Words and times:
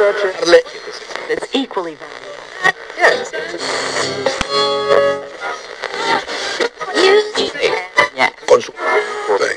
It's 0.00 1.46
equally 1.54 1.94
valuable. 1.94 2.30
Yes. 2.96 3.30
Yeah. 8.16 8.32
con 8.48 8.62
su 8.62 8.72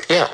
Yeah. 0.10 0.28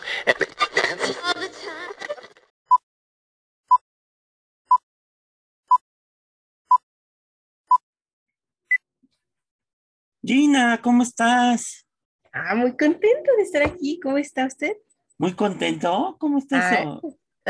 Gina, 10.23 10.81
¿cómo 10.81 11.03
estás? 11.03 11.85
Ah, 12.33 12.55
muy 12.55 12.75
contento 12.75 13.31
de 13.37 13.43
estar 13.43 13.61
aquí. 13.61 13.99
¿Cómo 14.01 14.17
está 14.17 14.47
usted? 14.47 14.75
¿Muy 15.19 15.33
contento? 15.35 16.15
¿Cómo 16.19 16.39
estás? 16.39 16.87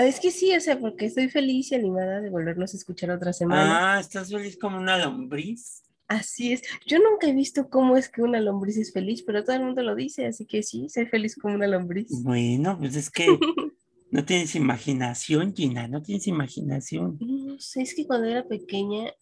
Es 0.03 0.19
que 0.19 0.31
sí, 0.31 0.55
o 0.55 0.59
sea, 0.59 0.79
porque 0.79 1.05
estoy 1.05 1.29
feliz 1.29 1.71
y 1.71 1.75
animada 1.75 2.21
de 2.21 2.29
volvernos 2.29 2.73
a 2.73 2.77
escuchar 2.77 3.11
otra 3.11 3.33
semana. 3.33 3.95
Ah, 3.95 3.99
estás 3.99 4.31
feliz 4.31 4.57
como 4.57 4.77
una 4.77 4.97
lombriz. 4.97 5.83
Así 6.07 6.53
es. 6.53 6.63
Yo 6.87 6.97
nunca 6.97 7.27
he 7.27 7.33
visto 7.33 7.69
cómo 7.69 7.95
es 7.95 8.09
que 8.09 8.23
una 8.23 8.39
lombriz 8.39 8.77
es 8.77 8.91
feliz, 8.91 9.21
pero 9.21 9.43
todo 9.43 9.55
el 9.55 9.63
mundo 9.63 9.83
lo 9.83 9.95
dice, 9.95 10.25
así 10.25 10.45
que 10.45 10.63
sí, 10.63 10.89
soy 10.89 11.05
feliz 11.05 11.35
como 11.35 11.53
una 11.53 11.67
lombriz. 11.67 12.07
Bueno, 12.23 12.77
pues 12.79 12.95
es 12.95 13.11
que 13.11 13.27
no 14.11 14.25
tienes 14.25 14.55
imaginación, 14.55 15.53
Gina, 15.55 15.87
no 15.87 16.01
tienes 16.01 16.25
imaginación. 16.25 17.17
No 17.19 17.59
sé, 17.59 17.83
es 17.83 17.93
que 17.93 18.07
cuando 18.07 18.27
era 18.27 18.43
pequeña 18.47 19.13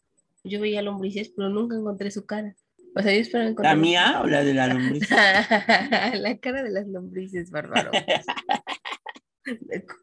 yo 0.46 0.62
veía 0.62 0.82
lombrices, 0.82 1.30
pero 1.36 1.50
nunca 1.50 1.76
encontré 1.76 2.10
su 2.10 2.26
cara. 2.26 2.56
O 2.96 3.02
sea, 3.02 3.14
yo 3.14 3.20
esperaba 3.20 3.50
encontrar. 3.50 3.76
¿La 3.76 3.82
mía 3.82 4.22
o 4.24 4.28
la 4.28 4.44
de 4.44 4.54
la 4.54 4.68
lombriz? 4.68 5.10
la 5.10 6.38
cara 6.40 6.64
de 6.64 6.70
las 6.70 6.88
lombrices, 6.88 7.52
bárbaro. 7.52 7.92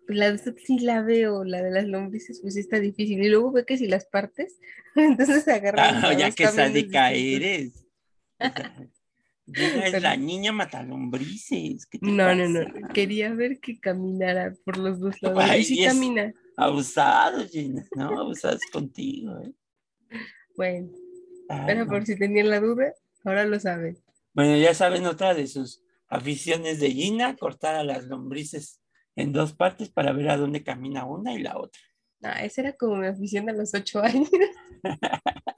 La 0.09 0.39
sí 0.39 0.79
la 0.79 1.03
veo, 1.03 1.45
la 1.45 1.63
de 1.63 1.71
las 1.71 1.87
lombrices, 1.87 2.41
pues 2.41 2.57
está 2.57 2.81
difícil. 2.81 3.23
Y 3.23 3.29
luego 3.29 3.53
ve 3.53 3.65
que 3.65 3.77
si 3.77 3.87
las 3.87 4.07
partes, 4.07 4.59
entonces 4.95 5.47
agarran. 5.49 6.05
Ah, 6.05 6.13
ya 6.15 6.31
que 6.31 6.47
sádica 6.47 7.13
eres. 7.13 7.87
Es 9.47 10.03
la 10.03 10.17
niña 10.17 10.53
matalombrices. 10.53 11.87
¿qué 11.87 11.99
te 11.99 12.07
No, 12.07 12.35
no, 12.35 12.49
no. 12.49 12.89
Quería 12.95 13.35
ver 13.35 13.61
que 13.61 13.79
caminara 13.79 14.55
por 14.65 14.79
los 14.79 15.01
dos 15.01 15.21
lados. 15.21 15.39
Ay, 15.43 15.61
y 15.61 15.65
sí 15.65 15.85
camina. 15.85 16.33
Abusado, 16.57 17.47
Gina, 17.49 17.85
¿no? 17.97 18.21
Abusados 18.21 18.63
contigo, 18.73 19.39
¿eh? 19.41 19.53
Bueno, 20.57 20.89
Ay, 21.49 21.63
pero 21.67 21.85
no. 21.85 21.91
por 21.91 22.07
si 22.07 22.17
tenían 22.17 22.49
la 22.49 22.61
duda, 22.61 22.95
ahora 23.25 23.45
lo 23.45 23.59
saben. 23.59 23.99
Bueno, 24.33 24.57
ya 24.57 24.73
saben 24.73 25.05
otra 25.05 25.35
de 25.35 25.49
sus 25.49 25.83
aficiones 26.09 26.79
de 26.79 26.91
Gina, 26.93 27.37
cortar 27.37 27.75
a 27.75 27.85
las 27.85 28.05
lombrices 28.05 28.81
en 29.17 29.33
dos 29.33 29.53
partes 29.53 29.91
para 29.91 30.13
ver 30.13 30.31
a 30.31 30.37
dónde 30.37 30.63
camina 30.63 31.05
una 31.05 31.35
y 31.35 31.43
la 31.43 31.59
otra. 31.59 31.81
Ah, 32.23 32.45
esa 32.45 32.63
era 32.63 32.73
como 32.73 32.97
mi 32.97 33.07
afición 33.07 33.49
a 33.51 33.53
los 33.53 33.75
ocho 33.75 34.01
años. 34.01 34.31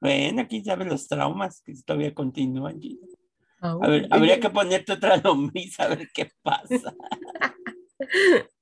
Bueno, 0.00 0.46
quién 0.48 0.64
sabe 0.64 0.84
los 0.84 1.08
traumas 1.08 1.60
que 1.60 1.74
todavía 1.84 2.14
continúan, 2.14 2.80
Gina. 2.80 3.04
A 3.60 3.88
ver, 3.88 4.06
habría 4.10 4.38
que 4.38 4.48
ponerte 4.48 4.92
otra 4.92 5.16
lombriz 5.16 5.80
a 5.80 5.88
ver 5.88 6.08
qué 6.14 6.30
pasa. 6.42 6.94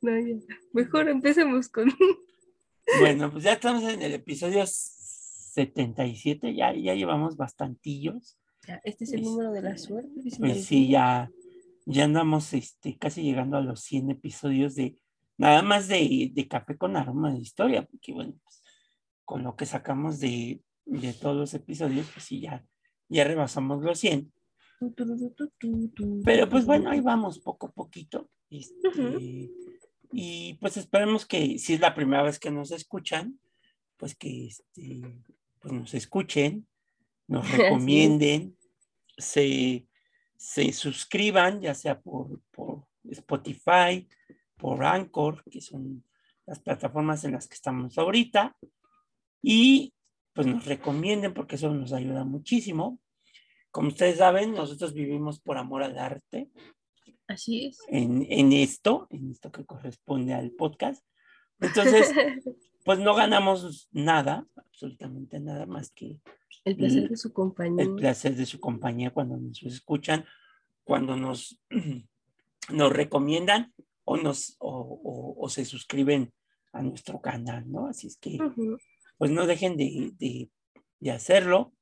No, 0.00 0.18
ya. 0.18 0.36
Mejor 0.72 1.08
empecemos 1.08 1.68
con. 1.68 1.92
Bueno, 2.98 3.30
pues 3.30 3.44
ya 3.44 3.52
estamos 3.52 3.84
en 3.84 4.02
el 4.02 4.14
episodio 4.14 4.64
77, 4.66 6.54
ya, 6.54 6.72
ya 6.74 6.94
llevamos 6.94 7.36
bastantillos. 7.36 8.36
Ya, 8.66 8.80
Este 8.82 9.04
es 9.04 9.12
el 9.12 9.22
número 9.22 9.52
de 9.52 9.62
la 9.62 9.78
suerte. 9.78 10.10
Pues 10.38 10.64
sí, 10.64 10.88
ya, 10.88 11.30
ya 11.86 12.04
andamos 12.04 12.52
este, 12.52 12.96
casi 12.98 13.22
llegando 13.22 13.56
a 13.56 13.62
los 13.62 13.80
100 13.80 14.10
episodios 14.10 14.74
de 14.74 14.98
nada 15.36 15.62
más 15.62 15.88
de, 15.88 16.30
de 16.32 16.48
Café 16.48 16.76
con 16.76 16.96
Aroma 16.96 17.32
de 17.32 17.40
Historia, 17.40 17.86
porque 17.86 18.12
bueno, 18.12 18.34
pues, 18.44 18.62
con 19.24 19.42
lo 19.42 19.56
que 19.56 19.66
sacamos 19.66 20.20
de, 20.20 20.62
de 20.84 21.12
todos 21.12 21.36
los 21.36 21.54
episodios, 21.54 22.06
pues 22.12 22.26
sí, 22.26 22.40
ya, 22.40 22.64
ya 23.08 23.24
rebasamos 23.24 23.82
los 23.82 23.98
100. 23.98 24.32
Tu, 24.78 24.90
tu, 24.92 25.04
tu, 25.06 25.30
tu, 25.34 25.48
tu, 25.58 25.88
tu, 25.88 26.22
Pero 26.24 26.48
pues 26.48 26.66
bueno, 26.66 26.90
ahí 26.90 27.00
vamos 27.00 27.38
poco 27.38 27.66
a 27.66 27.72
poquito. 27.72 28.30
este. 28.50 29.50
Y 30.12 30.54
pues 30.54 30.76
esperemos 30.76 31.24
que 31.24 31.58
si 31.58 31.74
es 31.74 31.80
la 31.80 31.94
primera 31.94 32.22
vez 32.22 32.38
que 32.38 32.50
nos 32.50 32.72
escuchan, 32.72 33.38
pues 33.96 34.16
que 34.16 34.46
este, 34.46 35.02
pues 35.60 35.72
nos 35.72 35.94
escuchen, 35.94 36.66
nos 37.28 37.48
recomienden, 37.52 38.56
se, 39.16 39.86
se 40.40 40.72
suscriban, 40.72 41.60
ya 41.60 41.74
sea 41.74 42.00
por, 42.00 42.40
por 42.50 42.86
Spotify, 43.10 44.08
por 44.56 44.82
Anchor, 44.82 45.44
que 45.50 45.60
son 45.60 46.02
las 46.46 46.58
plataformas 46.60 47.24
en 47.24 47.32
las 47.32 47.46
que 47.46 47.56
estamos 47.56 47.98
ahorita, 47.98 48.56
y 49.42 49.92
pues 50.32 50.46
nos 50.46 50.64
recomienden 50.64 51.34
porque 51.34 51.56
eso 51.56 51.68
nos 51.74 51.92
ayuda 51.92 52.24
muchísimo. 52.24 52.98
Como 53.70 53.88
ustedes 53.88 54.16
saben, 54.16 54.52
nosotros 54.52 54.94
vivimos 54.94 55.40
por 55.40 55.58
amor 55.58 55.82
al 55.82 55.98
arte 55.98 56.48
Así 57.28 57.66
es. 57.66 57.78
en, 57.88 58.26
en 58.30 58.54
esto, 58.54 59.08
en 59.10 59.30
esto 59.30 59.52
que 59.52 59.66
corresponde 59.66 60.32
al 60.32 60.52
podcast. 60.52 61.04
Entonces, 61.60 62.10
pues 62.84 62.98
no 62.98 63.14
ganamos 63.14 63.88
nada, 63.92 64.46
absolutamente 64.56 65.38
nada 65.40 65.66
más 65.66 65.90
que 65.90 66.20
el 66.64 66.76
placer 66.76 67.08
de 67.08 67.16
su 67.16 67.32
compañía. 67.32 67.82
el 67.84 67.94
placer 67.94 68.34
de 68.36 68.46
su 68.46 68.60
compañía 68.60 69.10
cuando 69.10 69.36
nos 69.36 69.62
escuchan, 69.62 70.24
cuando 70.84 71.16
nos, 71.16 71.58
nos 72.72 72.92
recomiendan 72.92 73.72
o, 74.04 74.16
nos, 74.16 74.56
o, 74.58 74.70
o- 74.70 75.36
o 75.44 75.48
se 75.48 75.64
suscriben 75.64 76.32
a 76.72 76.82
nuestro 76.82 77.20
canal, 77.20 77.70
¿no? 77.70 77.86
Así 77.86 78.06
es 78.06 78.16
que, 78.16 78.38
pues 79.18 79.30
no 79.30 79.46
dejen 79.46 79.76
de, 79.76 80.12
de- 80.18 80.50
de 81.00 81.10
hacerlo. 81.10 81.72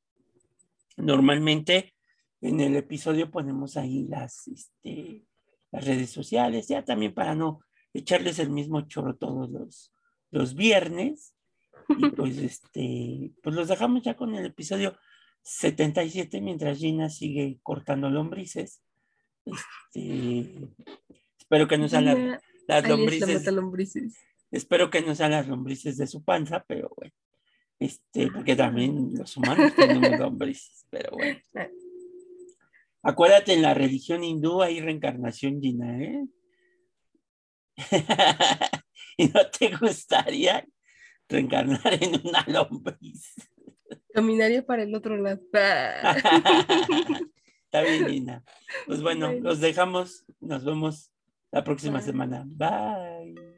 Normalmente 0.97 1.95
en 2.41 2.61
el 2.61 2.77
episodio 2.77 3.31
ponemos 3.31 3.77
ahí 3.77 4.05
las, 4.09 4.49
este, 4.49 5.25
las 5.71 5.85
redes 5.85 6.11
sociales, 6.11 6.69
ya 6.69 6.85
también 6.85 7.15
para 7.15 7.35
no 7.35 7.61
echarles 7.93 8.39
el 8.39 8.51
mismo 8.51 8.81
choro 8.83 9.17
todos 9.17 9.51
los, 9.51 9.93
los 10.31 10.55
viernes. 10.55 11.35
Y 11.89 12.11
pues 12.11 12.37
este, 12.39 13.33
pues 13.43 13.57
los 13.57 13.69
dejamos 13.69 14.03
ya 14.03 14.15
con 14.15 14.35
el 14.35 14.45
episodio 14.45 14.99
77 15.43 16.41
mientras 16.41 16.79
Gina 16.79 17.09
sigue 17.09 17.59
cortando 17.63 18.11
lombrices. 18.11 18.83
Este, 19.47 20.69
espero 21.39 21.67
que 21.67 21.79
no 21.79 21.89
sean 21.89 22.05
las, 22.05 22.43
la 22.67 22.81
lombrices, 22.83 23.47
espero 24.51 24.91
que 24.91 25.01
no 25.01 25.15
sean 25.15 25.31
las 25.31 25.49
lombrices 25.49 25.97
de 25.97 26.07
su 26.07 26.23
panza, 26.23 26.65
pero 26.69 26.91
bueno. 26.95 27.15
Este, 27.79 28.31
porque 28.31 28.57
también 28.57 29.15
los 29.15 29.37
humanos 29.37 29.73
tenemos 29.75 30.11
lombrices, 30.19 30.87
pero 30.91 31.13
bueno. 31.13 31.41
Acuérdate, 33.03 33.55
en 33.55 33.63
la 33.63 33.73
religión 33.73 34.25
hindú 34.25 34.61
hay 34.61 34.81
reencarnación, 34.81 35.63
Gina, 35.63 36.03
¿eh? 36.03 36.27
¿Y 39.19 39.27
no 39.27 39.47
te 39.51 39.77
gustaría 39.77 40.65
reencarnar 41.29 41.93
en 42.03 42.21
una 42.27 42.45
lombriz? 42.47 43.35
Caminaría 44.15 44.65
para 44.65 44.85
el 44.85 44.95
otro 44.95 45.17
lado. 45.17 45.41
Está 47.65 47.83
bien, 47.83 48.07
Gina. 48.09 48.45
Pues 48.87 49.03
bueno, 49.03 49.27
Bueno. 49.27 49.43
los 49.43 49.61
dejamos. 49.61 50.25
Nos 50.41 50.65
vemos 50.65 51.11
la 51.53 51.63
próxima 51.65 51.99
Bye. 51.99 52.07
semana. 52.07 52.45
Bye. 52.47 53.58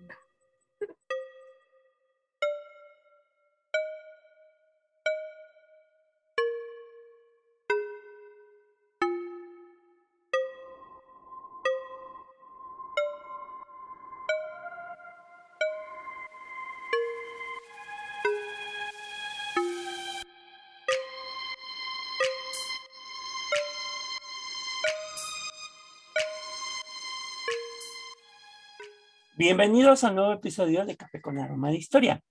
Bienvenidos 29.40 30.04
a 30.04 30.10
un 30.10 30.16
nuevo 30.16 30.32
episodio 30.34 30.84
de 30.84 30.98
Café 30.98 31.22
con 31.22 31.38
Aroma 31.38 31.70
de 31.70 31.78
Historia, 31.78 32.22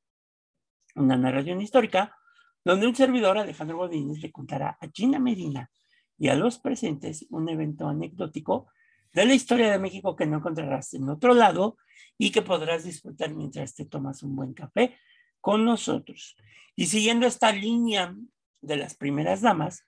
una 0.93 1.17
narración 1.17 1.59
histórica 1.59 2.15
donde 2.63 2.85
un 2.85 2.93
servidor, 2.93 3.39
Alejandro 3.39 3.77
Godínez, 3.77 4.19
le 4.19 4.31
contará 4.31 4.77
a 4.79 4.87
Gina 4.93 5.17
Medina 5.17 5.71
y 6.19 6.27
a 6.27 6.35
los 6.35 6.59
presentes 6.59 7.25
un 7.31 7.49
evento 7.49 7.87
anecdótico 7.87 8.67
de 9.11 9.25
la 9.25 9.33
historia 9.33 9.71
de 9.71 9.79
México 9.79 10.15
que 10.15 10.27
no 10.27 10.37
encontrarás 10.37 10.93
en 10.93 11.09
otro 11.09 11.33
lado 11.33 11.77
y 12.15 12.29
que 12.29 12.43
podrás 12.43 12.83
disfrutar 12.83 13.33
mientras 13.33 13.73
te 13.73 13.85
tomas 13.85 14.21
un 14.21 14.35
buen 14.35 14.53
café 14.53 14.95
con 15.41 15.65
nosotros. 15.65 16.35
Y 16.75 16.85
siguiendo 16.85 17.25
esta 17.25 17.51
línea 17.51 18.15
de 18.61 18.77
las 18.77 18.93
primeras 18.93 19.41
damas, 19.41 19.83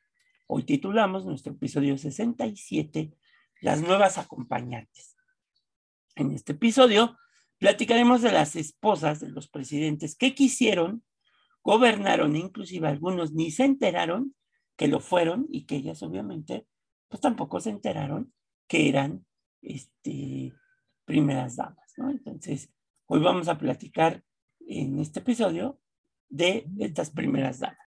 hoy 0.48 0.64
titulamos 0.64 1.28
nuestro 1.28 1.54
episodio 1.54 2.00
67, 2.00 3.12
Las 3.60 3.80
nuevas 3.80 4.18
acompañantes. 4.18 5.21
En 6.16 6.32
este 6.32 6.54
episodio 6.54 7.18
Platicaremos 7.62 8.24
de 8.24 8.32
las 8.32 8.56
esposas 8.56 9.20
de 9.20 9.30
los 9.30 9.48
presidentes 9.48 10.16
que 10.16 10.34
quisieron, 10.34 11.04
gobernaron, 11.62 12.36
inclusive 12.36 12.88
algunos 12.88 13.34
ni 13.34 13.52
se 13.52 13.66
enteraron 13.66 14.34
que 14.76 14.88
lo 14.88 15.00
fueron 15.00 15.46
y 15.48 15.68
que 15.68 15.76
ellas 15.76 16.02
obviamente 16.02 16.66
pues 17.08 17.22
tampoco 17.22 17.60
se 17.60 17.70
enteraron 17.70 18.34
que 18.68 18.90
eran 18.90 19.28
este, 19.62 20.56
primeras 21.06 21.58
damas. 21.58 21.94
Entonces, 21.98 22.74
hoy 23.06 23.20
vamos 23.20 23.48
a 23.48 23.60
platicar 23.60 24.24
en 24.62 24.98
este 24.98 25.20
episodio 25.20 25.80
de 26.30 26.66
estas 26.80 27.12
primeras 27.12 27.60
damas. 27.60 27.78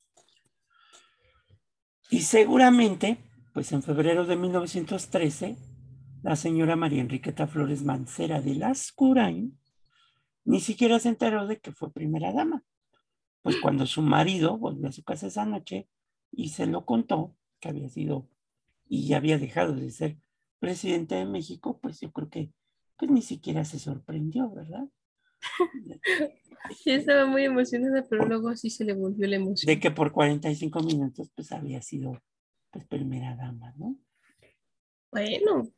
Y 2.11 2.21
seguramente, 2.21 3.19
pues 3.53 3.73
en 3.73 3.83
febrero 3.83 4.25
de 4.25 4.37
1913, 4.37 5.57
la 6.25 6.37
señora 6.37 6.75
María 6.75 7.03
Enriqueta 7.03 7.47
Flores 7.47 7.85
Mancera 7.85 8.41
de 8.41 8.55
Lascurain 8.55 9.59
ni 10.47 10.59
siquiera 10.61 10.99
se 10.99 11.11
enteró 11.11 11.47
de 11.47 11.61
que 11.61 11.71
fue 11.71 11.93
primera 11.93 12.33
dama. 12.33 12.65
Pues 13.43 13.57
cuando 13.61 13.85
su 13.85 14.01
marido 14.01 14.57
volvió 14.57 14.89
a 14.89 14.93
su 14.93 15.05
casa 15.05 15.27
esa 15.27 15.45
noche 15.45 15.87
y 16.33 16.49
se 16.49 16.67
lo 16.67 16.87
contó, 16.87 17.37
que 17.61 17.69
había 17.69 17.91
sido 17.91 18.27
y 18.89 19.07
ya 19.07 19.19
había 19.19 19.37
dejado 19.37 19.75
de 19.75 19.91
ser 19.91 20.17
presidente 20.61 21.15
de 21.15 21.27
México, 21.27 21.79
pues 21.83 22.01
yo 22.01 22.11
creo 22.11 22.31
que 22.31 22.51
pues 22.97 23.11
ni 23.11 23.21
siquiera 23.21 23.67
se 23.67 23.79
sorprendió, 23.79 24.51
¿verdad? 24.51 24.89
Sí, 26.83 26.93
estaba 26.93 27.27
muy 27.27 27.45
emocionada, 27.45 28.07
pero 28.09 28.25
luego 28.25 28.49
así 28.49 28.71
se 28.71 28.87
le 28.87 28.95
volvió 28.95 29.29
la 29.29 29.37
emoción. 29.37 29.67
De 29.67 29.79
que 29.79 29.91
por 29.91 30.13
45 30.13 30.81
minutos 30.81 31.31
pues 31.35 31.53
había 31.53 31.83
sido 31.83 32.19
pues 32.71 32.87
primera 32.87 33.37
dama, 33.37 33.75
¿no? 33.77 33.99
Bueno, 35.13 35.71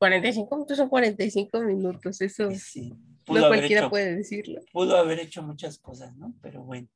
45 0.00 0.56
minutos 0.56 0.78
son 0.78 0.88
45 0.88 1.60
minutos, 1.60 2.20
eso 2.22 2.50
sí. 2.52 2.94
no 3.28 3.48
cualquiera 3.48 3.82
hecho- 3.82 3.90
puede 3.90 4.16
decirlo. 4.16 4.62
pudo 4.72 4.96
haber 4.96 5.20
hecho 5.20 5.42
muchas 5.42 5.78
cosas, 5.78 6.16
¿no? 6.16 6.34
Pero 6.40 6.62
bueno. 6.64 6.88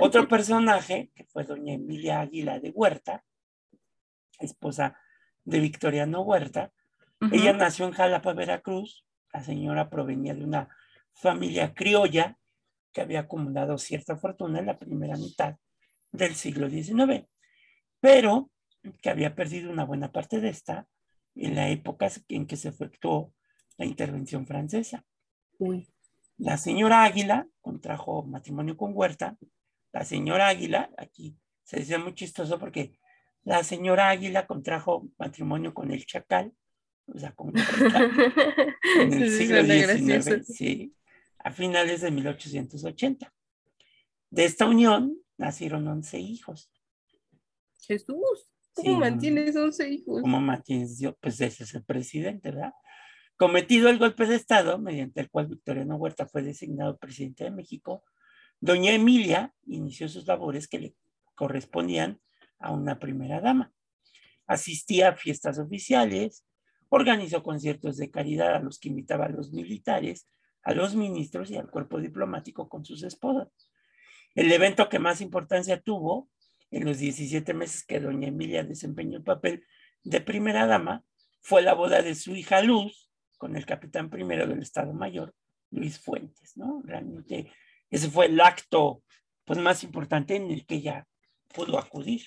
Otro 0.00 0.26
personaje, 0.26 1.12
que 1.14 1.24
fue 1.24 1.44
doña 1.44 1.74
Emilia 1.74 2.20
Águila 2.20 2.58
de 2.58 2.70
Huerta, 2.70 3.24
esposa 4.40 4.98
de 5.44 5.60
Victoriano 5.60 6.22
Huerta, 6.22 6.72
ella 7.30 7.52
nació 7.52 7.86
en 7.86 7.92
Jalapa, 7.92 8.32
Veracruz. 8.32 9.06
La 9.32 9.44
señora 9.44 9.88
provenía 9.88 10.34
de 10.34 10.42
una 10.44 10.68
familia 11.14 11.72
criolla 11.74 12.36
que 12.92 13.02
había 13.02 13.20
acumulado 13.20 13.78
cierta 13.78 14.16
fortuna 14.16 14.58
en 14.58 14.66
la 14.66 14.78
primera 14.78 15.16
mitad 15.16 15.56
del 16.10 16.34
siglo 16.34 16.68
XIX, 16.68 17.28
pero 18.00 18.50
que 19.00 19.10
había 19.10 19.36
perdido 19.36 19.70
una 19.70 19.84
buena 19.84 20.10
parte 20.10 20.40
de 20.40 20.48
esta 20.48 20.88
en 21.34 21.54
la 21.54 21.68
época 21.68 22.10
en 22.28 22.46
que 22.46 22.56
se 22.56 22.68
efectuó 22.68 23.32
la 23.76 23.86
intervención 23.86 24.46
francesa. 24.46 25.04
La 26.38 26.56
señora 26.56 27.04
Águila 27.04 27.48
contrajo 27.60 28.24
matrimonio 28.24 28.76
con 28.76 28.92
Huerta. 28.94 29.36
La 29.92 30.04
señora 30.04 30.48
Águila, 30.48 30.90
aquí 30.96 31.36
se 31.62 31.78
decía 31.78 31.98
muy 31.98 32.14
chistoso 32.14 32.58
porque 32.58 32.98
la 33.44 33.62
señora 33.64 34.08
Águila 34.08 34.46
contrajo 34.46 35.08
matrimonio 35.18 35.74
con 35.74 35.90
el 35.90 36.04
Chacal, 36.06 36.52
o 37.06 37.18
sea, 37.18 37.32
con 37.32 37.54
Huerta, 37.54 38.10
en 39.00 39.12
el 39.12 39.30
Sí, 39.30 39.38
siglo 39.38 39.62
XIX, 39.62 40.46
sí, 40.46 40.94
a 41.38 41.50
finales 41.50 42.00
de 42.00 42.10
1880. 42.10 43.32
De 44.30 44.44
esta 44.44 44.66
unión 44.66 45.18
nacieron 45.36 45.86
11 45.86 46.18
hijos. 46.18 46.70
Jesús, 47.80 48.48
¿cómo 48.74 48.90
Sí, 48.90 48.96
mantienes 48.96 49.56
11 49.56 49.88
hijos? 49.90 50.22
¿Cómo 50.22 50.40
mantienes 50.40 50.98
Dios? 50.98 51.14
Pues 51.20 51.40
ese 51.40 51.64
es 51.64 51.74
el 51.74 51.84
presidente, 51.84 52.50
¿verdad? 52.50 52.72
Cometido 53.36 53.88
el 53.88 53.98
golpe 53.98 54.26
de 54.26 54.36
Estado, 54.36 54.78
mediante 54.78 55.20
el 55.20 55.30
cual 55.30 55.48
Victoriano 55.48 55.96
Huerta 55.96 56.26
fue 56.26 56.42
designado 56.42 56.98
presidente 56.98 57.44
de 57.44 57.50
México, 57.50 58.04
doña 58.60 58.92
Emilia 58.92 59.52
inició 59.66 60.08
sus 60.08 60.26
labores 60.26 60.68
que 60.68 60.78
le 60.78 60.94
correspondían 61.34 62.20
a 62.58 62.72
una 62.72 62.98
primera 62.98 63.40
dama. 63.40 63.72
Asistía 64.46 65.08
a 65.08 65.16
fiestas 65.16 65.58
oficiales, 65.58 66.44
organizó 66.88 67.42
conciertos 67.42 67.96
de 67.96 68.10
caridad 68.10 68.54
a 68.54 68.60
los 68.60 68.78
que 68.78 68.88
invitaba 68.90 69.26
a 69.26 69.30
los 69.30 69.52
militares, 69.52 70.28
a 70.62 70.74
los 70.74 70.94
ministros 70.94 71.50
y 71.50 71.56
al 71.56 71.70
cuerpo 71.70 72.00
diplomático 72.00 72.68
con 72.68 72.84
sus 72.84 73.02
esposas. 73.02 73.48
El 74.34 74.52
evento 74.52 74.88
que 74.88 74.98
más 74.98 75.20
importancia 75.20 75.80
tuvo 75.80 76.28
en 76.72 76.84
los 76.84 76.98
17 76.98 77.54
meses 77.54 77.84
que 77.84 78.00
doña 78.00 78.28
Emilia 78.28 78.64
desempeñó 78.64 79.18
el 79.18 79.22
papel 79.22 79.64
de 80.02 80.20
primera 80.20 80.66
dama 80.66 81.04
fue 81.40 81.62
la 81.62 81.74
boda 81.74 82.02
de 82.02 82.14
su 82.14 82.34
hija 82.34 82.62
Luz 82.62 83.10
con 83.38 83.56
el 83.56 83.66
capitán 83.66 84.10
primero 84.10 84.46
del 84.46 84.62
Estado 84.62 84.92
Mayor, 84.92 85.34
Luis 85.70 85.98
Fuentes, 85.98 86.56
¿no? 86.56 86.82
Realmente 86.84 87.52
ese 87.90 88.08
fue 88.08 88.26
el 88.26 88.40
acto 88.40 89.02
pues 89.44 89.58
más 89.58 89.84
importante 89.84 90.34
en 90.36 90.50
el 90.50 90.64
que 90.64 90.76
ella 90.76 91.06
pudo 91.54 91.78
acudir. 91.78 92.22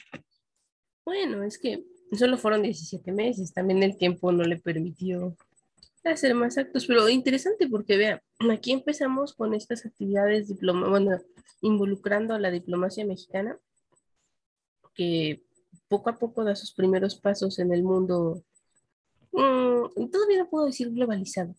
Bueno, 1.03 1.43
es 1.43 1.57
que 1.57 1.83
solo 2.11 2.37
fueron 2.37 2.61
17 2.61 3.11
meses, 3.11 3.53
también 3.53 3.81
el 3.81 3.97
tiempo 3.97 4.31
no 4.31 4.43
le 4.43 4.57
permitió 4.57 5.35
hacer 6.03 6.35
más 6.35 6.57
actos, 6.57 6.85
pero 6.85 7.09
interesante 7.09 7.67
porque 7.67 7.97
vean, 7.97 8.21
aquí 8.51 8.71
empezamos 8.71 9.33
con 9.33 9.55
estas 9.55 9.85
actividades 9.85 10.47
diploma, 10.47 10.87
bueno, 10.87 11.17
involucrando 11.61 12.35
a 12.35 12.39
la 12.39 12.51
diplomacia 12.51 13.05
mexicana, 13.05 13.57
que 14.95 15.43
poco 15.87 16.09
a 16.09 16.17
poco 16.17 16.43
da 16.43 16.55
sus 16.55 16.73
primeros 16.73 17.15
pasos 17.15 17.59
en 17.59 17.73
el 17.73 17.83
mundo, 17.83 18.43
mm, 19.31 20.09
todavía 20.09 20.39
no 20.39 20.49
puedo 20.49 20.65
decir 20.65 20.89
globalizado, 20.91 21.53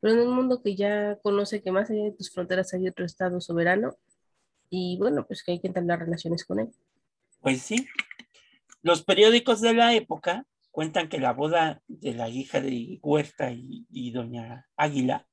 pero 0.00 0.14
en 0.14 0.28
un 0.28 0.34
mundo 0.34 0.62
que 0.62 0.74
ya 0.74 1.18
conoce 1.22 1.62
que 1.62 1.72
más 1.72 1.90
allá 1.90 2.04
de 2.04 2.12
tus 2.12 2.30
fronteras 2.30 2.74
hay 2.74 2.88
otro 2.88 3.04
estado 3.04 3.40
soberano 3.40 3.96
y 4.68 4.96
bueno, 4.98 5.26
pues 5.26 5.42
que 5.42 5.52
hay 5.52 5.60
que 5.60 5.68
entablar 5.68 6.00
relaciones 6.00 6.44
con 6.44 6.60
él. 6.60 6.68
Pues 7.40 7.62
sí. 7.62 7.88
Los 8.82 9.02
periódicos 9.02 9.60
de 9.60 9.74
la 9.74 9.94
época 9.94 10.46
cuentan 10.70 11.08
que 11.08 11.18
la 11.18 11.32
boda 11.32 11.82
de 11.88 12.14
la 12.14 12.28
hija 12.28 12.60
de 12.60 12.98
Huerta 13.02 13.50
y, 13.50 13.86
y 13.90 14.10
doña 14.12 14.68
Águila 14.76 15.26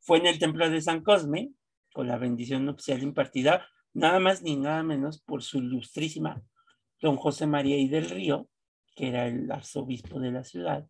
fue 0.00 0.18
en 0.18 0.26
el 0.26 0.38
templo 0.38 0.68
de 0.68 0.80
San 0.80 1.02
Cosme, 1.02 1.52
con 1.92 2.08
la 2.08 2.18
bendición 2.18 2.64
nupcial 2.64 3.02
impartida 3.02 3.66
nada 3.98 4.20
más 4.20 4.42
ni 4.42 4.56
nada 4.56 4.82
menos 4.82 5.20
por 5.20 5.42
su 5.42 5.58
ilustrísima 5.58 6.42
don 7.00 7.16
José 7.16 7.46
María 7.46 7.76
y 7.76 7.88
del 7.88 8.08
Río, 8.08 8.48
que 8.94 9.08
era 9.08 9.26
el 9.26 9.50
arzobispo 9.50 10.18
de 10.20 10.32
la 10.32 10.44
ciudad, 10.44 10.86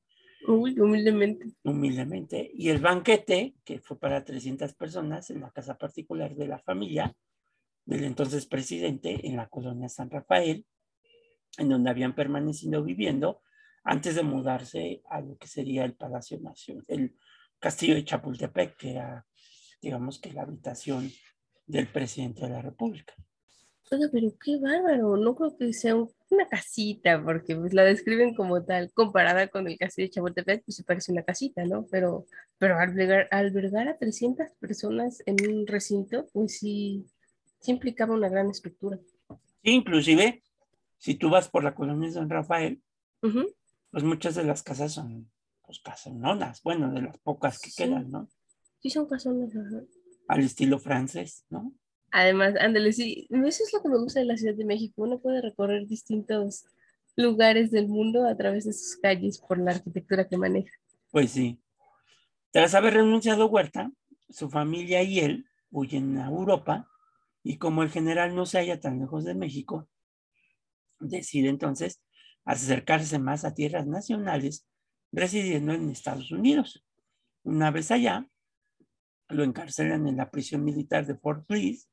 Uy, 0.46 0.78
humildemente. 0.78 1.46
humildemente, 1.64 2.50
y 2.54 2.68
el 2.70 2.80
banquete, 2.80 3.54
que 3.64 3.80
fue 3.80 3.98
para 3.98 4.24
300 4.24 4.74
personas 4.74 5.30
en 5.30 5.40
la 5.40 5.50
casa 5.50 5.76
particular 5.76 6.34
de 6.34 6.48
la 6.48 6.58
familia 6.58 7.14
del 7.84 8.04
entonces 8.04 8.46
presidente 8.46 9.26
en 9.26 9.36
la 9.36 9.48
colonia 9.48 9.88
San 9.88 10.10
Rafael, 10.10 10.64
en 11.56 11.68
donde 11.68 11.90
habían 11.90 12.14
permanecido 12.14 12.84
viviendo 12.84 13.42
antes 13.84 14.14
de 14.14 14.22
mudarse 14.22 15.02
a 15.10 15.20
lo 15.20 15.36
que 15.36 15.48
sería 15.48 15.84
el 15.84 15.94
Palacio 15.94 16.38
Nacional, 16.40 16.84
el 16.88 17.16
Castillo 17.58 17.94
de 17.94 18.04
Chapultepec, 18.04 18.76
que 18.76 18.90
era, 18.92 19.26
digamos 19.80 20.20
que 20.20 20.32
la 20.32 20.42
habitación 20.42 21.10
del 21.68 21.86
presidente 21.86 22.40
de 22.42 22.48
la 22.50 22.62
República. 22.62 23.14
Oiga, 23.90 24.06
pero 24.12 24.28
qué 24.44 24.58
bárbaro, 24.58 25.16
no 25.16 25.34
creo 25.34 25.56
que 25.56 25.72
sea 25.72 25.94
un- 25.96 26.10
una 26.30 26.46
casita, 26.48 27.22
porque 27.24 27.56
pues 27.56 27.72
la 27.72 27.84
describen 27.84 28.34
como 28.34 28.62
tal, 28.62 28.92
comparada 28.92 29.48
con 29.48 29.66
el 29.66 29.78
castillo 29.78 30.06
de 30.08 30.10
Chapultepec, 30.10 30.64
pues 30.64 30.76
se 30.76 30.84
parece 30.84 31.10
una 31.12 31.22
casita, 31.22 31.64
¿no? 31.64 31.86
Pero, 31.90 32.26
pero 32.58 32.78
albergar, 32.78 33.28
albergar 33.30 33.88
a 33.88 33.96
300 33.96 34.48
personas 34.60 35.22
en 35.24 35.36
un 35.50 35.66
recinto, 35.66 36.26
pues 36.34 36.58
sí, 36.58 37.06
sí 37.60 37.70
implicaba 37.70 38.14
una 38.14 38.28
gran 38.28 38.50
estructura. 38.50 38.98
Sí, 39.62 39.70
inclusive, 39.70 40.42
si 40.98 41.14
tú 41.14 41.30
vas 41.30 41.48
por 41.48 41.64
la 41.64 41.74
colonia 41.74 42.10
San 42.10 42.28
Rafael, 42.28 42.82
pues 43.90 44.04
muchas 44.04 44.34
de 44.34 44.44
las 44.44 44.62
casas 44.62 44.92
son 44.92 45.30
pues, 45.64 45.80
casononas, 45.80 46.62
bueno, 46.62 46.92
de 46.92 47.02
las 47.02 47.18
pocas 47.18 47.58
que 47.58 47.70
Sí. 47.70 47.84
quedan, 47.84 48.10
¿no? 48.10 48.28
Sí, 48.80 48.90
son 48.90 49.06
casonas. 49.08 49.50
ajá. 49.56 49.82
Al 50.28 50.44
estilo 50.44 50.78
francés, 50.78 51.44
¿no? 51.50 51.72
Además, 52.10 52.54
ándale, 52.60 52.92
sí, 52.92 53.26
eso 53.30 53.64
es 53.64 53.72
lo 53.72 53.82
que 53.82 53.88
me 53.88 53.98
gusta 53.98 54.20
de 54.20 54.26
la 54.26 54.36
Ciudad 54.36 54.54
de 54.54 54.64
México. 54.64 55.02
Uno 55.02 55.18
puede 55.18 55.42
recorrer 55.42 55.86
distintos 55.86 56.64
lugares 57.16 57.70
del 57.70 57.88
mundo 57.88 58.26
a 58.26 58.36
través 58.36 58.64
de 58.64 58.72
sus 58.72 58.96
calles 58.96 59.38
por 59.38 59.58
la 59.58 59.72
arquitectura 59.72 60.28
que 60.28 60.36
maneja. 60.36 60.72
Pues 61.10 61.32
sí. 61.32 61.58
Tras 62.50 62.74
haber 62.74 62.94
renunciado 62.94 63.46
Huerta, 63.46 63.90
su 64.30 64.48
familia 64.48 65.02
y 65.02 65.18
él 65.20 65.46
huyen 65.70 66.18
a 66.18 66.28
Europa 66.28 66.88
y 67.42 67.58
como 67.58 67.82
el 67.82 67.90
general 67.90 68.34
no 68.34 68.46
se 68.46 68.58
halla 68.58 68.80
tan 68.80 68.98
lejos 69.00 69.24
de 69.24 69.34
México, 69.34 69.88
decide 71.00 71.48
entonces 71.48 72.00
acercarse 72.44 73.18
más 73.18 73.44
a 73.44 73.54
tierras 73.54 73.86
nacionales 73.86 74.66
residiendo 75.12 75.72
en 75.72 75.90
Estados 75.90 76.30
Unidos. 76.30 76.84
Una 77.42 77.70
vez 77.70 77.90
allá, 77.90 78.28
lo 79.28 79.44
encarcelan 79.44 80.06
en 80.06 80.16
la 80.16 80.30
prisión 80.30 80.64
militar 80.64 81.06
de 81.06 81.16
Fort 81.16 81.46
Bliss 81.46 81.88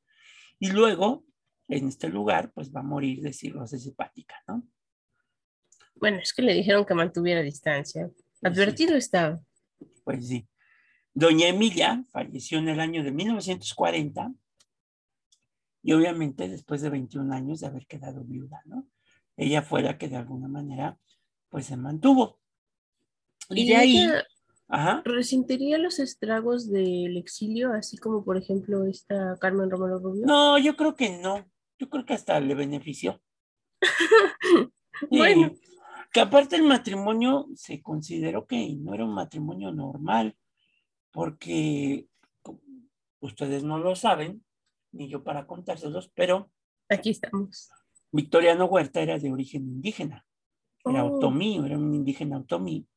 y 0.60 0.72
luego 0.72 1.26
en 1.68 1.88
este 1.88 2.10
lugar 2.10 2.52
pues 2.54 2.72
va 2.72 2.82
a 2.82 2.84
morir 2.84 3.22
de 3.22 3.34
cirrosis 3.34 3.86
hepática, 3.88 4.36
¿no? 4.48 4.68
Bueno, 5.96 6.20
es 6.20 6.34
que 6.34 6.42
le 6.42 6.54
dijeron 6.54 6.86
que 6.86 6.94
mantuviera 6.94 7.42
distancia. 7.42 8.08
Pues 8.08 8.18
sí. 8.18 8.38
Advertido 8.44 8.96
estaba. 8.96 9.40
Pues 10.04 10.28
sí. 10.28 10.48
Doña 11.14 11.48
Emilia 11.48 12.04
falleció 12.12 12.60
en 12.60 12.68
el 12.68 12.80
año 12.80 13.04
de 13.04 13.12
1940 13.12 14.34
y 15.82 15.94
obviamente 15.94 16.50
después 16.50 16.82
de 16.82 16.90
21 16.90 17.34
años 17.34 17.62
de 17.62 17.68
haber 17.68 17.88
quedado 17.88 18.24
viuda, 18.24 18.62
¿no? 18.66 18.88
Ella 19.38 19.62
fue 19.62 19.82
la 19.82 19.98
que 19.98 20.10
de 20.10 20.18
alguna 20.18 20.48
manera 20.48 21.00
pues 21.50 21.68
se 21.68 21.78
mantuvo. 21.78 22.40
Y, 23.50 23.68
de 23.68 23.76
ahí... 23.76 24.08
Ajá. 24.68 25.02
¿Resentiría 25.06 25.78
los 25.78 26.00
estragos 26.00 26.72
del 26.72 27.18
exilio, 27.18 27.72
así 27.74 27.98
como 27.98 28.24
por 28.24 28.38
ejemplo 28.38 28.86
esta 28.86 29.38
Carmen 29.40 29.70
Romero 29.70 30.00
Rubio? 30.00 30.26
No, 30.26 30.58
yo 30.58 30.76
creo 30.76 30.96
que 30.96 31.20
no. 31.20 31.46
Yo 31.78 31.90
creo 31.90 32.06
que 32.06 32.14
hasta 32.14 32.40
le 32.40 32.56
benefició. 32.56 33.22
bueno. 35.10 35.54
que 36.12 36.20
aparte 36.20 36.56
el 36.56 36.64
matrimonio 36.64 37.48
se 37.56 37.82
consideró 37.82 38.48
que 38.48 38.74
no 38.76 38.94
era 38.94 39.06
un 39.06 39.14
matrimonio 39.14 39.72
normal, 39.72 40.36
porque 41.12 42.08
ustedes 43.20 43.64
no 43.64 43.78
lo 43.78 43.96
saben, 43.96 44.44
ni 44.92 45.10
yo 45.10 45.24
para 45.24 45.46
contárselos, 45.46 46.10
pero... 46.16 46.50
Aquí 46.90 47.10
estamos. 47.10 47.70
Victoriano 48.12 48.66
Huerta 48.66 49.02
era 49.02 49.20
de 49.20 49.32
origen 49.32 49.64
indígena, 49.64 50.26
era 50.86 51.04
Oh. 51.04 51.18
otomí, 51.18 51.58
era 51.58 51.78
un 51.78 51.94
indígena 51.94 52.38
otomí. 52.38 52.88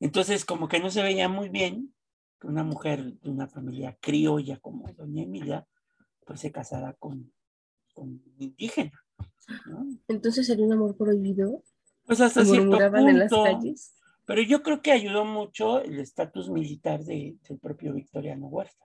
Entonces, 0.00 0.44
como 0.44 0.68
que 0.68 0.80
no 0.80 0.90
se 0.90 1.02
veía 1.02 1.28
muy 1.28 1.48
bien 1.48 1.94
que 2.40 2.48
una 2.48 2.64
mujer 2.64 3.18
de 3.20 3.30
una 3.30 3.48
familia 3.48 3.96
criolla 4.00 4.58
como 4.58 4.86
doña 4.92 5.22
Emilia, 5.22 5.66
pues 6.26 6.40
se 6.40 6.52
casara 6.52 6.92
con, 6.94 7.32
con 7.94 8.08
un 8.10 8.34
indígena. 8.38 8.92
¿no? 9.66 9.86
Entonces 10.08 10.46
sería 10.46 10.66
un 10.66 10.72
amor 10.72 10.96
prohibido. 10.96 11.62
Pues 12.04 12.20
hasta 12.20 12.44
¿Se 12.44 12.50
cierto 12.50 12.66
murmuraban 12.68 13.08
en 13.08 13.18
las 13.20 13.30
punto, 13.32 13.44
calles? 13.44 13.94
pero 14.26 14.42
yo 14.42 14.62
creo 14.62 14.82
que 14.82 14.92
ayudó 14.92 15.24
mucho 15.24 15.80
el 15.80 15.98
estatus 15.98 16.50
militar 16.50 17.02
de- 17.04 17.36
del 17.48 17.58
propio 17.58 17.94
Victoriano 17.94 18.48
Huerta. 18.48 18.84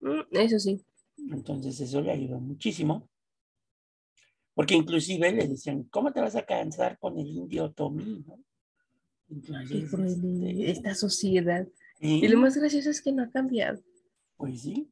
Mm, 0.00 0.20
Eso 0.30 0.58
sí. 0.58 0.84
Entonces 1.16 1.80
eso 1.80 2.00
le 2.02 2.12
ayudó 2.12 2.38
muchísimo. 2.38 3.08
Porque 4.54 4.74
inclusive 4.74 5.32
le 5.32 5.48
decían, 5.48 5.84
¿cómo 5.84 6.12
te 6.12 6.20
vas 6.20 6.36
a 6.36 6.46
casar 6.46 6.98
con 6.98 7.18
el 7.18 7.26
indio 7.26 7.72
Tomí? 7.72 8.24
¿no? 8.26 8.38
Qué 9.28 9.34
Entonces, 9.34 9.90
cruel, 9.90 10.44
este, 10.44 10.70
esta 10.70 10.94
sociedad. 10.94 11.66
sí, 12.00 12.20
Y 12.24 12.28
lo 12.28 12.38
más 12.38 12.56
gracioso 12.56 12.90
es 12.90 13.02
que 13.02 13.12
no 13.12 13.22
ha 13.24 13.30
cambiado. 13.30 13.80
pues 14.36 14.62
sí. 14.62 14.90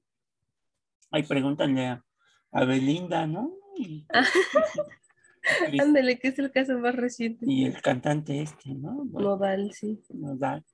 Ahí 1.11 1.23
pregúntale 1.23 1.87
a, 1.87 2.05
a 2.51 2.65
Belinda, 2.65 3.27
¿no? 3.27 3.53
Y, 3.77 4.07
Cris- 5.69 5.81
Ándale, 5.83 6.19
que 6.19 6.29
es 6.29 6.39
el 6.39 6.51
caso 6.51 6.79
más 6.79 6.95
reciente. 6.97 7.45
y 7.49 7.65
el 7.67 7.81
cantante 7.83 8.41
este, 8.43 8.75
¿no? 8.75 9.05
Bueno, 9.05 9.31
Nodal, 9.31 9.73
sí. 9.73 10.01
nos 10.11 10.39
da. 10.39 10.65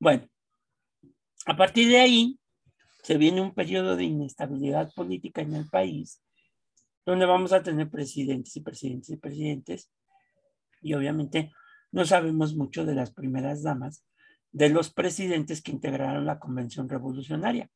Bueno, 0.00 0.26
a 1.46 1.56
partir 1.56 1.88
de 1.88 1.98
ahí 1.98 2.38
se 3.02 3.16
viene 3.18 3.40
un 3.40 3.54
periodo 3.54 3.96
de 3.96 4.04
inestabilidad 4.04 4.92
política 4.94 5.42
en 5.42 5.54
el 5.54 5.68
país, 5.68 6.20
donde 7.06 7.26
vamos 7.26 7.52
a 7.52 7.62
tener 7.62 7.88
presidentes 7.90 8.56
y 8.56 8.60
presidentes 8.60 9.10
y 9.10 9.16
presidentes, 9.16 9.90
y 10.82 10.94
obviamente 10.94 11.52
no 11.92 12.04
sabemos 12.04 12.54
mucho 12.54 12.84
de 12.84 12.94
las 12.94 13.12
primeras 13.12 13.62
damas, 13.62 14.04
de 14.52 14.68
los 14.68 14.92
presidentes 14.92 15.62
que 15.62 15.72
integraron 15.72 16.26
la 16.26 16.38
Convención 16.38 16.88
Revolucionaria. 16.88 17.70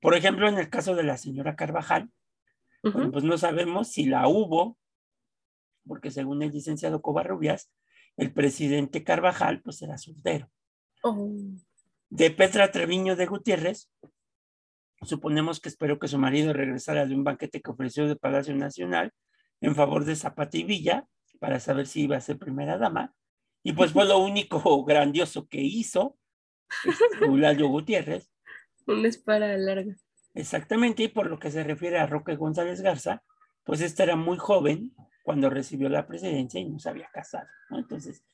Por 0.00 0.14
ejemplo, 0.14 0.48
en 0.48 0.58
el 0.58 0.68
caso 0.70 0.94
de 0.94 1.02
la 1.02 1.16
señora 1.16 1.56
Carvajal, 1.56 2.10
bueno, 2.82 3.10
pues 3.10 3.24
no 3.24 3.36
sabemos 3.38 3.88
si 3.88 4.06
la 4.06 4.28
hubo, 4.28 4.78
porque 5.86 6.10
según 6.10 6.42
el 6.42 6.52
licenciado 6.52 7.02
Covarrubias, 7.02 7.70
el 8.16 8.32
presidente 8.32 9.04
Carvajal 9.04 9.62
pues 9.62 9.80
era 9.82 9.96
soltero 9.96 10.50
Oh, 11.02 11.30
de 12.10 12.30
Petra 12.30 12.70
Treviño 12.72 13.14
de 13.14 13.26
Gutiérrez. 13.26 13.88
Suponemos 15.02 15.60
que 15.60 15.68
esperó 15.68 15.98
que 15.98 16.08
su 16.08 16.18
marido 16.18 16.52
regresara 16.52 17.06
de 17.06 17.14
un 17.14 17.22
banquete 17.22 17.62
que 17.62 17.70
ofreció 17.70 18.08
de 18.08 18.16
Palacio 18.16 18.54
Nacional 18.56 19.12
en 19.60 19.76
favor 19.76 20.04
de 20.04 20.16
Zapata 20.16 20.56
y 20.56 20.64
Villa 20.64 21.06
para 21.38 21.60
saber 21.60 21.86
si 21.86 22.02
iba 22.02 22.16
a 22.16 22.20
ser 22.20 22.38
primera 22.38 22.78
dama. 22.78 23.14
Y 23.62 23.72
pues 23.72 23.92
fue 23.92 24.04
lo 24.06 24.18
único 24.18 24.84
grandioso 24.84 25.48
que 25.48 25.60
hizo 25.60 26.18
este, 26.84 27.24
Eulalio 27.24 27.68
Gutiérrez. 27.68 28.30
una 28.86 29.08
espara 29.08 29.56
larga. 29.56 29.96
Exactamente, 30.34 31.02
y 31.02 31.08
por 31.08 31.28
lo 31.28 31.38
que 31.38 31.50
se 31.50 31.64
refiere 31.64 31.98
a 31.98 32.06
Roque 32.06 32.36
González 32.36 32.80
Garza, 32.80 33.22
pues 33.64 33.80
este 33.80 34.02
era 34.04 34.16
muy 34.16 34.38
joven 34.38 34.94
cuando 35.22 35.50
recibió 35.50 35.88
la 35.88 36.06
presidencia 36.06 36.60
y 36.60 36.68
no 36.68 36.78
se 36.78 36.88
había 36.88 37.10
casado. 37.12 37.46
¿no? 37.70 37.78
Entonces, 37.78 38.24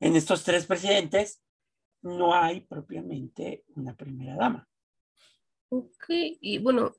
en 0.00 0.16
estos 0.16 0.44
tres 0.44 0.66
presidentes 0.66 1.42
no 2.02 2.34
hay 2.34 2.62
propiamente 2.62 3.64
una 3.76 3.94
primera 3.94 4.34
dama. 4.34 4.68
Ok, 5.68 6.04
y 6.08 6.58
bueno, 6.58 6.94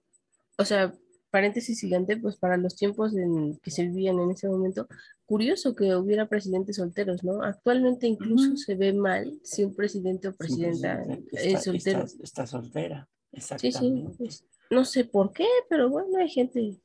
o 0.57 0.65
sea, 0.65 0.93
paréntesis 1.33 1.79
gigante, 1.81 2.15
pues 2.15 2.35
para 2.37 2.57
los 2.57 2.75
tiempos 2.75 3.15
en 3.15 3.57
que 3.57 3.71
se 3.71 3.87
vivían 3.87 4.19
en 4.19 4.29
ese 4.29 4.47
momento, 4.47 4.87
curioso 5.25 5.73
que 5.75 5.95
hubiera 5.95 6.27
presidentes 6.29 6.75
solteros, 6.75 7.23
¿no? 7.23 7.41
Actualmente 7.41 8.05
incluso 8.05 8.55
se 8.55 8.75
ve 8.75 8.93
mal 8.93 9.39
si 9.43 9.63
un 9.63 9.73
presidente 9.75 10.27
o 10.27 10.35
presidenta 10.35 11.03
es 11.31 11.63
soltero. 11.63 12.03
está- 12.03 12.23
está 12.23 12.45
soltera, 12.45 13.09
Sí, 13.31 13.37
exactamente. 13.37 14.11
sí, 14.11 14.15
pues, 14.19 14.45
no 14.69 14.85
sé 14.85 15.05
por 15.05 15.33
qué, 15.33 15.47
pero 15.69 15.89
bueno, 15.89 16.19
hay 16.19 16.29
gente 16.29 16.77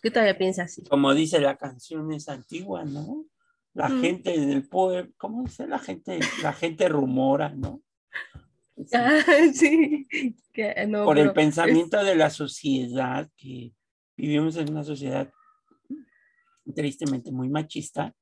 que 0.00 0.10
todavía 0.10 0.38
piensa 0.38 0.62
así. 0.62 0.82
Como 0.84 1.12
dice 1.12 1.38
la 1.38 1.58
canción 1.58 2.10
es 2.12 2.30
antigua, 2.30 2.84
¿no? 2.86 3.26
La 3.74 3.90
gente 3.90 4.38
del 4.40 4.66
pueblo, 4.66 5.12
¿cómo 5.18 5.42
dice? 5.42 5.66
La 5.66 5.78
gente, 5.80 6.18
la 6.42 6.54
gente 6.54 6.88
rumora, 6.88 7.50
¿no? 7.50 7.82
Ah, 8.92 9.20
sí, 9.54 10.06
que, 10.52 10.86
no, 10.86 11.04
por 11.04 11.18
el 11.18 11.28
es- 11.28 11.32
pensamiento 11.32 12.02
de 12.02 12.16
la 12.16 12.30
sociedad, 12.30 13.28
que 13.36 13.72
vivimos 14.16 14.56
en 14.56 14.70
una 14.70 14.82
sociedad 14.84 15.30
tristemente 16.74 17.30
muy 17.30 17.48
machista, 17.48 18.14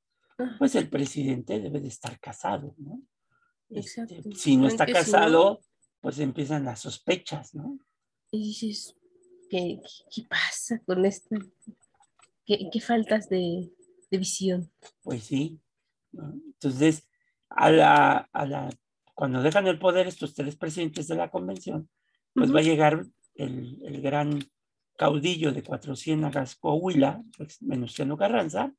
pues 0.57 0.75
el 0.75 0.89
presidente 0.89 1.59
debe 1.59 1.79
de 1.79 1.87
estar 1.87 2.19
casado, 2.19 2.75
¿no? 2.77 3.01
Este, 3.69 4.21
si 4.35 4.57
no 4.57 4.67
está 4.67 4.85
casado, 4.85 5.61
pues 6.01 6.19
empiezan 6.19 6.65
las 6.65 6.81
sospechas, 6.81 7.55
¿no? 7.55 7.79
Y 8.31 8.47
dices, 8.47 8.95
¿qué, 9.49 9.79
qué, 9.81 10.03
qué 10.13 10.27
pasa 10.27 10.79
con 10.85 11.05
esto? 11.05 11.35
¿Qué, 12.45 12.67
qué 12.71 12.81
faltas 12.81 13.29
de, 13.29 13.71
de 14.11 14.17
visión? 14.17 14.71
Pues 15.01 15.23
sí. 15.23 15.59
¿no? 16.11 16.33
Entonces, 16.33 17.07
a 17.49 17.71
la, 17.71 18.29
a 18.33 18.45
la, 18.45 18.69
cuando 19.13 19.41
dejan 19.41 19.67
el 19.67 19.79
poder 19.79 20.07
estos 20.07 20.33
tres 20.33 20.55
presidentes 20.55 21.07
de 21.07 21.15
la 21.15 21.29
convención, 21.29 21.89
pues 22.33 22.53
va 22.53 22.59
a 22.59 22.63
llegar 22.63 23.05
el, 23.35 23.79
el 23.83 24.01
gran 24.01 24.39
caudillo 24.97 25.51
de 25.51 25.63
Cuatro 25.63 25.95
Ciénagas, 25.95 26.55
Coahuila, 26.55 27.23
pues, 27.37 27.57
Venustiano 27.61 28.17
Carranza, 28.17 28.73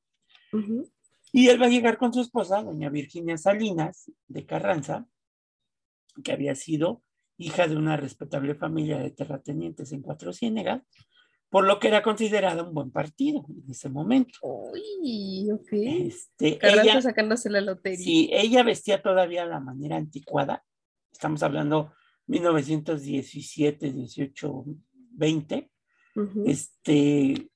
Ujú. 0.53 0.91
y 1.33 1.49
él 1.49 1.61
va 1.61 1.67
a 1.67 1.71
llegar 1.71 1.99
con 1.99 2.13
su 2.13 2.21
esposa, 2.21 2.63
doña 2.63 2.89
Virginia 2.91 3.37
Salinas 3.37 4.11
de 4.29 4.47
Carranza, 4.47 5.07
que 6.23 6.33
había 6.33 6.55
sido 6.55 7.03
hija 7.37 7.67
de 7.67 7.77
una 7.77 7.97
respetable 7.97 8.55
familia 8.55 8.99
de 8.99 9.11
terratenientes 9.11 9.93
en 9.93 10.03
Cuatro 10.03 10.33
Ciénegas, 10.33 10.83
por 11.55 11.69
lo 11.69 11.79
que 11.79 11.87
era 11.87 12.03
considerada 12.03 12.65
un 12.65 12.75
buen 12.75 12.91
partido 12.91 13.47
en 13.49 13.71
ese 13.71 13.89
momento. 13.89 14.41
Uy, 14.43 15.49
ok. 15.53 15.69
Este, 15.71 16.59
ella, 16.61 17.01
sacándose 17.01 17.49
la 17.49 17.61
lotería. 17.61 18.05
Sí, 18.05 18.29
ella 18.33 18.65
vestía 18.65 19.01
todavía 19.01 19.47
la 19.47 19.61
manera 19.61 19.95
anticuada. 19.95 20.65
Estamos 21.13 21.45
hablando 21.45 21.93
1917, 22.27 23.93
18, 23.93 24.65
20. 25.13 25.71
Ujú. 26.17 26.43
Este, 26.45 27.49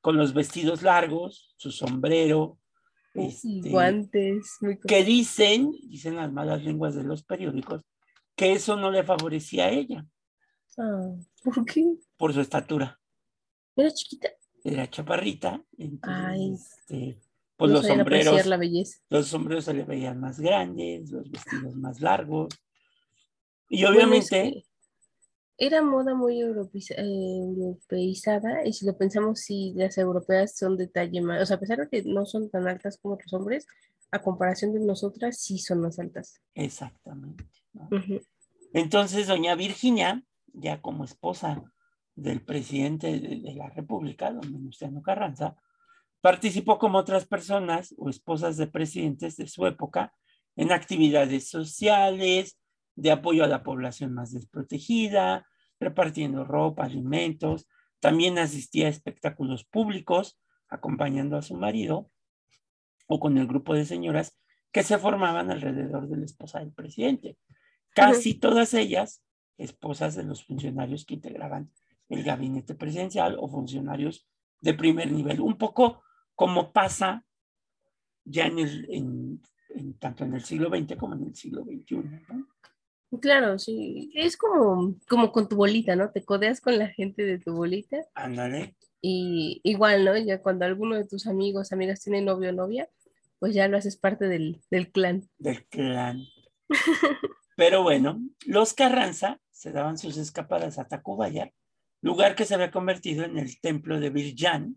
con 0.00 0.16
los 0.16 0.32
vestidos 0.32 0.80
largos, 0.80 1.54
su 1.58 1.70
sombrero. 1.70 2.58
Y 3.14 3.26
este, 3.26 3.68
guantes. 3.68 4.56
muy 4.62 4.78
que 4.80 5.04
dicen, 5.04 5.72
dicen 5.90 6.16
las 6.16 6.32
malas 6.32 6.64
lenguas 6.64 6.94
de 6.94 7.02
los 7.04 7.22
periódicos, 7.22 7.82
que 8.34 8.52
eso 8.52 8.76
no 8.76 8.90
le 8.90 9.04
favorecía 9.04 9.66
a 9.66 9.70
ella 9.72 10.06
Ah, 10.78 11.14
¿Por 11.44 11.66
qué? 11.66 11.84
por 12.16 12.32
su 12.32 12.40
estatura. 12.40 12.98
Era 13.76 13.90
chiquita. 13.90 14.28
Era 14.64 14.88
chaparrita, 14.88 15.64
entonces, 15.76 16.22
Ay. 16.24 16.52
este, 16.54 17.20
pues 17.56 17.70
no 17.70 17.78
los 17.78 17.86
sombreros 17.86 18.46
la 18.46 18.56
belleza. 18.56 18.98
los 19.10 19.26
sombreros 19.26 19.64
se 19.64 19.74
le 19.74 19.84
veían 19.84 20.20
más 20.20 20.38
grandes, 20.38 21.10
los 21.10 21.28
vestidos 21.30 21.74
más 21.76 22.00
largos. 22.00 22.48
Y 23.68 23.82
Bueno, 23.82 23.88
es 23.88 23.96
obviamente, 24.30 24.52
que 24.52 24.64
era 25.66 25.82
moda 25.82 26.14
muy 26.14 26.40
europeiza- 26.40 26.94
eh, 26.96 27.38
europeizada 27.38 28.64
y 28.66 28.72
si 28.72 28.86
lo 28.86 28.96
pensamos, 28.96 29.40
sí, 29.40 29.72
las 29.76 29.96
europeas 29.98 30.56
son 30.56 30.76
de 30.76 30.86
talle 30.88 31.20
más, 31.20 31.42
o 31.42 31.46
sea, 31.46 31.56
a 31.56 31.60
pesar 31.60 31.78
de 31.78 31.88
que 31.88 32.02
no 32.04 32.24
son 32.26 32.50
tan 32.50 32.68
altas 32.68 32.98
como 32.98 33.16
los 33.22 33.32
hombres, 33.32 33.66
a 34.10 34.20
comparación 34.20 34.72
de 34.74 34.80
nosotras, 34.80 35.38
sí 35.38 35.58
son 35.58 35.80
más 35.80 35.98
altas. 35.98 36.40
exactamente. 36.54 37.44
¿no? 37.72 37.88
Ujú. 37.90 38.20
Entonces, 38.74 39.26
doña 39.26 39.54
Virginia, 39.54 40.22
ya 40.52 40.80
como 40.82 41.04
esposa 41.04 41.62
del 42.22 42.42
presidente 42.42 43.18
de, 43.18 43.36
de 43.40 43.54
la 43.54 43.68
República, 43.70 44.32
don 44.32 44.52
Venustiano 44.52 45.02
Carranza, 45.02 45.56
participó 46.20 46.78
como 46.78 46.98
otras 46.98 47.26
personas 47.26 47.94
o 47.98 48.08
esposas 48.08 48.56
de 48.56 48.68
presidentes 48.68 49.36
de 49.36 49.48
su 49.48 49.66
época 49.66 50.14
en 50.56 50.72
actividades 50.72 51.48
sociales, 51.48 52.58
de 52.94 53.10
apoyo 53.10 53.44
a 53.44 53.48
la 53.48 53.62
población 53.62 54.12
más 54.14 54.32
desprotegida, 54.32 55.46
repartiendo 55.80 56.44
ropa, 56.44 56.84
alimentos. 56.84 57.66
También 58.00 58.38
asistía 58.38 58.86
a 58.86 58.90
espectáculos 58.90 59.64
públicos, 59.64 60.38
acompañando 60.68 61.36
a 61.36 61.42
su 61.42 61.56
marido 61.56 62.10
o 63.06 63.18
con 63.20 63.36
el 63.36 63.46
grupo 63.46 63.74
de 63.74 63.84
señoras 63.84 64.38
que 64.70 64.82
se 64.82 64.98
formaban 64.98 65.50
alrededor 65.50 66.08
de 66.08 66.16
la 66.16 66.24
esposa 66.24 66.60
del 66.60 66.72
presidente. 66.72 67.36
Casi 67.94 68.34
todas 68.34 68.72
ellas 68.74 69.22
esposas 69.58 70.14
de 70.14 70.24
los 70.24 70.44
funcionarios 70.44 71.04
que 71.04 71.14
integraban 71.14 71.70
el 72.12 72.22
gabinete 72.22 72.74
presidencial 72.74 73.36
o 73.38 73.48
funcionarios 73.48 74.26
de 74.60 74.74
primer 74.74 75.10
nivel. 75.10 75.40
Un 75.40 75.56
poco 75.56 76.02
como 76.34 76.72
pasa 76.72 77.24
ya 78.24 78.46
en 78.46 78.58
el, 78.58 79.40
tanto 79.98 80.24
en 80.24 80.34
el 80.34 80.42
siglo 80.42 80.68
XX 80.68 80.96
como 80.96 81.14
en 81.14 81.24
el 81.24 81.34
siglo 81.34 81.64
XXI. 81.64 82.02
Claro, 83.20 83.58
sí. 83.58 84.10
Es 84.14 84.36
como, 84.36 84.96
como 85.08 85.32
con 85.32 85.48
tu 85.48 85.56
bolita, 85.56 85.96
¿no? 85.96 86.10
Te 86.10 86.24
codeas 86.24 86.60
con 86.60 86.78
la 86.78 86.88
gente 86.88 87.24
de 87.24 87.38
tu 87.38 87.52
bolita. 87.54 87.98
Ándale. 88.14 88.76
Y 89.00 89.60
igual, 89.64 90.04
¿no? 90.04 90.16
Ya 90.16 90.40
cuando 90.40 90.64
alguno 90.64 90.96
de 90.96 91.06
tus 91.06 91.26
amigos, 91.26 91.72
amigas 91.72 92.00
tiene 92.00 92.22
novio 92.22 92.50
o 92.50 92.52
novia, 92.52 92.88
pues 93.38 93.54
ya 93.54 93.68
lo 93.68 93.76
haces 93.76 93.96
parte 93.96 94.28
del, 94.28 94.62
del 94.70 94.92
clan. 94.92 95.28
Del 95.38 95.64
clan. 95.66 96.22
Pero 97.56 97.82
bueno, 97.82 98.20
los 98.46 98.72
Carranza 98.72 99.40
se 99.50 99.72
daban 99.72 99.98
sus 99.98 100.16
escapadas 100.16 100.78
a 100.78 100.86
Tacubaya, 100.86 101.52
lugar 102.02 102.34
que 102.34 102.44
se 102.44 102.54
había 102.54 102.70
convertido 102.70 103.24
en 103.24 103.38
el 103.38 103.60
templo 103.60 103.98
de 104.00 104.10
Virjan, 104.10 104.76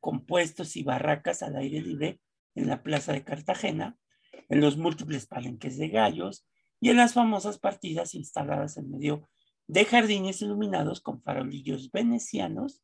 con 0.00 0.24
puestos 0.24 0.76
y 0.76 0.84
barracas 0.84 1.42
al 1.42 1.56
aire 1.56 1.80
libre 1.80 2.20
en 2.54 2.68
la 2.68 2.82
plaza 2.82 3.12
de 3.12 3.24
Cartagena, 3.24 3.98
en 4.48 4.60
los 4.60 4.76
múltiples 4.76 5.26
palenques 5.26 5.76
de 5.78 5.88
gallos 5.88 6.46
y 6.80 6.90
en 6.90 6.98
las 6.98 7.14
famosas 7.14 7.58
partidas 7.58 8.14
instaladas 8.14 8.76
en 8.76 8.90
medio 8.90 9.28
de 9.66 9.84
jardines 9.84 10.40
iluminados 10.42 11.00
con 11.00 11.20
farolillos 11.22 11.90
venecianos 11.90 12.82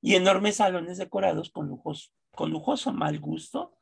y 0.00 0.14
enormes 0.14 0.56
salones 0.56 0.98
decorados 0.98 1.50
con, 1.50 1.68
lujos, 1.68 2.12
con 2.32 2.50
lujoso 2.50 2.92
mal 2.92 3.18
gusto 3.20 3.76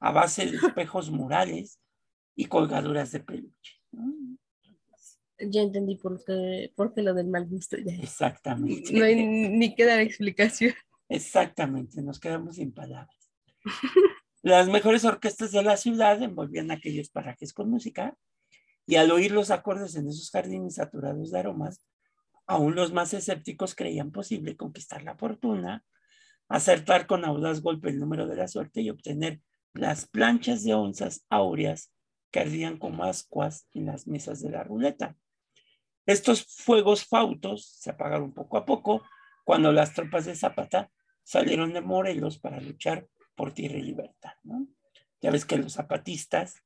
a 0.00 0.12
base 0.12 0.46
de 0.46 0.56
espejos 0.56 1.10
murales 1.10 1.80
y 2.36 2.46
colgaduras 2.46 3.12
de. 3.12 3.47
Ya 5.40 5.62
entendí 5.62 5.96
por 5.96 6.22
qué, 6.24 6.72
por 6.74 6.94
qué 6.94 7.02
lo 7.02 7.14
del 7.14 7.28
mal 7.28 7.46
gusto. 7.46 7.76
Exactamente. 7.76 8.92
No 8.92 9.04
hay 9.04 9.24
ni 9.24 9.74
que 9.74 9.84
dar 9.84 10.00
explicación. 10.00 10.74
Exactamente, 11.08 12.02
nos 12.02 12.20
quedamos 12.20 12.56
sin 12.56 12.72
palabras. 12.72 13.16
Las 14.42 14.68
mejores 14.68 15.04
orquestas 15.04 15.52
de 15.52 15.62
la 15.62 15.76
ciudad 15.76 16.22
envolvían 16.22 16.70
aquellos 16.70 17.08
parajes 17.10 17.52
con 17.52 17.70
música 17.70 18.16
y 18.86 18.96
al 18.96 19.10
oír 19.10 19.32
los 19.32 19.50
acordes 19.50 19.96
en 19.96 20.08
esos 20.08 20.30
jardines 20.30 20.76
saturados 20.76 21.30
de 21.30 21.38
aromas, 21.38 21.84
aún 22.46 22.74
los 22.74 22.92
más 22.92 23.12
escépticos 23.14 23.74
creían 23.74 24.10
posible 24.10 24.56
conquistar 24.56 25.02
la 25.02 25.16
fortuna, 25.16 25.84
acertar 26.48 27.06
con 27.06 27.24
audaz 27.24 27.60
golpe 27.60 27.90
el 27.90 27.98
número 27.98 28.26
de 28.26 28.36
la 28.36 28.48
suerte 28.48 28.80
y 28.80 28.90
obtener 28.90 29.40
las 29.74 30.06
planchas 30.06 30.64
de 30.64 30.74
onzas 30.74 31.26
áureas 31.28 31.92
que 32.30 32.40
ardían 32.40 32.78
como 32.78 33.04
ascuas 33.04 33.66
en 33.74 33.86
las 33.86 34.06
mesas 34.06 34.40
de 34.40 34.50
la 34.50 34.64
ruleta. 34.64 35.16
Estos 36.08 36.46
fuegos 36.46 37.04
fautos 37.04 37.66
se 37.66 37.90
apagaron 37.90 38.32
poco 38.32 38.56
a 38.56 38.64
poco 38.64 39.06
cuando 39.44 39.72
las 39.72 39.92
tropas 39.92 40.24
de 40.24 40.34
Zapata 40.34 40.90
salieron 41.22 41.74
de 41.74 41.82
Morelos 41.82 42.38
para 42.38 42.62
luchar 42.62 43.06
por 43.34 43.52
tierra 43.52 43.76
y 43.76 43.82
libertad. 43.82 44.32
Ya 45.20 45.30
ves 45.30 45.44
que 45.44 45.58
los 45.58 45.74
zapatistas 45.74 46.62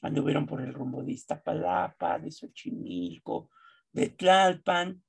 anduvieron 0.00 0.46
por 0.46 0.62
el 0.62 0.72
rumbo 0.72 1.02
de 1.02 1.12
Iztapalapa, 1.12 2.18
de 2.18 2.30
Xochimilco, 2.30 3.50
de 3.92 4.08
Tlalpan. 4.08 5.04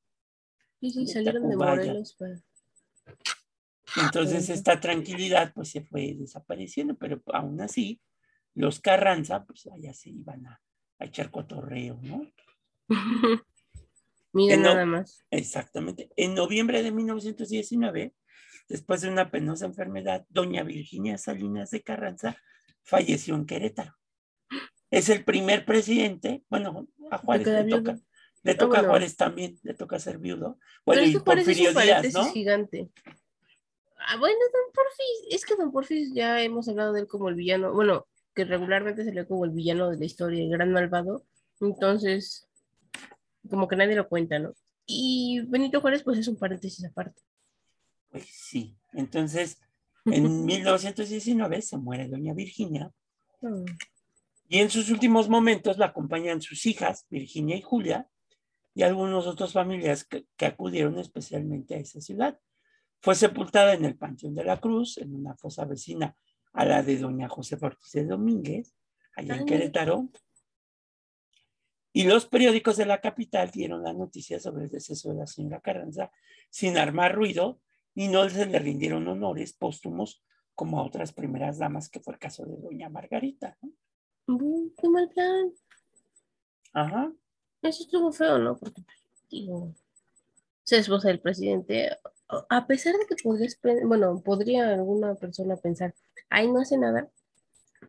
Sí, 0.82 0.92
sí, 0.92 1.08
salieron 1.08 1.48
de 1.48 1.56
Morelos 1.56 2.18
Entonces 3.96 4.50
esta 4.50 4.82
tranquilidad 4.82 5.54
pues 5.54 5.70
se 5.70 5.80
fue 5.80 6.14
desapareciendo, 6.14 6.98
pero 6.98 7.24
aún 7.28 7.62
así 7.62 8.02
los 8.54 8.82
Carranza 8.82 9.46
pues 9.46 9.66
allá 9.68 9.94
se 9.94 10.10
iban 10.10 10.46
a, 10.46 10.62
echar 11.00 11.32
cotorreo, 11.32 11.98
¿no? 12.02 12.30
Mira 14.34 14.58
nada 14.58 14.86
más. 14.86 15.26
Exactamente. 15.32 16.10
En 16.16 16.36
noviembre 16.36 16.84
de 16.84 16.92
1919, 16.92 18.14
después 18.70 19.02
de 19.02 19.10
una 19.10 19.32
penosa 19.32 19.66
enfermedad, 19.66 20.26
doña 20.30 20.64
Virginia 20.64 21.18
Salinas 21.18 21.72
de 21.72 21.82
Carranza 21.82 22.38
falleció 22.84 23.36
en 23.36 23.46
Querétaro. 23.46 23.96
Es 24.90 25.10
el 25.10 25.24
primer 25.24 25.66
presidente, 25.66 26.44
bueno, 26.50 26.88
a 27.12 27.18
Juárez 27.18 27.48
le 27.48 27.66
toca, 27.66 28.00
le 28.44 28.52
ah, 28.52 28.58
toca 28.58 28.80
a 28.80 28.84
Juárez 28.84 29.18
también, 29.18 29.60
le 29.64 29.74
toca 29.74 30.00
ser 30.00 30.18
viudo. 30.18 30.58
Bueno, 30.86 31.04
y 31.04 31.18
Porfirio 31.20 31.74
Díaz, 31.74 32.14
¿no? 32.14 32.32
gigante. 32.32 32.90
Ah, 34.00 34.18
bueno, 34.18 34.38
Don 34.54 34.68
es 35.30 35.46
que 35.46 35.56
Don 35.56 35.72
Porfis 35.72 36.14
ya 36.14 36.42
hemos 36.42 36.70
hablado 36.70 36.94
de 36.94 37.02
él 37.02 37.08
como 37.08 37.30
el 37.30 37.36
villano, 37.36 37.74
bueno, 37.74 38.08
que 38.34 38.46
regularmente 38.46 39.04
se 39.04 39.12
lee 39.12 39.26
como 39.26 39.46
el 39.46 39.52
villano 39.52 39.90
de 39.90 39.98
la 39.98 40.06
historia, 40.06 40.44
el 40.44 40.50
gran 40.50 40.72
malvado. 40.72 41.26
Entonces, 41.60 42.47
como 43.50 43.68
que 43.68 43.76
nadie 43.76 43.96
lo 43.96 44.08
cuenta, 44.08 44.40
¿no? 44.40 44.54
Y 44.86 45.42
Benito 45.48 45.82
Juárez, 45.82 46.04
pues 46.04 46.18
es 46.18 46.28
un 46.28 46.38
paréntesis 46.38 46.86
aparte. 46.86 47.22
Pues 48.10 48.26
sí, 48.32 48.76
entonces 48.94 49.60
en 50.06 50.46
1919 50.46 51.62
se 51.62 51.78
muere 51.78 52.08
doña 52.08 52.34
Virginia 52.34 52.92
mm. 53.42 53.66
y 54.48 54.60
en 54.60 54.70
sus 54.70 54.90
últimos 54.90 55.28
momentos 55.30 55.78
la 55.78 55.88
acompañan 55.88 56.42
sus 56.42 56.66
hijas, 56.66 57.06
Virginia 57.10 57.58
y 57.58 57.62
Julia, 57.62 58.08
y 58.74 58.84
algunos 58.84 59.26
otros 59.26 59.54
familiares 59.54 60.06
que, 60.06 60.26
que, 60.38 60.46
acudieron 60.46 61.00
especialmente 61.00 61.76
a 61.76 61.80
esa 61.80 62.00
ciudad. 62.00 62.40
Fue 63.00 63.16
sepultada 63.16 63.74
en 63.74 63.86
el 63.86 63.98
Panteón 63.98 64.36
de 64.36 64.44
la 64.44 64.60
Cruz, 64.60 65.00
en 65.00 65.16
una 65.16 65.36
fosa 65.36 65.66
vecina 65.66 66.16
a 66.54 66.66
la 66.66 66.84
de 66.84 66.98
doña 66.98 67.28
José 67.28 67.58
Ortiz 67.60 67.92
de 67.94 68.06
Domínguez, 68.06 68.76
allá 69.16 69.36
en 69.36 69.46
Querétaro, 69.46 70.10
y 71.98 72.04
los 72.04 72.28
periódicos 72.28 72.78
de 72.78 72.86
la 72.86 73.02
capital 73.02 73.50
dieron 73.50 73.82
la 73.82 73.92
noticia 73.92 74.40
sobre 74.40 74.66
el 74.66 74.70
deceso 74.70 75.10
de 75.10 75.16
la 75.16 75.26
señora 75.26 75.62
Carranza 75.62 76.12
sin 76.52 76.78
armar 76.78 77.16
ruido 77.16 77.60
y 77.96 78.08
no 78.08 78.30
se 78.30 78.46
le 78.46 78.60
rindieron 78.60 79.08
honores 79.08 79.54
póstumos 79.54 80.24
como 80.54 80.80
a 80.80 80.86
otras 80.86 81.12
primeras 81.12 81.58
damas, 81.58 81.90
que 81.90 82.00
fue 82.00 82.14
el 82.14 82.20
caso 82.20 82.46
de 82.46 82.56
doña 82.58 82.88
Margarita. 82.88 83.58
¿no? 84.28 84.70
qué 84.80 84.90
mal 84.90 85.10
plan. 85.10 85.52
Ajá. 86.72 87.12
Eso 87.64 87.82
estuvo 87.82 88.12
feo, 88.12 88.38
¿no? 88.38 88.56
Porque, 88.60 88.84
digo, 89.32 89.74
se 90.66 90.78
esposa 90.78 91.08
del 91.08 91.20
presidente. 91.20 91.98
A 92.48 92.68
pesar 92.68 92.94
de 92.94 93.08
que 93.08 93.16
podrías, 93.24 93.60
bueno, 93.86 94.22
podría 94.22 94.72
alguna 94.72 95.16
persona 95.16 95.56
pensar, 95.56 95.96
ay, 96.30 96.52
no 96.52 96.60
hace 96.60 96.78
nada, 96.78 97.10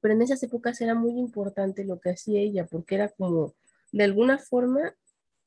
pero 0.01 0.15
en 0.15 0.23
esas 0.23 0.43
épocas 0.43 0.81
era 0.81 0.95
muy 0.95 1.19
importante 1.19 1.85
lo 1.85 2.01
que 2.01 2.09
hacía 2.09 2.41
ella, 2.41 2.67
porque 2.67 2.95
era 2.95 3.11
como 3.11 3.53
de 3.93 4.05
alguna 4.05 4.39
forma 4.39 4.95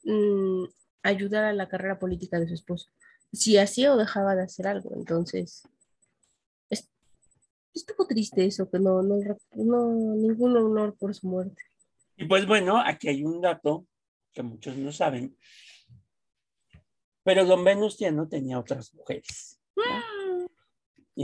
mm, 0.03 0.65
ayudar 1.03 1.45
a 1.45 1.53
la 1.53 1.67
carrera 1.67 1.99
política 1.99 2.39
de 2.39 2.47
su 2.47 2.53
esposo. 2.53 2.89
Si 3.31 3.57
hacía 3.57 3.93
o 3.93 3.97
dejaba 3.97 4.35
de 4.35 4.43
hacer 4.43 4.67
algo, 4.67 4.91
entonces 4.95 5.63
es, 6.69 6.89
estuvo 7.73 8.05
triste 8.07 8.45
eso, 8.45 8.69
que 8.69 8.79
no, 8.79 9.01
no, 9.01 9.17
no, 9.55 9.89
ningún 10.15 10.57
honor 10.57 10.95
por 10.97 11.15
su 11.15 11.27
muerte. 11.27 11.61
Y 12.17 12.25
pues 12.25 12.45
bueno, 12.45 12.79
aquí 12.79 13.07
hay 13.07 13.23
un 13.23 13.41
dato 13.41 13.85
que 14.33 14.43
muchos 14.43 14.77
no 14.77 14.91
saben, 14.91 15.35
pero 17.23 17.45
don 17.45 17.63
Venustiano 17.63 18.27
tenía 18.27 18.59
otras 18.59 18.93
mujeres. 18.93 19.59
¿no? 19.75 19.83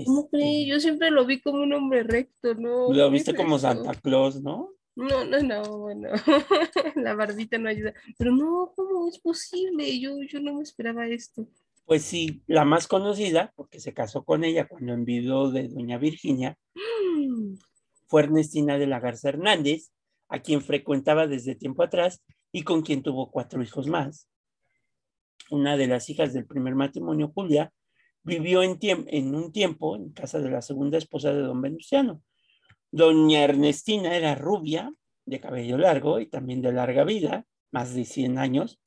¿Cómo 0.05 0.29
este, 0.31 0.65
Yo 0.65 0.79
siempre 0.79 1.11
lo 1.11 1.25
vi 1.25 1.41
como 1.41 1.63
un 1.63 1.73
hombre 1.73 2.03
recto, 2.03 2.53
¿no? 2.55 2.93
Lo 2.93 3.09
viste 3.09 3.33
como 3.33 3.57
Santa 3.57 3.93
Claus, 3.95 4.41
¿no? 4.41 4.76
No, 4.97 5.23
no, 5.25 5.39
no, 5.43 5.77
bueno, 5.77 6.09
la 6.95 7.13
barbita 7.13 7.59
no 7.59 7.69
ayuda. 7.69 7.93
Pero 8.17 8.31
no, 8.31 8.73
¿cómo 8.75 9.07
es 9.07 9.19
posible? 9.19 9.99
Yo, 9.99 10.23
yo 10.23 10.39
no 10.39 10.55
me 10.55 10.63
esperaba 10.63 11.05
esto. 11.05 11.47
Pues 11.85 12.01
sí, 12.01 12.41
la 12.47 12.65
más 12.65 12.87
conocida, 12.87 13.53
porque 13.55 13.79
se 13.79 13.93
casó 13.93 14.25
con 14.25 14.43
ella 14.43 14.67
cuando 14.67 14.93
envidió 14.93 15.51
de 15.51 15.67
doña 15.67 15.99
Virginia, 15.99 16.57
fue 18.07 18.23
Ernestina 18.23 18.79
de 18.79 18.87
la 18.87 18.99
Garza 18.99 19.29
Hernández, 19.29 19.91
a 20.29 20.39
quien 20.39 20.61
frecuentaba 20.63 21.27
desde 21.27 21.53
tiempo 21.53 21.83
atrás 21.83 22.23
y 22.51 22.63
con 22.63 22.81
quien 22.81 23.03
tuvo 23.03 23.29
cuatro 23.29 23.61
hijos 23.61 23.87
más. 23.87 24.27
Una 25.51 25.77
de 25.77 25.85
las 25.85 26.09
hijas 26.09 26.33
del 26.33 26.47
primer 26.47 26.73
matrimonio, 26.73 27.31
Julia, 27.35 27.71
vivió 28.23 28.63
en, 28.63 28.79
en 28.81 29.35
un 29.35 29.51
tiempo 29.51 29.95
en 29.95 30.11
casa 30.11 30.39
de 30.39 30.49
la 30.49 30.63
segunda 30.63 30.97
esposa 30.97 31.31
de 31.31 31.41
don 31.43 31.61
Venustiano, 31.61 32.23
Doña 32.91 33.43
Ernestina 33.43 34.15
era 34.15 34.35
rubia, 34.35 34.93
de 35.25 35.39
cabello 35.39 35.77
largo 35.77 36.19
y 36.19 36.27
también 36.27 36.61
de 36.61 36.71
larga 36.71 37.03
vida, 37.03 37.45
más 37.71 37.93
de 37.93 38.05
100 38.05 38.37
años, 38.37 38.79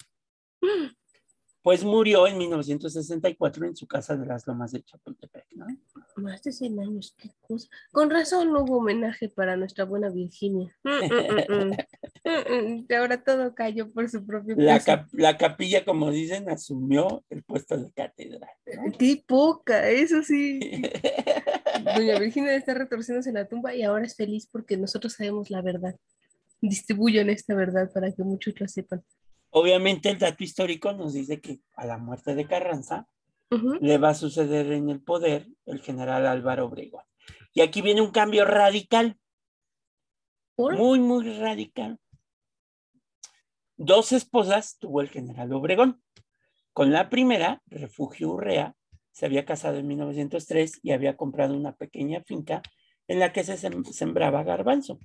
pues 1.62 1.84
murió 1.84 2.26
en 2.26 2.38
1964 2.38 3.66
en 3.66 3.76
su 3.76 3.86
casa 3.86 4.16
de 4.16 4.26
las 4.26 4.46
Lomas 4.46 4.72
de 4.72 4.82
Chapultepec, 4.82 5.46
¿no? 5.56 5.66
Más 6.16 6.42
de 6.42 6.52
100 6.52 6.80
años, 6.80 7.14
qué 7.18 7.30
cosa. 7.46 7.68
Con 7.92 8.10
razón 8.10 8.52
no 8.52 8.62
hubo 8.64 8.78
homenaje 8.78 9.28
para 9.28 9.56
nuestra 9.56 9.84
buena 9.84 10.08
Virginia. 10.10 10.74
Mm, 10.84 10.90
mm, 10.90 11.68
mm, 11.70 11.76
Mm, 12.22 12.54
mm, 12.82 12.86
Ahora 12.98 13.22
todo 13.24 13.54
cayó 13.54 13.90
por 13.90 14.08
su 14.10 14.24
propio 14.26 14.54
La, 14.58 14.74
peso. 14.74 14.86
cap- 14.86 15.08
la 15.12 15.38
capilla, 15.38 15.84
como 15.86 16.10
dicen, 16.10 16.50
asumió 16.50 17.24
el 17.30 17.42
puesto 17.42 17.78
de 17.78 17.90
catedral. 17.92 18.50
¿no? 18.76 18.92
Qué 18.98 19.22
poca, 19.26 19.88
eso 19.88 20.22
sí. 20.22 20.60
Doña 21.96 22.18
Virginia 22.18 22.54
está 22.54 22.74
retorciéndose 22.74 23.30
en 23.30 23.36
la 23.36 23.48
tumba 23.48 23.74
y 23.74 23.82
ahora 23.82 24.04
es 24.04 24.16
feliz 24.16 24.46
porque 24.50 24.76
nosotros 24.76 25.14
sabemos 25.14 25.50
la 25.50 25.62
verdad. 25.62 25.96
Distribuyan 26.60 27.30
esta 27.30 27.54
verdad 27.54 27.90
para 27.92 28.12
que 28.12 28.22
muchos 28.22 28.52
la 28.60 28.68
sepan. 28.68 29.02
Obviamente 29.50 30.10
el 30.10 30.18
dato 30.18 30.42
histórico 30.44 30.92
nos 30.92 31.12
dice 31.12 31.40
que 31.40 31.60
a 31.74 31.86
la 31.86 31.98
muerte 31.98 32.34
de 32.34 32.46
Carranza 32.46 33.08
le 33.80 33.98
va 33.98 34.10
a 34.10 34.14
suceder 34.14 34.70
en 34.72 34.90
el 34.90 35.02
poder 35.02 35.48
el 35.66 35.80
general 35.80 36.26
Álvaro 36.26 36.66
Obregón. 36.66 37.02
Y 37.52 37.62
aquí 37.62 37.82
viene 37.82 38.00
un 38.00 38.12
cambio 38.12 38.44
radical, 38.44 39.18
¿Por? 40.54 40.76
muy, 40.76 41.00
muy 41.00 41.36
radical. 41.38 41.98
Dos 43.76 44.12
esposas 44.12 44.78
tuvo 44.78 45.00
el 45.00 45.08
general 45.08 45.52
Obregón. 45.52 46.02
Con 46.72 46.92
la 46.92 47.08
primera, 47.10 47.62
Refugio 47.66 48.30
Urrea, 48.30 48.76
se 49.10 49.26
había 49.26 49.44
casado 49.44 49.78
en 49.78 49.86
1903 49.88 50.78
y 50.82 50.92
había 50.92 51.16
comprado 51.16 51.56
una 51.56 51.74
pequeña 51.74 52.22
finca 52.22 52.62
en 53.08 53.18
la 53.18 53.32
que 53.32 53.42
se 53.42 53.54
sem- 53.54 53.84
sembraba 53.90 54.44
garbanzo. 54.44 55.00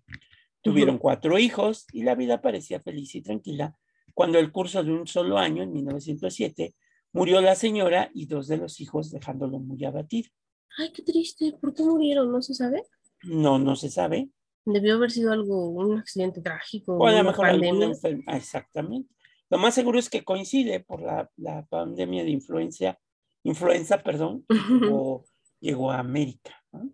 Tuvieron 0.62 0.98
cuatro 1.00 1.40
hijos 1.40 1.88
y 1.92 2.04
la 2.04 2.16
vida 2.16 2.42
parecía 2.42 2.80
feliz 2.80 3.16
y 3.16 3.22
tranquila 3.22 3.76
cuando 4.16 4.40
el 4.40 4.52
curso 4.52 4.84
de 4.84 4.92
un 4.92 5.06
solo 5.06 5.38
año, 5.38 5.62
en 5.62 5.74
1907, 5.74 6.74
murió 7.12 7.42
la 7.42 7.54
señora 7.56 8.10
y 8.14 8.26
dos 8.26 8.48
de 8.48 8.58
los 8.58 8.80
hijos 8.82 9.12
dejándolo 9.12 9.60
muy 9.60 9.84
abatido. 9.86 10.30
Ay, 10.78 10.92
qué 10.92 11.04
triste. 11.04 11.54
¿Por 11.62 11.74
qué 11.74 11.84
murieron? 11.84 12.32
¿No 12.32 12.42
se 12.42 12.54
sabe? 12.54 12.84
No, 13.24 13.60
no 13.60 13.76
se 13.76 13.90
sabe. 13.90 14.30
Debió 14.66 14.96
haber 14.96 15.12
sido 15.12 15.32
algo, 15.32 15.70
un 15.70 16.00
accidente 16.00 16.42
trágico, 16.42 16.98
O 16.98 17.06
a 17.06 17.12
lo 17.12 17.24
mejor 17.24 17.46
alguna 17.46 17.70
pandemia. 17.70 17.88
enfermedad. 17.96 18.36
Exactamente. 18.36 19.14
Lo 19.50 19.58
más 19.60 19.76
seguro 19.76 20.00
es 20.00 20.10
que 20.10 20.24
coincide 20.24 20.80
por 20.80 21.02
la, 21.02 21.30
la 21.38 21.66
pandemia 21.68 22.24
de 22.24 22.32
influencia, 22.32 22.98
influenza, 23.44 24.02
perdón, 24.02 24.46
que 24.50 24.56
llegó, 24.56 25.26
llegó 25.60 25.92
a 25.92 26.00
América. 26.00 26.56
¿no? 26.72 26.90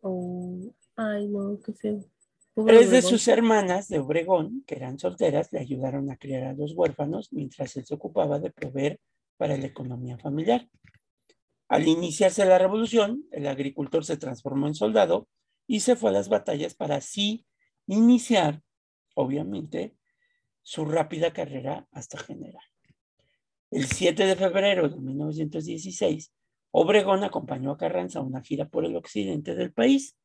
Oh, 0.00 0.74
ay, 0.96 1.28
no, 1.28 1.60
qué 1.64 1.72
feo. 1.74 2.04
Tres 2.54 2.90
de 2.90 3.00
sus 3.00 3.28
hermanas 3.28 3.88
de 3.88 3.98
Obregón, 3.98 4.62
que 4.66 4.74
eran 4.74 4.98
solteras, 4.98 5.50
le 5.52 5.60
ayudaron 5.60 6.10
a 6.10 6.16
criar 6.16 6.44
a 6.44 6.52
los 6.52 6.72
huérfanos 6.74 7.32
mientras 7.32 7.76
él 7.76 7.86
se 7.86 7.94
ocupaba 7.94 8.38
de 8.38 8.50
proveer 8.50 9.00
para 9.38 9.56
la 9.56 9.66
economía 9.66 10.18
familiar. 10.18 10.68
Al 11.68 11.88
iniciarse 11.88 12.44
la 12.44 12.58
revolución, 12.58 13.24
el 13.30 13.46
agricultor 13.46 14.04
se 14.04 14.18
transformó 14.18 14.66
en 14.66 14.74
soldado 14.74 15.28
y 15.66 15.80
se 15.80 15.96
fue 15.96 16.10
a 16.10 16.12
las 16.12 16.28
batallas 16.28 16.74
para 16.74 16.96
así 16.96 17.46
iniciar, 17.86 18.60
obviamente, 19.14 19.96
su 20.62 20.84
rápida 20.84 21.32
carrera 21.32 21.88
hasta 21.90 22.18
general. 22.18 22.64
El 23.70 23.86
7 23.86 24.26
de 24.26 24.36
febrero 24.36 24.90
de 24.90 25.00
1916, 25.00 26.30
Obregón 26.70 27.24
acompañó 27.24 27.70
a 27.70 27.78
Carranza 27.78 28.18
a 28.18 28.22
una 28.22 28.42
gira 28.42 28.68
por 28.68 28.84
el 28.84 28.94
occidente 28.96 29.54
del 29.54 29.72
país. 29.72 30.16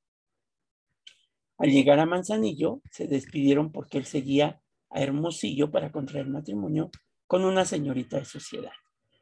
Al 1.57 1.71
llegar 1.71 1.99
a 1.99 2.05
Manzanillo, 2.05 2.81
se 2.91 3.07
despidieron 3.07 3.71
porque 3.71 3.97
él 3.97 4.05
seguía 4.05 4.61
a 4.89 5.01
Hermosillo 5.01 5.71
para 5.71 5.91
contraer 5.91 6.27
matrimonio 6.27 6.91
con 7.25 7.43
una 7.45 7.65
señorita 7.65 8.17
de 8.19 8.25
sociedad. 8.25 8.71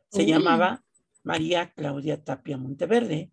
Se 0.09 0.25
llamaba 0.25 0.83
María 1.23 1.71
Claudia 1.73 2.23
Tapia 2.23 2.57
Monteverde 2.57 3.31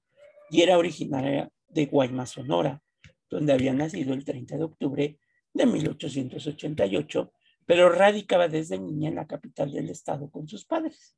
y 0.50 0.62
era 0.62 0.78
originaria 0.78 1.50
de 1.68 1.86
Guaymas, 1.86 2.30
Sonora, 2.30 2.82
donde 3.28 3.52
había 3.52 3.72
nacido 3.72 4.14
el 4.14 4.24
30 4.24 4.56
de 4.56 4.64
octubre 4.64 5.18
de 5.52 5.66
1888, 5.66 7.32
pero 7.66 7.88
radicaba 7.90 8.48
desde 8.48 8.78
niña 8.78 9.08
en 9.10 9.16
la 9.16 9.26
capital 9.26 9.72
del 9.72 9.90
estado 9.90 10.30
con 10.30 10.48
sus 10.48 10.64
padres. 10.64 11.14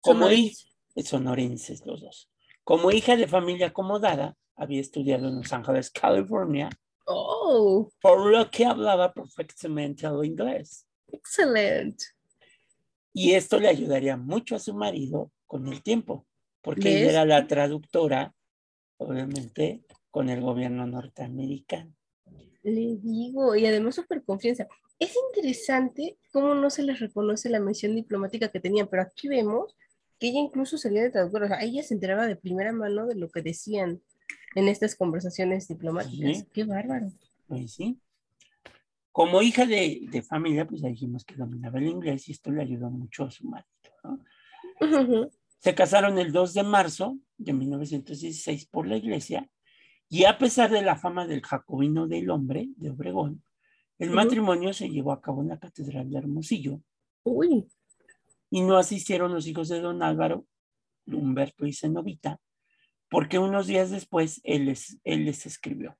Como 0.00 0.20
Sonorense. 0.24 0.66
hi- 0.94 1.02
sonorenses 1.02 1.86
los 1.86 2.00
dos. 2.00 2.30
Como 2.64 2.90
hija 2.90 3.16
de 3.16 3.26
familia 3.28 3.68
acomodada, 3.68 4.36
había 4.60 4.80
estudiado 4.80 5.26
en 5.28 5.36
Los 5.36 5.52
Ángeles, 5.52 5.90
California, 5.90 6.68
Oh, 7.12 7.90
por 8.00 8.30
lo 8.30 8.48
que 8.50 8.64
hablaba 8.64 9.12
perfectamente 9.12 10.06
el 10.06 10.24
inglés. 10.24 10.86
excelente. 11.08 12.04
Y 13.12 13.32
esto 13.32 13.58
le 13.58 13.66
ayudaría 13.66 14.16
mucho 14.16 14.54
a 14.54 14.60
su 14.60 14.74
marido 14.74 15.32
con 15.46 15.66
el 15.66 15.82
tiempo, 15.82 16.26
porque 16.62 17.00
ella 17.00 17.10
era 17.10 17.24
la 17.24 17.48
traductora, 17.48 18.32
obviamente, 18.98 19.82
con 20.12 20.28
el 20.28 20.40
gobierno 20.40 20.86
norteamericano. 20.86 21.92
Le 22.62 22.96
digo, 23.02 23.56
y 23.56 23.66
además 23.66 23.96
súper 23.96 24.22
confianza. 24.22 24.68
Es 25.00 25.12
interesante 25.28 26.18
cómo 26.32 26.54
no 26.54 26.70
se 26.70 26.84
les 26.84 27.00
reconoce 27.00 27.48
la 27.48 27.58
mención 27.58 27.96
diplomática 27.96 28.48
que 28.48 28.60
tenían, 28.60 28.86
pero 28.86 29.02
aquí 29.02 29.26
vemos 29.26 29.74
que 30.20 30.28
ella 30.28 30.38
incluso 30.38 30.78
salía 30.78 31.02
de 31.02 31.10
traductora, 31.10 31.46
o 31.46 31.48
sea, 31.48 31.62
ella 31.62 31.82
se 31.82 31.94
enteraba 31.94 32.26
de 32.28 32.36
primera 32.36 32.72
mano 32.72 33.06
de 33.06 33.16
lo 33.16 33.28
que 33.30 33.42
decían 33.42 34.00
en 34.54 34.68
estas 34.68 34.96
conversaciones 34.96 35.68
diplomáticas. 35.68 36.38
Sí. 36.38 36.46
Qué 36.52 36.64
bárbaro. 36.64 37.12
Pues 37.46 37.72
sí. 37.74 38.00
Como 39.12 39.42
hija 39.42 39.66
de, 39.66 40.06
de 40.10 40.22
familia, 40.22 40.66
pues 40.66 40.82
ya 40.82 40.88
dijimos 40.88 41.24
que 41.24 41.34
dominaba 41.34 41.78
el 41.78 41.86
inglés 41.86 42.28
y 42.28 42.32
esto 42.32 42.50
le 42.50 42.62
ayudó 42.62 42.90
mucho 42.90 43.24
a 43.24 43.30
su 43.30 43.46
marido. 43.48 43.68
¿no? 44.04 44.20
Ujú. 44.80 45.30
Se 45.58 45.74
casaron 45.74 46.18
el 46.18 46.32
2 46.32 46.54
de 46.54 46.62
marzo 46.62 47.18
de 47.36 47.52
1916 47.52 48.66
por 48.66 48.86
la 48.86 48.96
iglesia 48.96 49.50
y 50.08 50.24
a 50.24 50.38
pesar 50.38 50.70
de 50.70 50.82
la 50.82 50.96
fama 50.96 51.26
del 51.26 51.42
jacobino 51.42 52.06
del 52.06 52.30
hombre 52.30 52.68
de 52.76 52.90
Obregón, 52.90 53.42
el 53.98 54.08
Ujú. 54.08 54.16
matrimonio 54.16 54.72
se 54.72 54.88
llevó 54.88 55.12
a 55.12 55.20
cabo 55.20 55.42
en 55.42 55.48
la 55.48 55.58
Catedral 55.58 56.08
de 56.10 56.18
Hermosillo 56.18 56.80
Uy, 57.22 57.68
y 58.48 58.62
no 58.62 58.78
asistieron 58.78 59.34
los 59.34 59.46
hijos 59.46 59.68
de 59.68 59.80
don 59.80 60.02
Álvaro, 60.02 60.46
Humberto 61.06 61.66
y 61.66 61.72
Zenovita, 61.74 62.40
porque 63.10 63.38
unos 63.38 63.66
días 63.66 63.90
después 63.90 64.40
él 64.44 64.66
les, 64.66 64.98
él 65.04 65.24
les 65.24 65.44
escribió. 65.44 65.98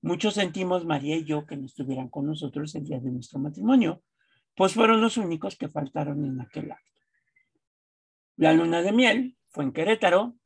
Muchos 0.00 0.34
sentimos, 0.34 0.84
María 0.84 1.16
y 1.16 1.24
yo, 1.24 1.46
que 1.46 1.56
no 1.56 1.66
estuvieran 1.66 2.08
con 2.08 2.26
nosotros 2.26 2.74
el 2.74 2.84
día 2.84 2.98
de 2.98 3.10
nuestro 3.10 3.38
matrimonio, 3.38 4.02
pues 4.56 4.72
fueron 4.72 5.00
los 5.00 5.18
únicos 5.18 5.56
que 5.56 5.68
faltaron 5.68 6.24
en 6.24 6.40
aquel 6.40 6.72
acto. 6.72 7.00
La 8.36 8.52
luna 8.52 8.82
de 8.82 8.92
miel 8.92 9.36
fue 9.48 9.64
en 9.64 9.72
Querétaro, 9.72 10.36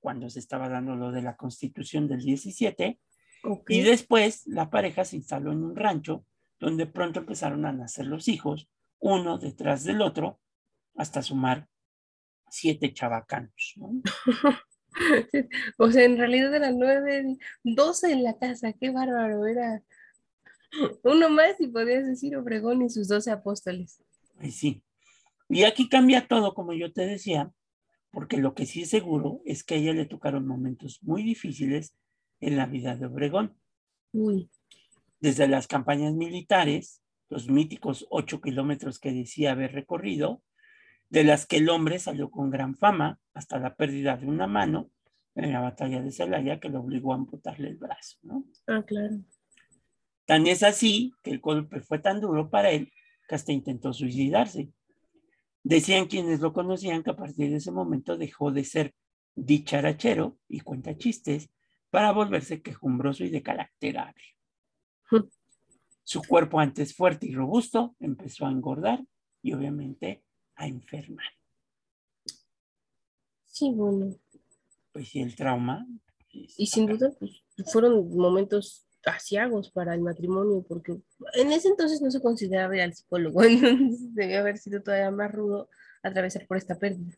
cuando 0.00 0.28
se 0.30 0.38
estaba 0.38 0.68
dando 0.68 0.96
lo 0.96 1.12
de 1.12 1.22
la 1.22 1.36
constitución 1.36 2.08
del 2.08 2.22
17, 2.22 2.98
ok. 3.44 3.70
y 3.70 3.82
después 3.82 4.46
la 4.46 4.70
pareja 4.70 5.04
se 5.04 5.16
instaló 5.16 5.52
en 5.52 5.62
un 5.62 5.76
rancho 5.76 6.24
donde 6.58 6.86
pronto 6.86 7.20
empezaron 7.20 7.66
a 7.66 7.72
nacer 7.72 8.06
los 8.06 8.28
hijos, 8.28 8.68
uno 8.98 9.38
detrás 9.38 9.84
del 9.84 10.00
otro, 10.00 10.40
hasta 10.96 11.22
sumar 11.22 11.68
siete 12.48 12.92
chavacanos. 12.92 13.74
¿no? 13.76 14.02
O 15.78 15.90
sea, 15.90 16.04
en 16.04 16.18
realidad 16.18 16.54
eran 16.54 16.78
nueve, 16.78 17.38
doce 17.62 18.12
en 18.12 18.22
la 18.22 18.38
casa, 18.38 18.72
qué 18.72 18.90
bárbaro, 18.90 19.46
era 19.46 19.82
uno 21.02 21.28
más 21.28 21.60
y 21.60 21.68
podías 21.68 22.06
decir 22.06 22.36
Obregón 22.36 22.82
y 22.82 22.88
sus 22.88 23.08
doce 23.08 23.30
apóstoles. 23.30 24.02
Ay, 24.38 24.50
sí. 24.50 24.82
Y 25.48 25.64
aquí 25.64 25.88
cambia 25.88 26.26
todo, 26.26 26.54
como 26.54 26.72
yo 26.72 26.92
te 26.92 27.06
decía, 27.06 27.52
porque 28.10 28.38
lo 28.38 28.54
que 28.54 28.66
sí 28.66 28.82
es 28.82 28.90
seguro 28.90 29.42
es 29.44 29.64
que 29.64 29.74
a 29.74 29.76
ella 29.78 29.92
le 29.92 30.06
tocaron 30.06 30.46
momentos 30.46 31.00
muy 31.02 31.22
difíciles 31.22 31.94
en 32.40 32.56
la 32.56 32.66
vida 32.66 32.96
de 32.96 33.06
Obregón. 33.06 33.54
Uy, 34.12 34.50
Desde 35.20 35.48
las 35.48 35.66
campañas 35.66 36.14
militares, 36.14 37.02
los 37.28 37.48
míticos 37.48 38.06
ocho 38.10 38.40
kilómetros 38.40 38.98
que 38.98 39.12
decía 39.12 39.52
haber 39.52 39.72
recorrido, 39.72 40.42
de 41.12 41.24
las 41.24 41.44
que 41.44 41.58
el 41.58 41.68
hombre 41.68 41.98
salió 41.98 42.30
con 42.30 42.48
gran 42.48 42.74
fama, 42.74 43.20
hasta 43.34 43.58
la 43.58 43.76
pérdida 43.76 44.16
de 44.16 44.26
una 44.26 44.46
mano 44.46 44.90
en 45.34 45.52
la 45.52 45.60
batalla 45.60 46.00
de 46.00 46.10
Celaya 46.10 46.58
que 46.58 46.70
lo 46.70 46.80
obligó 46.80 47.12
a 47.12 47.16
amputarle 47.16 47.68
el 47.68 47.76
brazo. 47.76 48.16
¿no? 48.22 48.46
ah, 48.66 48.82
claro. 48.82 49.18
Tan 50.24 50.46
es 50.46 50.62
así 50.62 51.12
que 51.22 51.30
el 51.30 51.40
golpe 51.40 51.82
fue 51.82 51.98
tan 51.98 52.18
duro 52.22 52.48
para 52.48 52.70
él 52.70 52.90
que 53.28 53.34
hasta 53.34 53.52
intentó 53.52 53.92
suicidarse. 53.92 54.70
Decían 55.62 56.06
quienes 56.06 56.40
lo 56.40 56.54
conocían 56.54 57.02
que 57.02 57.10
a 57.10 57.16
partir 57.16 57.50
de 57.50 57.56
ese 57.56 57.72
momento 57.72 58.16
dejó 58.16 58.50
de 58.50 58.64
ser 58.64 58.94
dicharachero 59.34 60.38
y 60.48 60.60
cuenta 60.60 60.96
chistes 60.96 61.50
para 61.90 62.12
volverse 62.12 62.62
quejumbroso 62.62 63.22
y 63.22 63.28
de 63.28 63.42
carácter 63.42 63.98
agrio. 63.98 64.34
Su 66.04 66.22
cuerpo 66.22 66.58
antes 66.58 66.94
fuerte 66.94 67.26
y 67.26 67.34
robusto 67.34 67.96
empezó 68.00 68.46
a 68.46 68.50
engordar 68.50 69.04
y 69.42 69.52
obviamente 69.52 70.24
a 70.62 70.68
enfermar. 70.68 71.26
Sí, 73.46 73.70
bueno. 73.74 74.14
Pues 74.92 75.08
sí, 75.08 75.20
el 75.20 75.34
trauma. 75.34 75.86
pues, 76.30 76.54
Y 76.58 76.66
sin 76.66 76.86
duda, 76.86 77.12
pues 77.18 77.42
fueron 77.72 78.14
momentos 78.16 78.86
asiagos 79.04 79.70
para 79.70 79.94
el 79.94 80.00
matrimonio, 80.00 80.64
porque 80.66 80.96
en 81.34 81.52
ese 81.52 81.68
entonces 81.68 82.00
no 82.00 82.10
se 82.10 82.20
consideraba 82.20 82.74
ir 82.76 82.82
al 82.82 82.94
psicólogo, 82.94 83.42
entonces 83.44 84.14
debía 84.14 84.40
haber 84.40 84.58
sido 84.58 84.82
todavía 84.82 85.10
más 85.10 85.32
rudo 85.32 85.68
atravesar 86.02 86.46
por 86.46 86.56
esta 86.56 86.78
pérdida. 86.78 87.16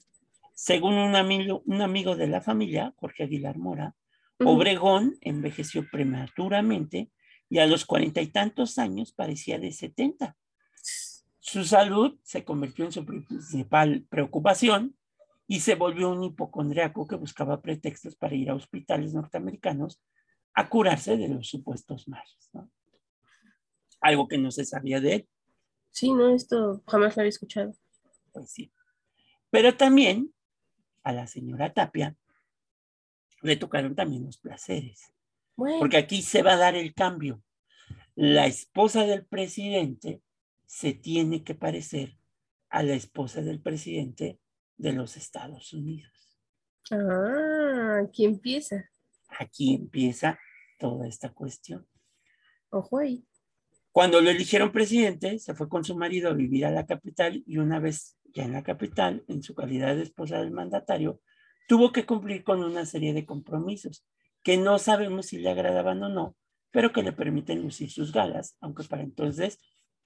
Según 0.54 0.94
un 0.94 1.16
amigo, 1.16 1.62
un 1.66 1.82
amigo 1.82 2.16
de 2.16 2.28
la 2.28 2.40
familia, 2.40 2.94
Jorge 2.96 3.24
Aguilar 3.24 3.58
Mora. 3.58 3.94
Obregón 4.38 5.16
envejeció 5.20 5.86
prematuramente 5.90 7.10
y 7.48 7.58
a 7.58 7.66
los 7.66 7.84
cuarenta 7.84 8.20
y 8.20 8.28
tantos 8.28 8.78
años 8.78 9.12
parecía 9.12 9.58
de 9.58 9.72
setenta. 9.72 10.36
Su 11.54 11.62
salud 11.62 12.18
se 12.24 12.44
convirtió 12.44 12.84
en 12.84 12.90
su 12.90 13.06
principal 13.06 14.04
preocupación 14.10 14.98
y 15.46 15.60
se 15.60 15.76
volvió 15.76 16.10
un 16.10 16.24
hipocondriaco 16.24 17.06
que 17.06 17.14
buscaba 17.14 17.62
pretextos 17.62 18.16
para 18.16 18.34
ir 18.34 18.50
a 18.50 18.56
hospitales 18.56 19.14
norteamericanos 19.14 20.02
a 20.52 20.68
curarse 20.68 21.16
de 21.16 21.28
los 21.28 21.46
supuestos 21.48 22.08
males. 22.08 22.50
Algo 24.00 24.26
que 24.26 24.36
no 24.36 24.50
se 24.50 24.64
sabía 24.64 25.00
de 25.00 25.14
él. 25.14 25.28
Sí, 25.92 26.12
no, 26.12 26.34
esto 26.34 26.82
jamás 26.88 27.14
lo 27.16 27.20
había 27.20 27.28
escuchado. 27.28 27.72
Pues 28.32 28.50
sí. 28.50 28.72
Pero 29.48 29.76
también 29.76 30.34
a 31.04 31.12
la 31.12 31.28
señora 31.28 31.72
Tapia 31.72 32.16
le 33.42 33.54
tocaron 33.54 33.94
también 33.94 34.24
los 34.24 34.38
placeres. 34.38 35.12
Porque 35.54 35.98
aquí 35.98 36.20
se 36.20 36.42
va 36.42 36.54
a 36.54 36.58
dar 36.58 36.74
el 36.74 36.94
cambio. 36.94 37.44
La 38.16 38.46
esposa 38.46 39.04
del 39.06 39.24
presidente 39.24 40.20
se 40.66 40.92
tiene 40.92 41.44
que 41.44 41.54
parecer 41.54 42.18
a 42.68 42.82
la 42.82 42.94
esposa 42.94 43.42
del 43.42 43.60
presidente 43.60 44.40
de 44.76 44.92
los 44.92 45.16
Estados 45.16 45.72
Unidos. 45.72 46.38
Ah, 46.90 48.00
aquí 48.04 48.24
empieza. 48.24 48.90
Aquí 49.38 49.74
empieza 49.74 50.38
toda 50.78 51.06
esta 51.06 51.30
cuestión. 51.30 51.86
Ojo 52.70 52.98
ahí. 52.98 53.24
Cuando 53.92 54.20
lo 54.20 54.30
eligieron 54.30 54.72
presidente, 54.72 55.38
se 55.38 55.54
fue 55.54 55.68
con 55.68 55.84
su 55.84 55.96
marido 55.96 56.30
a 56.30 56.34
vivir 56.34 56.66
a 56.66 56.70
la 56.70 56.84
capital 56.84 57.44
y 57.46 57.58
una 57.58 57.78
vez 57.78 58.16
ya 58.34 58.44
en 58.44 58.52
la 58.52 58.64
capital, 58.64 59.24
en 59.28 59.42
su 59.42 59.54
calidad 59.54 59.94
de 59.94 60.02
esposa 60.02 60.40
del 60.40 60.50
mandatario, 60.50 61.20
tuvo 61.68 61.92
que 61.92 62.04
cumplir 62.04 62.42
con 62.42 62.64
una 62.64 62.84
serie 62.86 63.14
de 63.14 63.24
compromisos 63.24 64.04
que 64.42 64.56
no 64.56 64.78
sabemos 64.78 65.26
si 65.26 65.38
le 65.38 65.50
agradaban 65.50 66.02
o 66.02 66.08
no, 66.08 66.36
pero 66.72 66.92
que 66.92 67.04
le 67.04 67.12
permiten 67.12 67.62
lucir 67.62 67.90
sus 67.90 68.12
galas, 68.12 68.56
aunque 68.60 68.82
para 68.82 69.02
entonces, 69.02 69.60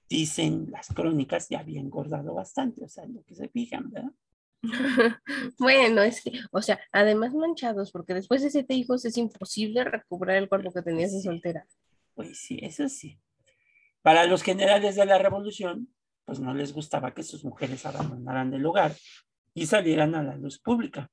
dicen 0.09 0.67
las 0.71 0.87
crónicas, 0.89 1.47
ya 1.49 1.59
había 1.59 1.79
engordado 1.79 2.33
bastante, 2.33 2.83
o 2.83 2.89
sea, 2.89 3.05
lo 3.05 3.23
que 3.23 3.35
se 3.35 3.47
fijan, 3.49 3.89
¿verdad? 3.91 4.11
bueno, 5.59 6.01
es 6.01 6.21
que, 6.21 6.33
o 6.51 6.61
sea, 6.61 6.79
además 6.91 7.33
manchados, 7.33 7.91
porque 7.91 8.13
después 8.13 8.41
de 8.41 8.49
siete 8.49 8.73
hijos 8.73 9.05
es 9.05 9.17
imposible 9.17 9.83
recuperar 9.83 10.37
el 10.37 10.49
cuerpo 10.49 10.71
que 10.73 10.81
tenías 10.81 11.13
de 11.13 11.21
soltera. 11.21 11.65
Pues 12.15 12.39
sí, 12.39 12.59
eso 12.61 12.89
sí. 12.89 13.19
Para 14.01 14.25
los 14.25 14.43
generales 14.43 14.95
de 14.95 15.05
la 15.05 15.17
revolución, 15.17 15.93
pues 16.25 16.39
no 16.39 16.53
les 16.53 16.73
gustaba 16.73 17.13
que 17.13 17.23
sus 17.23 17.45
mujeres 17.45 17.85
abandonaran 17.85 18.53
el 18.53 18.65
hogar 18.65 18.95
y 19.53 19.65
salieran 19.65 20.15
a 20.15 20.23
la 20.23 20.35
luz 20.35 20.59
pública. 20.59 21.09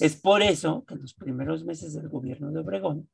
Es 0.00 0.16
por 0.16 0.42
eso 0.42 0.84
que 0.84 0.94
en 0.94 1.02
los 1.02 1.14
primeros 1.14 1.64
meses 1.64 1.94
del 1.94 2.08
gobierno 2.08 2.50
de 2.50 2.60
Obregón 2.60 3.08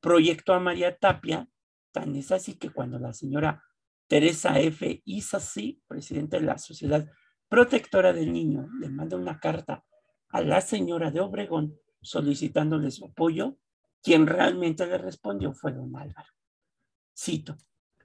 proyectó 0.00 0.52
a 0.52 0.60
María 0.60 0.96
Tapia, 0.96 1.48
tan 1.92 2.14
es 2.16 2.32
así 2.32 2.54
que 2.54 2.70
cuando 2.70 2.98
la 2.98 3.12
señora 3.12 3.62
Teresa 4.08 4.58
F. 4.60 5.02
Isasi, 5.04 5.82
presidenta 5.86 6.38
de 6.38 6.44
la 6.44 6.58
Sociedad 6.58 7.06
Protectora 7.48 8.12
del 8.12 8.32
Niño, 8.32 8.68
le 8.80 8.88
manda 8.88 9.16
una 9.16 9.38
carta 9.38 9.84
a 10.28 10.40
la 10.40 10.60
señora 10.60 11.10
de 11.10 11.20
Obregón 11.20 11.78
solicitándole 12.00 12.90
su 12.90 13.06
apoyo, 13.06 13.58
quien 14.02 14.26
realmente 14.26 14.86
le 14.86 14.98
respondió 14.98 15.52
fue 15.52 15.72
don 15.72 15.96
Álvaro. 15.96 16.28
Cito, 17.16 17.56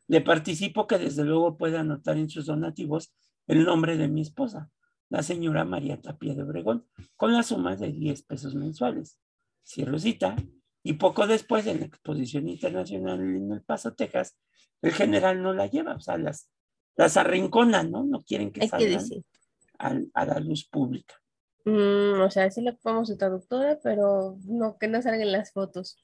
le 0.08 0.22
participo 0.22 0.88
que 0.88 0.98
desde 0.98 1.24
luego 1.24 1.58
puede 1.58 1.78
anotar 1.78 2.18
en 2.18 2.30
sus 2.30 2.48
donativos 2.48 3.14
el 3.48 3.64
nombre 3.64 3.98
de 3.98 4.08
mi 4.08 4.22
esposa, 4.22 4.72
la 5.10 5.24
señora 5.24 5.66
María 5.66 6.02
Tapia 6.02 6.34
de 6.34 6.44
Obregón, 6.44 6.88
con 7.16 7.34
la 7.34 7.44
suma 7.44 7.76
de 7.76 7.92
10 7.92 8.24
pesos 8.24 8.56
mensuales. 8.56 9.20
Cierro 9.64 10.00
cita. 10.00 10.36
Y 10.84 10.94
poco 10.94 11.28
después, 11.28 11.68
en 11.68 11.80
la 11.80 11.86
exposición 11.86 12.48
internacional 12.48 13.20
en 13.20 13.52
El 13.52 13.62
Paso, 13.62 13.94
Texas, 13.94 14.36
el 14.82 14.92
general 14.94 15.42
no 15.42 15.54
la 15.54 15.68
lleva, 15.68 15.96
o 15.96 16.00
sea, 16.00 16.18
las, 16.18 16.50
las 16.96 17.18
arrinconan, 17.18 17.92
¿no? 17.92 18.04
No 18.04 18.22
quieren 18.22 18.52
que 18.52 18.68
salgan 18.68 19.04
a, 19.78 20.26
la 20.26 20.40
luz 20.40 20.68
pública. 20.68 21.16
Mm, 21.66 22.22
o 22.22 22.32
sea, 22.32 22.50
sí 22.50 22.62
le 22.62 22.74
ponemos 22.74 23.08
su 23.08 23.18
traductora, 23.18 23.80
pero 23.84 24.38
no, 24.46 24.78
que 24.78 24.88
no 24.88 25.02
salgan 25.02 25.32
las 25.32 25.52
fotos. 25.52 26.04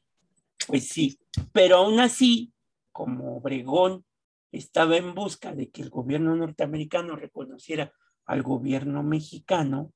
Pues 0.67 0.87
sí, 0.87 1.19
pero 1.51 1.77
aún 1.77 1.99
así, 1.99 2.53
como 2.91 3.37
Obregón 3.37 4.05
estaba 4.51 4.97
en 4.97 5.13
busca 5.13 5.53
de 5.53 5.69
que 5.69 5.81
el 5.81 5.89
gobierno 5.89 6.35
norteamericano 6.35 7.15
reconociera 7.15 7.91
al 8.25 8.43
gobierno 8.43 9.03
mexicano, 9.03 9.93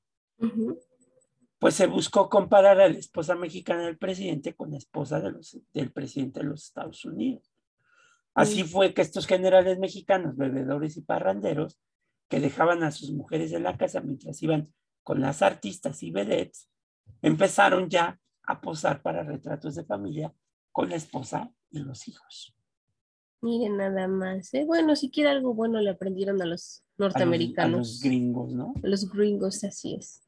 pues 1.62 1.76
se 1.76 1.86
buscó 1.86 2.28
comparar 2.28 2.80
a 2.80 2.88
la 2.88 2.98
esposa 2.98 3.36
mexicana 3.36 3.84
del 3.84 3.96
presidente 3.96 4.52
con 4.52 4.72
la 4.72 4.78
esposa 4.78 5.20
de 5.20 5.30
los, 5.30 5.56
del 5.72 5.92
presidente 5.92 6.40
de 6.40 6.46
los 6.46 6.64
Estados 6.64 7.04
Unidos. 7.04 7.54
Así 8.34 8.64
fue 8.64 8.92
que 8.92 9.02
estos 9.02 9.28
generales 9.28 9.78
mexicanos, 9.78 10.36
bebedores 10.36 10.96
y 10.96 11.02
parranderos, 11.02 11.78
que 12.28 12.40
dejaban 12.40 12.82
a 12.82 12.90
sus 12.90 13.12
mujeres 13.12 13.52
en 13.52 13.62
la 13.62 13.76
casa 13.76 14.00
mientras 14.00 14.42
iban 14.42 14.74
con 15.04 15.20
las 15.20 15.40
artistas 15.40 16.02
y 16.02 16.10
vedettes, 16.10 16.68
empezaron 17.22 17.88
ya 17.88 18.18
a 18.42 18.60
posar 18.60 19.00
para 19.00 19.22
retratos 19.22 19.76
de 19.76 19.84
familia 19.84 20.34
con 20.72 20.88
la 20.88 20.96
esposa 20.96 21.48
y 21.70 21.78
los 21.78 22.08
hijos. 22.08 22.56
Miren 23.40 23.76
nada 23.76 24.08
más. 24.08 24.52
¿eh? 24.52 24.64
Bueno, 24.64 24.96
siquiera 24.96 25.30
algo 25.30 25.54
bueno 25.54 25.80
le 25.80 25.90
aprendieron 25.90 26.42
a 26.42 26.44
los 26.44 26.82
norteamericanos. 26.98 27.74
A 27.74 27.78
los, 27.78 28.00
gringos, 28.00 28.52
¿no? 28.52 28.74
A 28.82 28.88
los 28.88 29.08
gringos, 29.08 29.62
así 29.62 29.94
es. 29.94 30.22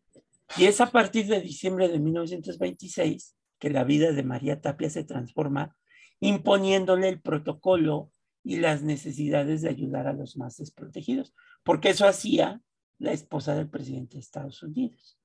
Y 0.57 0.67
es 0.67 0.81
a 0.81 0.91
partir 0.91 1.27
de 1.27 1.41
diciembre 1.41 1.89
de 1.89 1.99
1926 1.99 3.37
que 3.59 3.71
la 3.71 3.85
vida 3.85 4.13
de 4.13 4.23
María 4.23 4.61
Tapia 4.61 4.91
se 4.91 5.05
transforma 5.05 5.77
imponiéndole 6.21 7.09
el 7.09 7.21
protocolo 7.21 8.11
y 8.43 8.57
las 8.57 8.83
necesidades 8.83 9.63
de 9.63 9.71
ayudar 9.71 10.07
a 10.07 10.13
los 10.13 10.37
más 10.37 10.59
desprotegidos, 10.59 11.35
porque 11.63 11.91
eso 11.91 12.07
hacía 12.07 12.61
la 12.99 13.13
esposa 13.13 13.55
del 13.55 13.69
presidente 13.69 14.15
de 14.15 14.21
Estados 14.21 14.63
Unidos. 14.63 15.19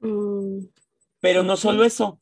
Mm, 0.00 0.64
Pero 1.20 1.42
no 1.42 1.56
solo 1.56 1.84
eso, 1.84 2.18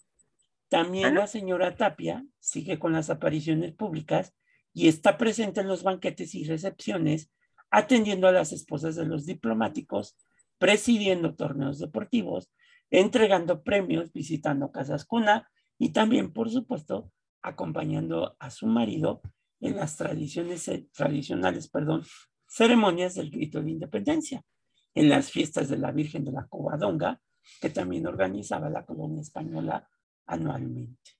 también 0.69 1.15
la 1.15 1.27
señora 1.27 1.77
Tapia 1.77 2.25
sigue 2.39 2.79
con 2.79 2.93
las 2.93 3.11
apariciones 3.11 3.73
públicas 3.73 4.35
y 4.73 4.89
está 4.89 5.17
presente 5.19 5.61
en 5.61 5.69
los 5.69 5.83
banquetes 5.83 6.35
y 6.35 6.45
recepciones, 6.45 7.31
atendiendo 7.71 8.29
a 8.29 8.33
las 8.33 8.53
esposas 8.53 8.97
de 8.97 9.07
los 9.07 9.27
diplomáticos, 9.27 10.17
presidiendo 10.61 11.35
torneos 11.35 11.79
deportivos, 11.79 12.53
entregando 12.91 13.63
premios, 13.63 14.13
visitando 14.13 14.71
casas 14.71 15.07
cuna 15.07 15.51
y 15.79 15.93
también, 15.93 16.35
por 16.35 16.51
supuesto, 16.51 17.11
acompañando 17.41 18.37
a 18.39 18.51
su 18.51 18.67
marido 18.67 19.23
en 19.61 19.77
las 19.77 19.97
tradiciones, 19.97 20.69
eh, 20.69 20.87
tradicionales 20.93 21.69
perdón, 21.71 22.05
ceremonias 22.47 23.15
del 23.15 23.31
grito 23.31 23.63
de 23.63 23.71
independencia, 23.71 24.45
en 24.95 25.09
las 25.09 25.31
fiestas 25.31 25.71
de 25.71 25.79
la 25.79 25.93
Virgen 25.93 26.27
de 26.27 26.33
la 26.33 26.47
Covadonga, 26.47 27.23
que 27.63 27.71
también 27.71 28.07
organizaba 28.07 28.69
la 28.69 28.85
colonia 28.85 29.23
española 29.23 29.89
anualmente. 30.27 31.13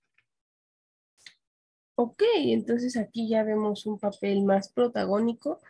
Ok, 1.95 2.23
entonces 2.35 2.99
aquí 2.99 3.27
ya 3.27 3.43
vemos 3.43 3.87
un 3.87 3.99
papel 3.99 4.43
más 4.43 4.71
protagónico, 4.71 5.61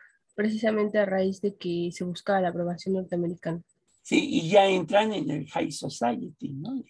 precisamente 0.41 0.97
a 0.97 1.05
raíz 1.05 1.43
de 1.43 1.55
que 1.55 1.91
se 1.93 2.03
buscaba 2.03 2.41
la 2.41 2.49
aprobación 2.49 2.95
norteamericana. 2.95 3.61
Sí, 4.01 4.27
y 4.27 4.49
ya 4.49 4.67
entran 4.67 5.13
en 5.13 5.31
el 5.31 5.47
High 5.51 5.71
Society, 5.71 6.55
¿no? 6.55 6.83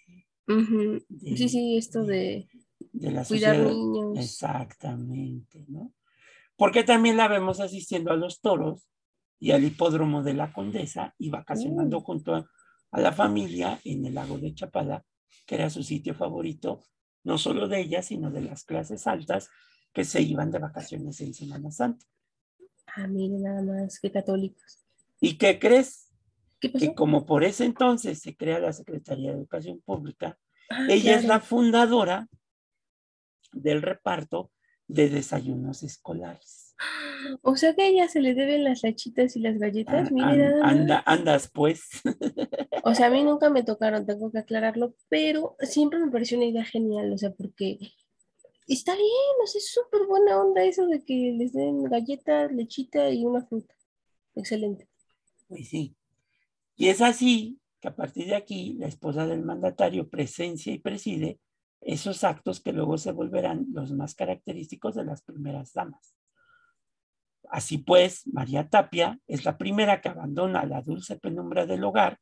sí, 1.34 1.48
sí, 1.48 1.76
esto 1.76 2.04
de, 2.04 2.48
cuidar 3.26 3.58
niños. 3.58 4.16
Exactamente, 4.16 5.64
¿no? 5.66 5.92
Porque 6.54 6.84
también 6.84 7.16
la 7.16 7.26
vemos 7.26 7.58
asistiendo 7.58 8.12
a 8.12 8.16
los 8.16 8.40
toros 8.40 8.86
y 9.40 9.50
al 9.50 9.64
hipódromo 9.64 10.22
de 10.22 10.34
la 10.34 10.52
Condesa 10.52 11.12
y 11.18 11.30
vacacionando 11.30 11.98
mm. 11.98 12.04
junto 12.04 12.36
a, 12.36 12.48
a, 12.92 13.00
la 13.00 13.10
familia 13.10 13.80
en 13.82 14.06
el 14.06 14.14
lago 14.14 14.38
de 14.38 14.54
Chapala, 14.54 15.04
que 15.44 15.56
era 15.56 15.70
su 15.70 15.82
sitio 15.82 16.14
favorito 16.14 16.84
no 17.24 17.36
solo 17.36 17.66
de 17.66 17.80
ellas, 17.80 18.06
sino 18.06 18.30
de 18.30 18.42
las 18.42 18.62
clases 18.62 19.08
altas 19.08 19.48
que 19.92 20.04
se 20.04 20.22
iban 20.22 20.52
de 20.52 20.60
vacaciones 20.60 21.20
en 21.20 21.34
Semana 21.34 21.72
Santa. 21.72 22.06
Ah, 22.96 23.06
mire, 23.06 23.38
nada 23.38 23.62
más 23.62 23.98
que 24.00 24.10
católicos. 24.10 24.78
¿Y 25.20 25.36
qué 25.36 25.58
crees? 25.58 26.10
Que 26.60 26.94
como 26.94 27.24
por 27.24 27.44
ese 27.44 27.64
entonces 27.64 28.20
se 28.20 28.36
crea 28.36 28.58
la 28.58 28.72
Secretaría 28.72 29.30
de 29.30 29.38
Educación 29.38 29.80
Pública, 29.80 30.38
ah, 30.68 30.86
ella 30.90 31.16
es 31.16 31.24
la 31.24 31.40
fundadora 31.40 32.28
del 33.52 33.82
reparto 33.82 34.50
de 34.86 35.08
desayunos 35.08 35.82
escolares. 35.82 36.74
O 37.42 37.56
sea 37.56 37.74
que 37.74 37.82
a 37.82 37.86
ella 37.86 38.08
se 38.08 38.20
le 38.20 38.34
deben 38.34 38.64
las 38.64 38.82
lechitas 38.82 39.36
y 39.36 39.40
las 39.40 39.58
galletas. 39.58 40.10
Ah, 40.20 40.34
anda, 40.62 41.02
andas 41.06 41.50
pues. 41.52 41.88
O 42.82 42.94
sea, 42.94 43.06
a 43.06 43.10
mí 43.10 43.22
nunca 43.22 43.50
me 43.50 43.62
tocaron, 43.62 44.06
tengo 44.06 44.32
que 44.32 44.38
aclararlo, 44.38 44.94
pero 45.08 45.56
siempre 45.60 45.98
me 45.98 46.10
pareció 46.10 46.38
una 46.38 46.46
idea 46.46 46.64
genial, 46.64 47.12
o 47.12 47.18
sea, 47.18 47.30
porque 47.30 47.78
está 48.74 48.94
bien, 48.94 49.06
o 49.42 49.46
sea, 49.46 49.58
es 49.58 49.70
súper 49.70 50.06
buena 50.06 50.40
onda 50.40 50.62
eso 50.62 50.86
de 50.86 51.04
que 51.04 51.34
les 51.36 51.52
den 51.52 51.84
galletas, 51.84 52.52
lechita 52.52 53.10
y 53.10 53.24
una 53.24 53.44
fruta. 53.44 53.74
Excelente. 54.34 54.88
Pues 55.48 55.68
sí. 55.68 55.96
Y 56.76 56.88
es 56.88 57.00
así 57.00 57.58
que 57.80 57.88
a 57.88 57.96
partir 57.96 58.26
de 58.26 58.36
aquí 58.36 58.74
la 58.78 58.86
esposa 58.86 59.26
del 59.26 59.42
mandatario 59.42 60.08
presencia 60.08 60.72
y 60.72 60.78
preside 60.78 61.40
esos 61.80 62.24
actos 62.24 62.60
que 62.60 62.72
luego 62.72 62.98
se 62.98 63.12
volverán 63.12 63.66
los 63.72 63.92
más 63.92 64.14
característicos 64.14 64.94
de 64.94 65.04
las 65.04 65.22
primeras 65.22 65.72
damas. 65.72 66.14
Así 67.48 67.78
pues, 67.78 68.26
María 68.28 68.68
Tapia 68.68 69.18
es 69.26 69.44
la 69.44 69.58
primera 69.58 70.00
que 70.00 70.10
abandona 70.10 70.64
la 70.66 70.82
dulce 70.82 71.16
penumbra 71.16 71.66
del 71.66 71.82
hogar 71.82 72.20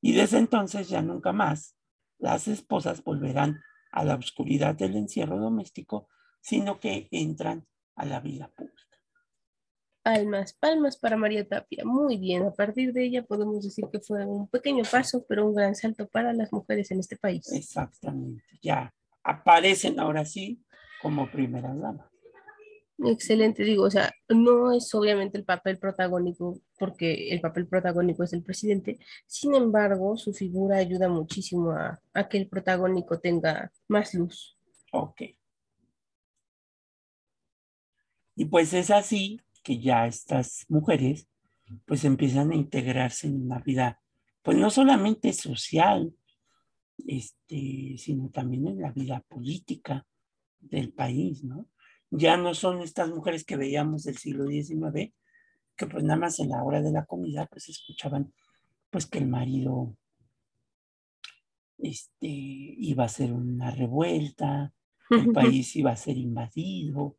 y 0.00 0.12
desde 0.12 0.38
entonces 0.38 0.88
ya 0.88 1.02
nunca 1.02 1.32
más 1.32 1.76
las 2.18 2.48
esposas 2.48 3.04
volverán 3.04 3.60
a 3.96 4.04
la 4.04 4.16
oscuridad 4.16 4.74
del 4.74 4.94
encierro 4.94 5.38
doméstico, 5.38 6.06
sino 6.42 6.78
que 6.78 7.08
entran 7.10 7.66
a 7.96 8.04
la 8.04 8.20
vida 8.20 8.48
pública. 8.54 8.82
Palmas, 10.02 10.52
palmas 10.52 10.98
para 10.98 11.16
María 11.16 11.48
Tapia. 11.48 11.82
Muy 11.86 12.18
bien, 12.18 12.42
a 12.44 12.52
partir 12.52 12.92
de 12.92 13.04
ella 13.04 13.24
podemos 13.24 13.64
decir 13.64 13.86
que 13.90 14.00
fue 14.00 14.24
un 14.26 14.48
pequeño 14.48 14.84
paso, 14.88 15.24
pero 15.26 15.46
un 15.46 15.54
gran 15.54 15.74
salto 15.74 16.06
para 16.08 16.34
las 16.34 16.52
mujeres 16.52 16.90
en 16.90 17.00
este 17.00 17.16
país. 17.16 17.50
Exactamente, 17.50 18.44
ya 18.60 18.92
aparecen 19.24 19.98
ahora 19.98 20.26
sí 20.26 20.62
como 21.00 21.30
primeras 21.30 21.80
damas. 21.80 22.06
Excelente, 22.98 23.62
digo, 23.62 23.84
o 23.84 23.90
sea, 23.90 24.10
no 24.28 24.72
es 24.72 24.94
obviamente 24.94 25.36
el 25.36 25.44
papel 25.44 25.78
protagónico, 25.78 26.60
porque 26.78 27.28
el 27.28 27.42
papel 27.42 27.66
protagónico 27.66 28.22
es 28.24 28.32
el 28.32 28.42
presidente, 28.42 28.98
sin 29.26 29.54
embargo, 29.54 30.16
su 30.16 30.32
figura 30.32 30.78
ayuda 30.78 31.08
muchísimo 31.08 31.72
a, 31.72 32.00
a 32.14 32.28
que 32.28 32.38
el 32.38 32.48
protagónico 32.48 33.18
tenga 33.20 33.70
más 33.88 34.14
luz. 34.14 34.56
Ok. 34.92 35.22
Y 38.34 38.44
pues 38.46 38.72
es 38.72 38.90
así 38.90 39.40
que 39.62 39.78
ya 39.78 40.06
estas 40.06 40.64
mujeres 40.68 41.28
pues 41.84 42.04
empiezan 42.04 42.52
a 42.52 42.54
integrarse 42.54 43.26
en 43.26 43.42
una 43.42 43.58
vida, 43.58 44.00
pues 44.42 44.56
no 44.56 44.70
solamente 44.70 45.32
social, 45.32 46.14
este, 47.06 47.96
sino 47.98 48.30
también 48.30 48.68
en 48.68 48.80
la 48.80 48.92
vida 48.92 49.24
política 49.28 50.06
del 50.60 50.92
país, 50.92 51.44
¿no? 51.44 51.68
Ya 52.10 52.36
no 52.36 52.54
son 52.54 52.80
estas 52.80 53.08
mujeres 53.08 53.44
que 53.44 53.56
veíamos 53.56 54.04
del 54.04 54.16
siglo 54.16 54.46
XIX, 54.46 55.12
que 55.76 55.86
pues 55.86 56.04
nada 56.04 56.18
más 56.18 56.38
en 56.38 56.50
la 56.50 56.62
hora 56.62 56.80
de 56.80 56.92
la 56.92 57.04
comida 57.04 57.46
pues 57.46 57.68
escuchaban 57.68 58.32
pues 58.90 59.06
que 59.06 59.18
el 59.18 59.28
marido 59.28 59.96
este, 61.78 62.26
iba 62.26 63.04
a 63.04 63.08
ser 63.08 63.32
una 63.32 63.70
revuelta, 63.70 64.72
el 65.10 65.32
país 65.32 65.76
iba 65.76 65.90
a 65.90 65.96
ser 65.96 66.16
invadido, 66.16 67.16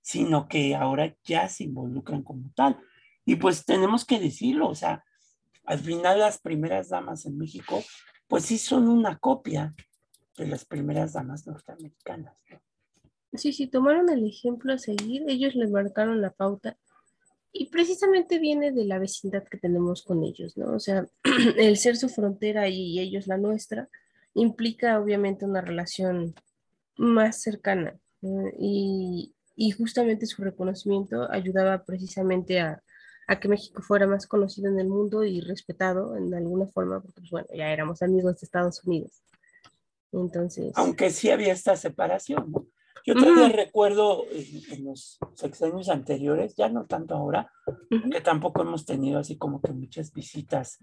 sino 0.00 0.48
que 0.48 0.74
ahora 0.74 1.14
ya 1.24 1.48
se 1.48 1.64
involucran 1.64 2.22
como 2.22 2.50
tal. 2.54 2.78
Y 3.24 3.36
pues 3.36 3.64
tenemos 3.64 4.04
que 4.04 4.18
decirlo, 4.18 4.68
o 4.68 4.74
sea, 4.74 5.04
al 5.64 5.78
final 5.78 6.20
las 6.20 6.40
primeras 6.40 6.88
damas 6.88 7.26
en 7.26 7.36
México, 7.36 7.82
pues 8.26 8.46
sí 8.46 8.56
son 8.56 8.88
una 8.88 9.18
copia 9.18 9.74
de 10.36 10.46
las 10.46 10.64
primeras 10.64 11.12
damas 11.12 11.46
norteamericanas. 11.46 12.34
Sí, 13.34 13.52
sí, 13.52 13.66
tomaron 13.66 14.08
el 14.08 14.26
ejemplo 14.26 14.72
a 14.72 14.78
seguir, 14.78 15.24
ellos 15.28 15.54
le 15.54 15.68
marcaron 15.68 16.20
la 16.20 16.30
pauta 16.30 16.76
y 17.52 17.66
precisamente 17.66 18.38
viene 18.38 18.72
de 18.72 18.84
la 18.84 18.98
vecindad 18.98 19.44
que 19.44 19.58
tenemos 19.58 20.02
con 20.02 20.22
ellos, 20.22 20.56
¿no? 20.56 20.74
O 20.74 20.80
sea, 20.80 21.06
el 21.56 21.76
ser 21.76 21.96
su 21.96 22.08
frontera 22.08 22.68
y 22.68 22.98
ellos 23.00 23.26
la 23.26 23.36
nuestra 23.36 23.88
implica 24.34 25.00
obviamente 25.00 25.44
una 25.44 25.60
relación 25.60 26.34
más 26.96 27.40
cercana. 27.42 27.98
Y, 28.58 29.34
y 29.54 29.70
justamente 29.72 30.26
su 30.26 30.42
reconocimiento 30.42 31.30
ayudaba 31.30 31.84
precisamente 31.84 32.60
a, 32.60 32.82
que 33.40 33.48
México 33.48 33.82
fuera 33.82 34.06
más 34.06 34.26
conocido 34.26 34.70
en 34.70 34.78
el 34.78 34.88
mundo 34.88 35.22
y 35.24 35.40
respetado 35.40 36.16
en 36.16 36.32
alguna 36.32 36.66
forma, 36.66 37.00
porque 37.00 37.20
pues, 37.20 37.30
bueno, 37.30 37.48
ya 37.54 37.70
éramos 37.70 38.00
amigos 38.00 38.40
de 38.40 38.44
Estados 38.44 38.82
Unidos. 38.84 39.22
Entonces. 40.12 40.72
Aunque 40.76 41.10
sí 41.10 41.30
había 41.30 41.52
esta 41.52 41.76
separación, 41.76 42.50
¿no? 42.50 42.66
Yo 43.04 43.14
todavía 43.14 43.48
recuerdo 43.48 44.24
en, 44.30 44.84
los 44.84 45.18
sexenios 45.34 45.88
anteriores, 45.88 46.54
ya 46.56 46.68
no 46.68 46.86
tanto 46.86 47.14
ahora, 47.14 47.50
que 48.10 48.20
tampoco 48.20 48.62
hemos 48.62 48.84
tenido 48.84 49.18
así 49.18 49.36
como 49.36 49.60
que 49.60 49.72
muchas 49.72 50.12
visitas 50.12 50.78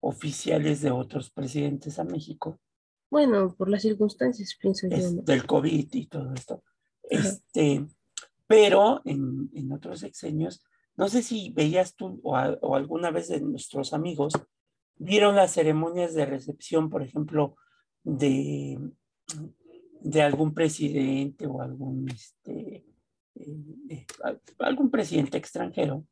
oficiales 0.00 0.80
de 0.80 0.90
otros 0.90 1.30
presidentes 1.30 1.98
a 1.98 2.04
México. 2.04 2.58
Bueno, 3.10 3.54
por 3.56 3.68
las 3.68 3.82
circunstancias, 3.82 4.56
pienso 4.60 4.88
yo. 4.88 4.96
Del 5.22 5.46
COVID 5.46 5.88
y 5.92 6.06
todo 6.06 6.32
esto. 6.34 6.62
Este, 7.02 7.86
pero 8.46 9.00
en, 9.04 9.50
en 9.54 9.72
otros 9.72 10.00
sexenios, 10.00 10.64
no 10.96 11.08
sé 11.08 11.22
si 11.22 11.50
veías 11.50 11.94
tú 11.94 12.20
o, 12.22 12.36
o, 12.36 12.76
alguna 12.76 13.10
vez 13.10 13.28
de 13.28 13.40
nuestros 13.40 13.92
amigos, 13.92 14.32
vieron 14.96 15.34
las 15.34 15.52
ceremonias 15.52 16.14
de 16.14 16.26
recepción, 16.26 16.90
por 16.90 17.02
ejemplo, 17.02 17.56
de, 18.04 18.78
de 20.10 20.22
algún 20.22 20.52
presidente 20.52 21.46
o 21.46 21.62
algún, 21.62 22.08
este, 22.10 22.84
eh, 23.36 23.76
eh, 23.88 24.06
algún 24.58 24.90
presidente 24.90 25.38
extranjero, 25.38 26.04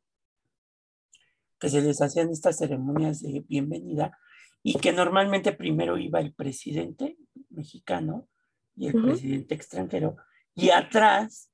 que 1.59 1.69
se 1.69 1.83
les 1.83 2.01
hacían 2.01 2.31
estas 2.31 2.59
ceremonias 2.59 3.21
de 3.21 3.41
bienvenida 3.41 4.17
y 4.63 4.79
que 4.79 4.93
normalmente 4.93 5.53
primero 5.53 5.99
iba 5.99 6.21
el 6.21 6.33
presidente 6.33 7.19
mexicano 7.51 8.29
y 8.77 8.87
el 8.87 9.03
presidente 9.03 9.57
extranjero, 9.57 10.17
y 10.55 10.71
atrás 10.71 11.51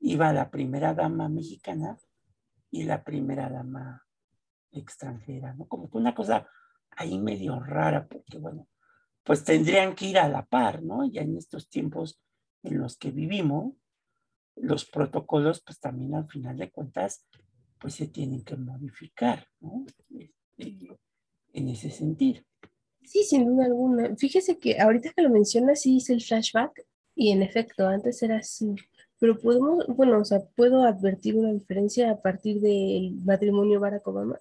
iba 0.00 0.30
la 0.34 0.50
primera 0.50 0.92
dama 0.92 1.30
mexicana 1.30 1.96
y 2.70 2.82
la 2.82 3.02
primera 3.02 3.48
dama 3.48 4.06
extranjera, 4.70 5.54
¿no? 5.54 5.66
Como 5.66 5.88
que 5.90 5.96
una 5.96 6.14
cosa 6.14 6.46
ahí 6.90 7.18
medio 7.18 7.58
rara, 7.58 8.06
porque 8.06 8.36
bueno, 8.36 8.68
pues 9.24 9.44
tendrían 9.44 9.94
que 9.94 10.06
ir 10.06 10.18
a 10.18 10.28
la 10.28 10.44
par, 10.44 10.82
¿no? 10.82 11.04
Ya 11.04 11.22
en 11.22 11.36
estos 11.36 11.68
tiempos 11.68 12.20
en 12.62 12.78
los 12.78 12.96
que 12.96 13.10
vivimos, 13.10 13.74
los 14.56 14.84
protocolos, 14.84 15.62
pues 15.64 15.78
también 15.78 16.14
al 16.14 16.28
final 16.28 16.58
de 16.58 16.70
cuentas, 16.70 17.26
pues 17.78 17.94
se 17.94 18.08
tienen 18.08 18.42
que 18.42 18.56
modificar, 18.56 19.46
¿no? 19.60 19.84
Este, 20.18 20.98
en 21.52 21.68
ese 21.68 21.90
sentido. 21.90 22.42
Sí, 23.04 23.24
sin 23.24 23.46
duda 23.46 23.64
alguna. 23.64 24.14
Fíjese 24.16 24.58
que 24.58 24.78
ahorita 24.78 25.12
que 25.12 25.22
lo 25.22 25.30
menciona, 25.30 25.74
sí 25.74 25.96
hice 25.96 26.12
el 26.12 26.22
flashback 26.22 26.86
y 27.14 27.32
en 27.32 27.42
efecto, 27.42 27.86
antes 27.86 28.22
era 28.22 28.38
así 28.38 28.74
pero 29.20 29.38
podemos, 29.38 29.86
bueno, 29.86 30.18
o 30.18 30.24
sea, 30.24 30.40
puedo 30.56 30.82
advertir 30.82 31.36
una 31.36 31.52
diferencia 31.52 32.10
a 32.10 32.20
partir 32.20 32.60
del 32.60 33.16
matrimonio 33.22 33.78
Barack 33.78 34.08
Obama, 34.08 34.38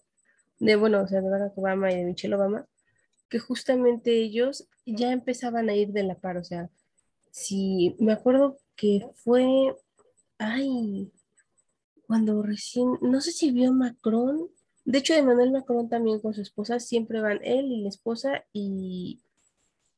de, 0.58 0.76
bueno, 0.78 1.04
o 1.04 1.08
sea, 1.08 1.22
de 1.22 1.30
Barack 1.30 1.58
Obama 1.58 1.92
y 1.92 1.98
de 1.98 2.06
Michelle 2.06 2.36
Obama, 2.36 2.66
que 3.30 3.40
justamente 3.40 4.12
ellos 4.12 4.68
ya 4.86 5.12
empezaban 5.12 5.70
a 5.70 5.76
ir 5.76 5.90
de 5.90 6.04
la 6.04 6.16
par, 6.16 6.38
o 6.38 6.44
sea, 6.44 6.70
si 7.32 7.96
me 8.00 8.14
acuerdo 8.14 8.58
que 8.76 9.08
fue, 9.16 9.76
ay, 10.38 11.12
cuando 12.08 12.42
recién, 12.42 12.98
no 13.02 13.22
sé 13.22 13.32
si 13.32 13.52
vio 13.52 13.72
Macron, 13.72 14.50
de 14.86 14.98
hecho, 14.98 15.14
Emmanuel 15.14 15.52
Macron 15.52 15.88
también 15.88 16.20
con 16.20 16.34
su 16.34 16.42
esposa, 16.42 16.80
siempre 16.80 17.22
van 17.22 17.40
él 17.44 17.72
y 17.72 17.84
la 17.84 17.90
esposa 17.90 18.44
y, 18.52 19.22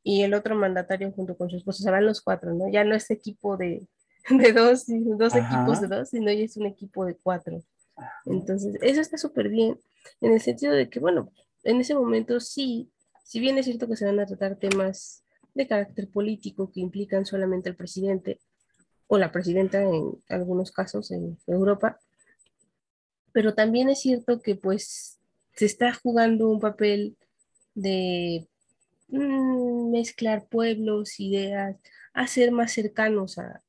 y 0.04 0.24
el 0.24 0.34
otro 0.34 0.56
mandatario 0.56 1.12
junto 1.14 1.38
con 1.38 1.50
su 1.50 1.56
esposa, 1.56 1.82
o 1.82 1.84
sea, 1.84 1.92
van 1.94 2.06
los 2.06 2.22
cuatro, 2.22 2.54
¿no? 2.54 2.70
Ya 2.70 2.84
no 2.84 2.96
es 2.96 3.10
equipo 3.10 3.56
de, 3.56 3.88
de 4.30 4.52
dos, 4.52 4.86
dos 4.88 5.36
equipos 5.36 5.80
de 5.80 5.88
dos, 5.88 6.10
sino 6.10 6.32
ya 6.32 6.44
es 6.44 6.58
un 6.58 6.66
equipo 6.66 7.06
de 7.06 7.16
cuatro. 7.16 7.64
Entonces, 8.26 8.78
eso 8.82 9.00
está 9.00 9.18
súper 9.18 9.48
bien, 9.50 9.80
en 10.20 10.34
el 10.34 10.42
sentido 10.42 10.74
de 10.74 10.90
que, 10.90 11.00
bueno, 11.00 11.32
en 11.64 11.80
ese 11.80 11.94
momento 11.94 12.40
sí, 12.40 12.92
si 13.24 13.40
bien 13.40 13.58
es 13.58 13.66
cierto 13.66 13.88
que 13.88 13.96
se 13.96 14.06
van 14.06 14.20
a 14.20 14.26
tratar 14.26 14.58
temas 14.58 15.24
de 15.54 15.68
carácter 15.68 16.10
político 16.10 16.72
que 16.72 16.80
implican 16.80 17.26
solamente 17.26 17.70
al 17.70 17.76
presidente 17.76 18.40
o 19.08 19.18
la 19.18 19.32
presidenta 19.32 19.82
en 19.82 20.22
algunos 20.30 20.72
casos 20.72 21.12
en 21.12 21.38
Europa, 21.48 22.00
pero 23.34 23.54
también 23.54 23.90
es 23.90 24.00
cierto 24.00 24.42
que 24.42 24.56
pues 24.56 25.20
se 25.54 25.66
está 25.66 25.94
jugando 25.94 26.50
un 26.50 26.60
papel 26.60 27.18
de 27.76 28.48
mm, 29.10 29.92
mezclar 29.92 30.48
pueblos, 30.48 31.20
ideas, 31.20 31.78
hacer 32.14 32.52
más 32.52 32.74
cercanos 32.74 33.38
a, 33.38 33.62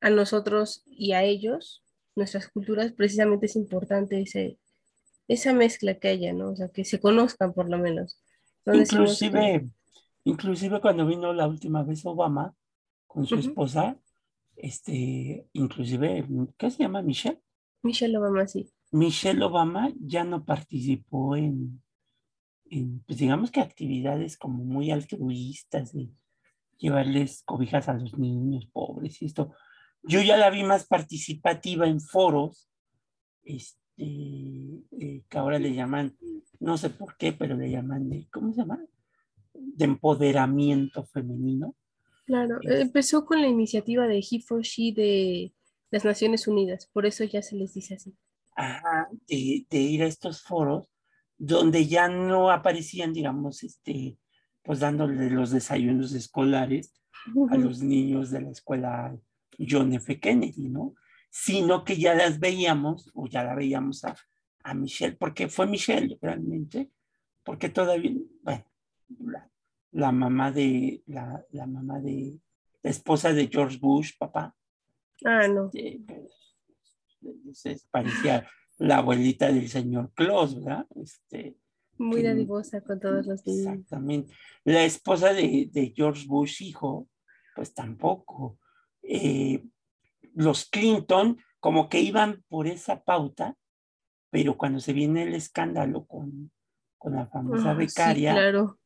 a 0.00 0.10
nosotros 0.10 0.82
y 0.86 1.12
a 1.12 1.22
ellos, 1.24 1.82
nuestras 2.14 2.48
culturas, 2.48 2.92
precisamente 2.92 3.46
es 3.46 3.56
importante 3.56 4.20
ese, 4.20 4.58
esa 5.28 5.52
mezcla 5.52 5.94
que 5.94 6.08
haya, 6.08 6.32
¿no? 6.32 6.50
O 6.50 6.56
sea, 6.56 6.68
que 6.68 6.84
se 6.84 7.00
conozcan 7.00 7.52
por 7.52 7.68
lo 7.68 7.78
menos. 7.78 8.18
Inclusive, 8.74 9.68
inclusive 10.24 10.80
cuando 10.80 11.06
vino 11.06 11.32
la 11.32 11.46
última 11.46 11.82
vez 11.82 12.04
Obama 12.06 12.54
con 13.06 13.26
su 13.26 13.36
esposa, 13.36 13.98
este, 14.56 15.46
inclusive, 15.52 16.26
¿qué 16.56 16.70
se 16.70 16.82
llama? 16.82 17.02
Michelle. 17.02 17.40
Michelle 17.82 18.16
Obama, 18.18 18.46
sí. 18.46 18.70
Michelle 18.90 19.42
Obama 19.44 19.92
ya 20.00 20.24
no 20.24 20.44
participó 20.44 21.36
en, 21.36 21.82
en 22.70 23.00
pues 23.00 23.18
digamos 23.18 23.50
que 23.50 23.60
actividades 23.60 24.36
como 24.36 24.64
muy 24.64 24.90
altruistas 24.90 25.92
de 25.92 26.10
llevarles 26.78 27.42
cobijas 27.44 27.88
a 27.88 27.94
los 27.94 28.18
niños 28.18 28.66
pobres 28.66 29.20
y 29.22 29.26
esto. 29.26 29.52
Yo 30.02 30.22
ya 30.22 30.36
la 30.36 30.50
vi 30.50 30.62
más 30.62 30.86
participativa 30.86 31.86
en 31.86 32.00
foros, 32.00 32.70
este, 33.42 33.74
eh, 33.98 35.22
que 35.28 35.38
ahora 35.38 35.58
le 35.58 35.74
llaman, 35.74 36.16
no 36.60 36.78
sé 36.78 36.90
por 36.90 37.16
qué, 37.16 37.32
pero 37.32 37.56
le 37.56 37.70
llaman, 37.70 38.08
de, 38.08 38.28
¿cómo 38.32 38.52
se 38.52 38.60
llama? 38.60 38.84
De 39.52 39.84
empoderamiento 39.84 41.04
femenino, 41.04 41.74
Claro, 42.28 42.58
empezó 42.62 43.24
con 43.24 43.40
la 43.40 43.48
iniciativa 43.48 44.06
de 44.06 44.18
He 44.18 44.42
for 44.42 44.60
She 44.60 44.92
de 44.92 45.54
las 45.90 46.04
Naciones 46.04 46.46
Unidas, 46.46 46.86
por 46.92 47.06
eso 47.06 47.24
ya 47.24 47.40
se 47.40 47.56
les 47.56 47.72
dice 47.72 47.94
así. 47.94 48.14
Ajá, 48.54 49.08
de, 49.26 49.66
de 49.70 49.78
ir 49.78 50.02
a 50.02 50.06
estos 50.06 50.42
foros 50.42 50.90
donde 51.38 51.86
ya 51.86 52.08
no 52.08 52.50
aparecían, 52.50 53.14
digamos, 53.14 53.62
este, 53.62 54.18
pues 54.62 54.80
dándole 54.80 55.30
los 55.30 55.52
desayunos 55.52 56.12
escolares 56.12 56.92
a 57.50 57.56
los 57.56 57.82
niños 57.82 58.30
de 58.30 58.42
la 58.42 58.50
escuela 58.50 59.16
John 59.58 59.94
F. 59.94 60.20
Kennedy, 60.20 60.68
¿no? 60.68 60.94
Sino 61.30 61.82
que 61.82 61.96
ya 61.96 62.14
las 62.14 62.38
veíamos, 62.40 63.10
o 63.14 63.26
ya 63.26 63.42
la 63.42 63.54
veíamos 63.54 64.04
a, 64.04 64.14
a 64.68 64.74
Michelle, 64.74 65.16
porque 65.16 65.48
fue 65.48 65.66
Michelle 65.66 66.18
realmente, 66.20 66.90
porque 67.42 67.68
todavía, 67.68 68.12
bueno, 68.42 68.64
la, 69.92 70.12
mamá 70.12 70.52
de, 70.52 71.02
la, 71.06 71.44
la, 71.50 71.66
mamá 71.66 72.00
de, 72.00 72.38
la 72.82 72.90
esposa 72.90 73.32
de 73.32 73.48
George 73.48 73.78
Bush, 73.78 74.12
papá. 74.18 74.54
Ah, 75.24 75.48
no. 75.48 75.70
Este, 75.72 76.28
parecía 77.90 78.46
la 78.78 78.98
abuelita 78.98 79.50
del 79.50 79.68
señor 79.68 80.12
Claus, 80.14 80.54
¿verdad? 80.54 80.86
Este, 80.94 81.56
Muy 81.96 82.22
dadivosa 82.22 82.80
con 82.82 83.00
todos 83.00 83.26
los 83.26 83.44
niños. 83.46 83.66
Exactamente. 83.66 84.34
La 84.64 84.84
esposa 84.84 85.32
de, 85.32 85.68
de 85.72 85.92
George 85.96 86.26
Bush, 86.26 86.62
hijo, 86.62 87.08
pues 87.56 87.74
tampoco. 87.74 88.58
Eh, 89.02 89.64
los 90.34 90.66
Clinton 90.66 91.38
como 91.58 91.88
que 91.88 92.00
iban 92.00 92.44
por 92.48 92.68
esa 92.68 93.02
pauta, 93.02 93.56
pero 94.30 94.56
cuando 94.56 94.80
se 94.80 94.92
viene 94.92 95.22
el 95.24 95.34
escándalo 95.34 96.04
con, 96.04 96.50
con 96.98 97.14
la 97.14 97.26
famosa 97.26 97.70
Ah, 97.70 97.74
becaria, 97.74 98.30
Sí, 98.32 98.34
claro. 98.36 98.78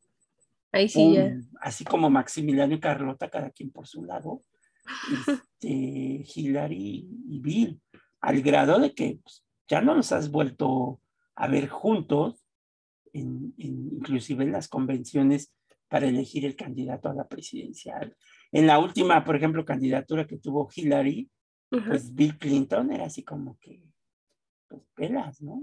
Ahí 0.73 0.89
sí 0.89 1.13
ya. 1.15 1.37
así 1.61 1.85
como 1.85 2.09
Maximiliano 2.11 2.75
y 2.75 2.81
Carlota, 2.81 3.29
cada 3.29 3.51
quien 3.51 3.71
por 3.71 3.87
su 3.87 4.05
lado, 4.05 4.43
este, 5.13 6.25
Hillary 6.35 7.09
y 7.29 7.41
Bill, 7.41 7.81
al 8.21 8.41
grado 8.43 8.79
de 8.79 8.95
que 8.95 9.19
pues, 9.23 9.45
ya 9.69 9.81
no 9.81 9.95
los 9.95 10.13
has 10.13 10.31
vuelto 10.31 11.01
a 11.35 11.49
ver 11.49 11.69
juntos, 11.69 12.45
en, 13.13 13.53
en- 13.59 13.89
inclusive 13.93 14.45
en 14.45 14.53
las 14.53 14.69
convenciones 14.69 15.53
para 15.89 16.07
elegir 16.07 16.47
el 16.47 16.57
candidato 16.57 17.11
a 17.11 17.15
la 17.15 17.29
presidencial. 17.29 18.17
En 18.51 18.67
la 18.67 18.79
última, 18.79 19.25
por 19.25 19.37
ejemplo, 19.37 19.65
candidatura 19.65 20.27
que 20.27 20.39
tuvo 20.39 20.69
Hillary, 20.75 21.31
pues 21.89 22.15
Bill 22.15 22.39
Clinton 22.39 22.93
era 22.93 23.07
así 23.07 23.23
como 23.23 23.59
que, 23.59 23.83
pues 24.73 24.85
pelas, 24.95 25.43
¿no? 25.43 25.63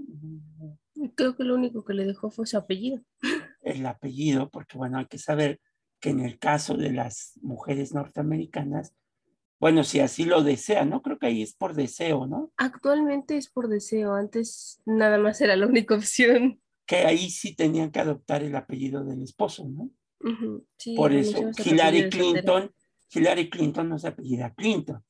Creo 1.16 1.36
que 1.36 1.42
lo 1.42 1.56
único 1.56 1.84
que 1.84 1.94
le 1.94 2.06
dejó 2.06 2.30
fue 2.30 2.46
su 2.46 2.56
apellido. 2.56 3.02
El 3.62 3.84
apellido, 3.86 4.48
porque 4.50 4.78
bueno, 4.78 4.98
hay 4.98 5.06
que 5.06 5.18
saber 5.18 5.60
que 5.98 6.10
en 6.10 6.20
el 6.20 6.38
caso 6.38 6.76
de 6.76 6.92
las 6.92 7.32
mujeres 7.42 7.92
norteamericanas, 7.92 8.94
bueno, 9.58 9.82
si 9.82 9.98
así 9.98 10.24
lo 10.24 10.42
desean, 10.42 10.90
¿no? 10.90 11.02
Creo 11.02 11.18
que 11.18 11.26
ahí 11.26 11.42
es 11.42 11.54
por 11.54 11.74
deseo, 11.74 12.26
¿no? 12.26 12.52
Actualmente 12.56 13.36
es 13.36 13.50
por 13.50 13.68
deseo, 13.68 14.14
antes 14.14 14.80
nada 14.86 15.18
más 15.18 15.40
era 15.40 15.56
la 15.56 15.66
única 15.66 15.96
opción. 15.96 16.60
Que 16.86 16.98
ahí 16.98 17.28
sí 17.30 17.54
tenían 17.54 17.90
que 17.90 18.00
adoptar 18.00 18.42
el 18.44 18.54
apellido 18.54 19.04
del 19.04 19.22
esposo, 19.22 19.68
¿no? 19.68 19.90
Sí, 20.76 20.94
por 20.94 21.12
eso 21.12 21.50
Hillary. 21.64 22.10
Clinton, 22.10 22.70
Hillary 23.12 23.50
Clinton 23.50 23.88
no 23.88 23.98
se 23.98 24.08
apellida 24.08 24.54
Clinton. 24.54 25.02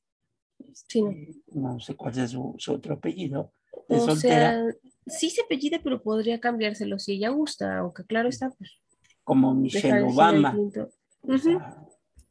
Sí, 0.73 1.01
no. 1.01 1.11
Este, 1.11 1.41
no 1.53 1.79
sé 1.79 1.95
cuál 1.95 2.17
es 2.17 2.31
su, 2.31 2.55
su 2.57 2.73
otro 2.73 2.95
apellido. 2.95 3.53
O 3.97 4.05
soltera, 4.05 4.51
sea, 4.53 4.75
sí 5.07 5.29
se 5.29 5.41
apellida, 5.41 5.79
pero 5.83 6.01
podría 6.01 6.39
cambiárselo 6.39 6.97
si 6.99 7.13
ella 7.13 7.29
gusta, 7.29 7.79
aunque 7.79 8.03
claro 8.05 8.29
está, 8.29 8.49
pues 8.51 8.79
como 9.23 9.53
Michelle 9.53 10.01
Obama. 10.01 10.57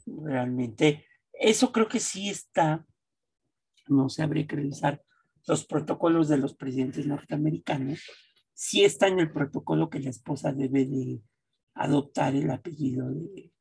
Realmente, 0.06 1.04
eso 1.32 1.72
creo 1.72 1.88
que 1.88 2.00
sí 2.00 2.28
está, 2.28 2.84
no 3.88 4.08
sé, 4.08 4.22
habría 4.22 4.46
que 4.46 4.56
revisar 4.56 5.02
los 5.46 5.64
protocolos 5.64 6.28
de 6.28 6.38
los 6.38 6.54
presidentes 6.54 7.06
norteamericanos, 7.06 8.00
sí 8.54 8.84
está 8.84 9.08
en 9.08 9.20
el 9.20 9.32
protocolo 9.32 9.88
que 9.88 10.00
la 10.00 10.10
esposa 10.10 10.52
debe 10.52 10.84
de 10.86 11.22
adoptar 11.74 12.34
el 12.34 12.50
apellido 12.50 13.10
de- 13.10 13.52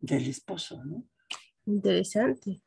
del 0.00 0.28
esposo, 0.28 0.84
¿no? 0.84 1.04
Interesante. 1.66 2.60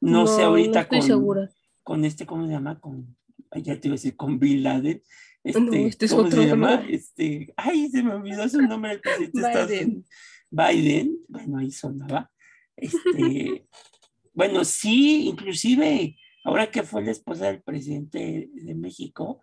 No, 0.00 0.26
sé 0.26 0.42
ahorita 0.42 0.82
estoy 0.82 0.98
con, 0.98 1.06
segura. 1.06 1.50
con 1.82 2.04
este, 2.04 2.24
¿cómo 2.26 2.46
se 2.46 2.52
llama? 2.52 2.78
Con, 2.78 3.16
ya 3.62 3.80
te 3.80 3.88
iba 3.88 3.94
a 3.94 3.96
decir, 3.98 4.16
con 4.16 4.38
Bin 4.38 4.62
Laden. 4.62 5.02
Este, 5.44 5.60
No, 5.60 5.72
este 5.72 6.06
es 6.06 6.12
¿Cómo 6.12 6.22
se 6.30 6.38
otro, 6.38 6.42
llama? 6.42 6.76
¿no? 6.76 6.88
Este, 6.88 7.52
ay, 7.56 7.88
se 7.88 8.02
me 8.02 8.14
olvidó 8.14 8.48
su 8.48 8.60
nombre 8.62 8.92
del 8.92 9.00
presidente 9.00 9.40
de 9.40 9.46
Estados 9.46 9.70
Biden. 9.70 9.88
Unidos. 9.88 10.06
Biden, 10.50 11.18
bueno, 11.28 11.58
ahí 11.58 11.70
sonaba. 11.70 12.30
Este, 12.76 13.66
bueno, 14.34 14.64
sí, 14.64 15.28
inclusive, 15.28 16.16
ahora 16.44 16.70
que 16.70 16.82
fue 16.82 17.04
la 17.04 17.12
esposa 17.12 17.46
del 17.46 17.62
presidente 17.62 18.50
de 18.52 18.74
México, 18.74 19.42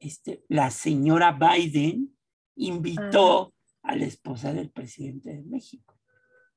este, 0.00 0.44
la 0.48 0.70
señora 0.70 1.32
Biden 1.32 2.16
invitó 2.56 3.54
a 3.82 3.96
la 3.96 4.04
esposa 4.04 4.52
del 4.52 4.70
presidente 4.70 5.30
de 5.30 5.42
México. 5.44 5.98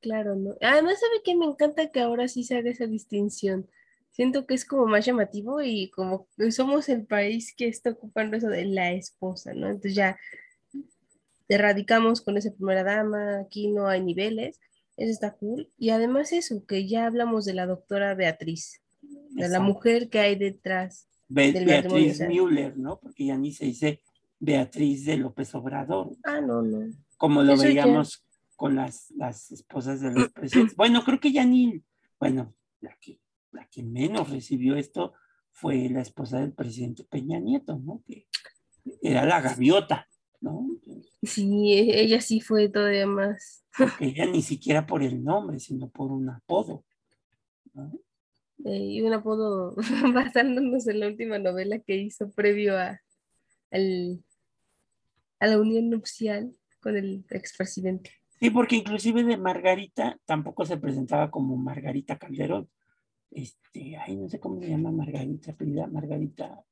Claro, 0.02 0.36
¿no? 0.36 0.56
Además, 0.62 1.00
¿sabe 1.00 1.22
qué? 1.24 1.36
Me 1.36 1.46
encanta 1.46 1.92
que 1.92 2.00
ahora 2.00 2.28
sí 2.28 2.44
se 2.44 2.58
haga 2.58 2.72
esa 2.72 2.88
distinción. 2.88 3.70
Siento 4.12 4.46
que 4.46 4.54
es 4.56 4.66
como 4.66 4.86
más 4.86 5.06
llamativo 5.06 5.62
y 5.62 5.90
como 5.92 6.28
somos 6.52 6.90
el 6.90 7.06
país 7.06 7.54
que 7.56 7.68
está 7.68 7.92
ocupando 7.92 8.36
eso 8.38 8.48
de 8.50 8.66
la 8.66 8.92
esposa, 8.92 9.54
¿no? 9.54 9.68
Entonces 9.68 9.96
ya 9.96 10.18
erradicamos 11.48 12.22
con 12.22 12.38
esa 12.38 12.52
primera 12.54 12.84
dama, 12.84 13.40
aquí 13.40 13.68
no 13.68 13.88
hay 13.88 14.02
niveles, 14.02 14.60
eso 14.98 15.12
está 15.12 15.34
cool. 15.34 15.70
Y 15.78 15.90
además 15.90 16.32
eso, 16.32 16.66
que 16.66 16.88
ya 16.88 17.06
hablamos 17.06 17.46
de 17.46 17.54
la 17.54 17.66
doctora 17.66 18.14
Beatriz, 18.16 18.82
de 19.02 19.50
la 19.50 19.60
mujer 19.60 20.10
que 20.10 20.20
hay 20.20 20.36
detrás. 20.36 21.08
Be- 21.28 21.54
del 21.54 21.66
Beatriz. 21.66 22.20
Müller, 22.28 22.78
¿no? 22.78 23.00
Porque 23.00 23.26
ya 23.28 23.38
ni 23.38 23.54
se 23.54 23.66
dice 23.66 24.02
Beatriz 24.40 25.06
de 25.06 25.18
López 25.18 25.54
Obrador, 25.56 26.10
Ah, 26.24 26.42
no, 26.42 26.62
no. 26.62 26.92
como 27.18 27.42
lo 27.44 27.54
Eso 27.54 27.64
ya. 27.70 27.86
veíamos 27.86 28.26
con 28.58 28.76
las, 28.76 29.10
las 29.12 29.52
esposas 29.52 30.02
de 30.02 30.12
los 30.12 30.30
presidentes. 30.34 30.76
Bueno, 30.76 31.04
creo 31.04 31.20
que 31.20 31.32
ya 31.32 31.46
ni, 31.46 31.82
bueno, 32.20 32.54
la 32.82 32.96
que, 33.00 33.20
la 33.52 33.68
que 33.68 33.84
menos 33.84 34.30
recibió 34.30 34.76
esto 34.76 35.14
fue 35.52 35.90
la 35.90 36.02
esposa 36.02 36.40
del 36.40 36.54
presidente 36.54 37.04
Peña 37.04 37.40
Nieto, 37.40 37.78
¿no? 37.80 38.02
Que 38.08 38.28
era 39.02 39.26
la 39.26 39.42
gaviota, 39.42 40.08
¿no? 40.40 40.66
Sí, 41.24 41.74
e- 41.74 42.02
ella 42.02 42.22
sí 42.22 42.40
fue 42.42 42.70
todavía 42.70 43.06
más. 43.08 43.64
Porque 43.78 44.06
ella 44.08 44.26
ni 44.26 44.42
siquiera 44.42 44.86
por 44.88 45.04
el 45.04 45.24
nombre, 45.24 45.60
sino 45.60 45.90
por 45.90 46.12
un 46.12 46.30
apodo. 46.30 46.84
¿no? 47.74 47.92
eh, 48.66 48.78
y 48.78 49.02
un 49.02 49.14
apodo 49.14 49.76
basándonos 50.14 50.88
en 50.88 51.00
la 51.00 51.08
última 51.08 51.40
novela 51.40 51.80
que 51.80 51.96
hizo 51.96 52.30
previo 52.32 52.78
a, 52.78 53.02
al- 53.72 54.24
a 55.40 55.48
la 55.48 55.60
unión 55.60 55.90
nupcial 55.90 56.54
con 56.80 56.96
el 56.98 57.26
expresidente. 57.30 58.12
Sí, 58.40 58.50
porque 58.50 58.76
inclusive 58.78 59.24
de 59.24 59.38
Margarita 59.38 60.20
tampoco 60.26 60.66
se 60.66 60.78
presentaba 60.78 61.30
como 61.32 61.56
Margarita 61.58 62.18
Calderón. 62.18 62.70
Este, 63.32 63.98
ay, 63.98 64.18
no 64.18 64.30
sé 64.30 64.40
cómo 64.40 64.60
se 64.60 64.70
llama 64.70 64.92
Margarita, 64.92 65.56
Margarita, 65.90 66.64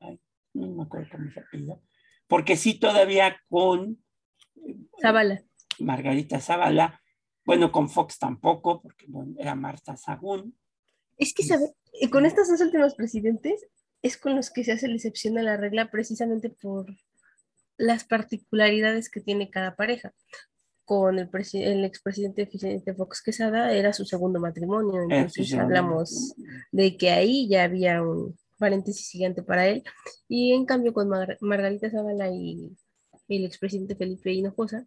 ay, 0.00 0.20
no 0.54 0.68
me 0.68 0.82
acuerdo 0.84 1.08
cómo 1.12 1.30
se 1.30 1.40
apellida. 1.40 1.78
Porque 2.26 2.56
sí, 2.56 2.78
todavía 2.78 3.36
con 3.48 4.02
Zavala. 5.00 5.42
Margarita 5.80 6.40
Zavala, 6.40 7.00
bueno, 7.44 7.72
con 7.72 7.88
Fox 7.88 8.18
tampoco, 8.18 8.82
porque 8.82 9.06
bueno, 9.08 9.34
era 9.38 9.54
Marta 9.54 9.96
Sagún. 9.96 10.56
Es 11.16 11.32
que. 11.34 11.42
Eh, 12.00 12.10
Con 12.10 12.26
estos 12.26 12.48
dos 12.48 12.60
últimos 12.60 12.94
presidentes 12.94 13.66
es 14.02 14.16
con 14.16 14.36
los 14.36 14.50
que 14.50 14.64
se 14.64 14.72
hace 14.72 14.86
la 14.86 14.94
excepción 14.94 15.38
a 15.38 15.42
la 15.42 15.56
regla 15.56 15.90
precisamente 15.90 16.50
por 16.50 16.86
las 17.76 18.04
particularidades 18.04 19.10
que 19.10 19.20
tiene 19.20 19.50
cada 19.50 19.76
pareja. 19.76 20.14
Con 20.88 21.18
el, 21.18 21.28
el 21.52 21.84
expresidente 21.84 22.46
Vicente 22.50 22.94
Fox 22.94 23.20
Quesada 23.22 23.74
era 23.74 23.92
su 23.92 24.06
segundo 24.06 24.40
matrimonio, 24.40 25.02
su 25.02 25.10
entonces 25.10 25.52
hablamos 25.52 26.34
de 26.72 26.96
que 26.96 27.10
ahí 27.10 27.46
ya 27.46 27.64
había 27.64 28.00
un 28.00 28.38
paréntesis 28.56 29.10
gigante 29.10 29.42
para 29.42 29.68
él. 29.68 29.82
Y 30.28 30.54
en 30.54 30.64
cambio 30.64 30.94
con 30.94 31.10
Mar- 31.10 31.36
Margarita 31.42 31.90
Zavala 31.90 32.30
y 32.30 32.74
el 33.28 33.44
expresidente 33.44 33.96
Felipe 33.96 34.32
Hinojosa, 34.32 34.86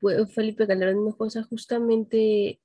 pues, 0.00 0.32
Felipe 0.32 0.66
Calderón 0.66 1.02
Hinojosa 1.02 1.42
justamente 1.42 2.58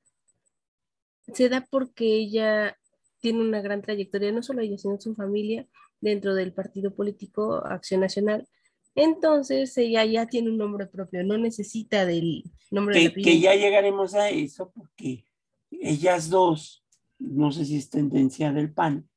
se 1.33 1.49
da 1.49 1.67
porque 1.69 2.05
ella 2.05 2.77
tiene 3.19 3.41
una 3.41 3.59
gran 3.59 3.81
trayectoria, 3.81 4.31
no 4.31 4.41
solo 4.43 4.61
ella, 4.61 4.77
sino 4.77 4.97
su 5.01 5.13
familia 5.13 5.67
dentro 5.99 6.33
del 6.35 6.53
partido 6.53 6.95
político 6.95 7.55
Acción 7.65 7.99
Nacional. 7.99 8.47
Entonces 8.95 9.77
ella 9.77 10.05
ya 10.05 10.25
tiene 10.25 10.49
un 10.49 10.57
nombre 10.57 10.87
propio, 10.87 11.23
no 11.23 11.37
necesita 11.37 12.05
del 12.05 12.43
nombre 12.71 12.95
Que, 12.95 13.01
que 13.01 13.07
apellido. 13.09 13.41
ya 13.41 13.55
llegaremos 13.55 14.13
a 14.15 14.29
eso, 14.29 14.71
porque 14.71 15.25
ellas 15.69 16.29
dos, 16.29 16.85
no 17.19 17.51
sé 17.51 17.65
si 17.65 17.75
es 17.77 17.89
tendencia 17.89 18.51
del 18.53 18.73
PAN, 18.73 19.09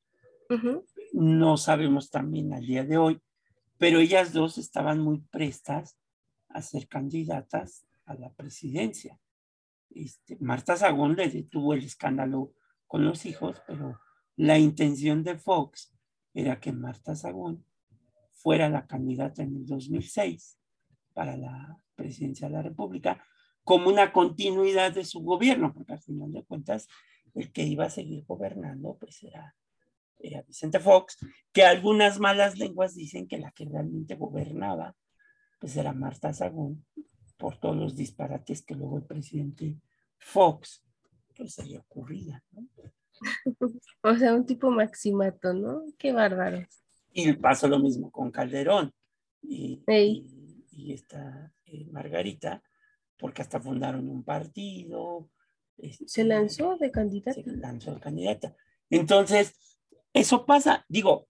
no 1.13 1.57
sabemos 1.57 2.11
también 2.11 2.53
al 2.53 2.67
día 2.67 2.85
de 2.85 2.99
hoy, 2.99 3.21
pero 3.77 4.01
ellas 4.01 4.33
dos 4.33 4.59
estaban 4.59 4.99
muy 5.01 5.19
prestas 5.31 5.97
a 6.49 6.63
ser 6.63 6.89
candidatas 6.89 7.87
a 8.07 8.15
la 8.15 8.33
presidencia. 8.33 9.21
este, 9.91 10.37
Marta 10.41 10.77
Sagún 10.77 11.15
le 11.17 11.29
detuvo 11.29 11.75
el 11.75 11.85
escándalo 11.85 12.53
con 12.87 13.05
los 13.05 13.27
hijos, 13.27 13.63
pero 13.67 14.01
la 14.37 14.59
intención 14.59 15.23
de 15.23 15.37
Fox 15.37 15.93
era 16.35 16.59
que 16.59 16.73
Marta 16.73 17.15
Sagún 17.15 17.65
fuera 18.39 18.69
la 18.69 18.87
candidata 18.87 19.43
en 19.43 19.57
el 19.57 19.67
2006 19.67 20.59
para 21.13 21.37
la 21.37 21.79
presidencia 21.95 22.49
de 22.49 22.55
la 22.55 22.63
República 22.63 23.23
como 23.65 23.91
una 23.91 24.13
continuidad 24.13 24.93
de 24.93 25.05
su 25.05 25.21
gobierno, 25.21 25.75
porque 25.75 25.93
al 25.93 26.01
final 26.01 26.33
de 26.33 26.45
cuentas 26.45 26.89
el 27.35 27.53
que 27.53 27.65
iba 27.65 27.85
a 27.85 27.91
seguir 27.91 28.25
gobernando 28.25 28.97
pues 28.99 29.23
era, 29.23 29.55
Vicente 30.47 30.81
Fox, 30.81 31.19
que 31.53 31.65
algunas 31.65 32.19
malas 32.19 32.57
lenguas 32.57 32.95
dicen 32.95 33.29
que 33.29 33.39
la 33.39 33.51
que 33.53 33.67
realmente 33.67 34.15
gobernaba 34.15 34.97
pues 35.61 35.77
era 35.77 35.93
Marta 35.93 36.33
Sagún 36.33 36.87
por 37.37 37.59
todos 37.59 37.77
los 37.77 37.95
disparates 37.95 38.63
que 38.63 38.75
luego 38.75 38.99
el 38.99 39.05
presidente 39.05 39.77
Fox 40.19 40.85
pues 41.37 41.55
se 41.55 41.67
le 41.67 41.79
ocurría, 41.79 42.43
¿no? 42.53 42.67
O 44.03 44.15
sea, 44.15 44.35
un 44.35 44.47
tipo 44.47 44.71
maximato, 44.71 45.53
¿no? 45.53 45.83
Qué 45.99 46.13
bárbaro. 46.13 46.67
Y 47.13 47.33
pasó 47.35 47.69
lo 47.69 47.79
mismo 47.79 48.11
con 48.11 48.31
Calderón 48.31 48.93
y, 49.43 49.83
y, 49.87 50.65
y 50.71 50.93
esta 50.93 51.53
eh, 51.67 51.87
Margarita, 51.91 52.63
porque 53.19 53.43
hasta 53.43 53.61
fundaron 53.61 54.09
un 54.09 54.23
partido. 54.23 55.31
Este, 55.77 56.09
se 56.09 56.25
lanzó 56.25 56.77
de 56.77 56.91
candidata. 56.91 57.43
Se 57.43 57.57
lanzó 57.57 57.95
de 57.95 58.01
candidata. 58.01 58.57
Entonces, 58.91 59.55
eso 60.13 60.47
pasa, 60.47 60.85
digo, 60.89 61.29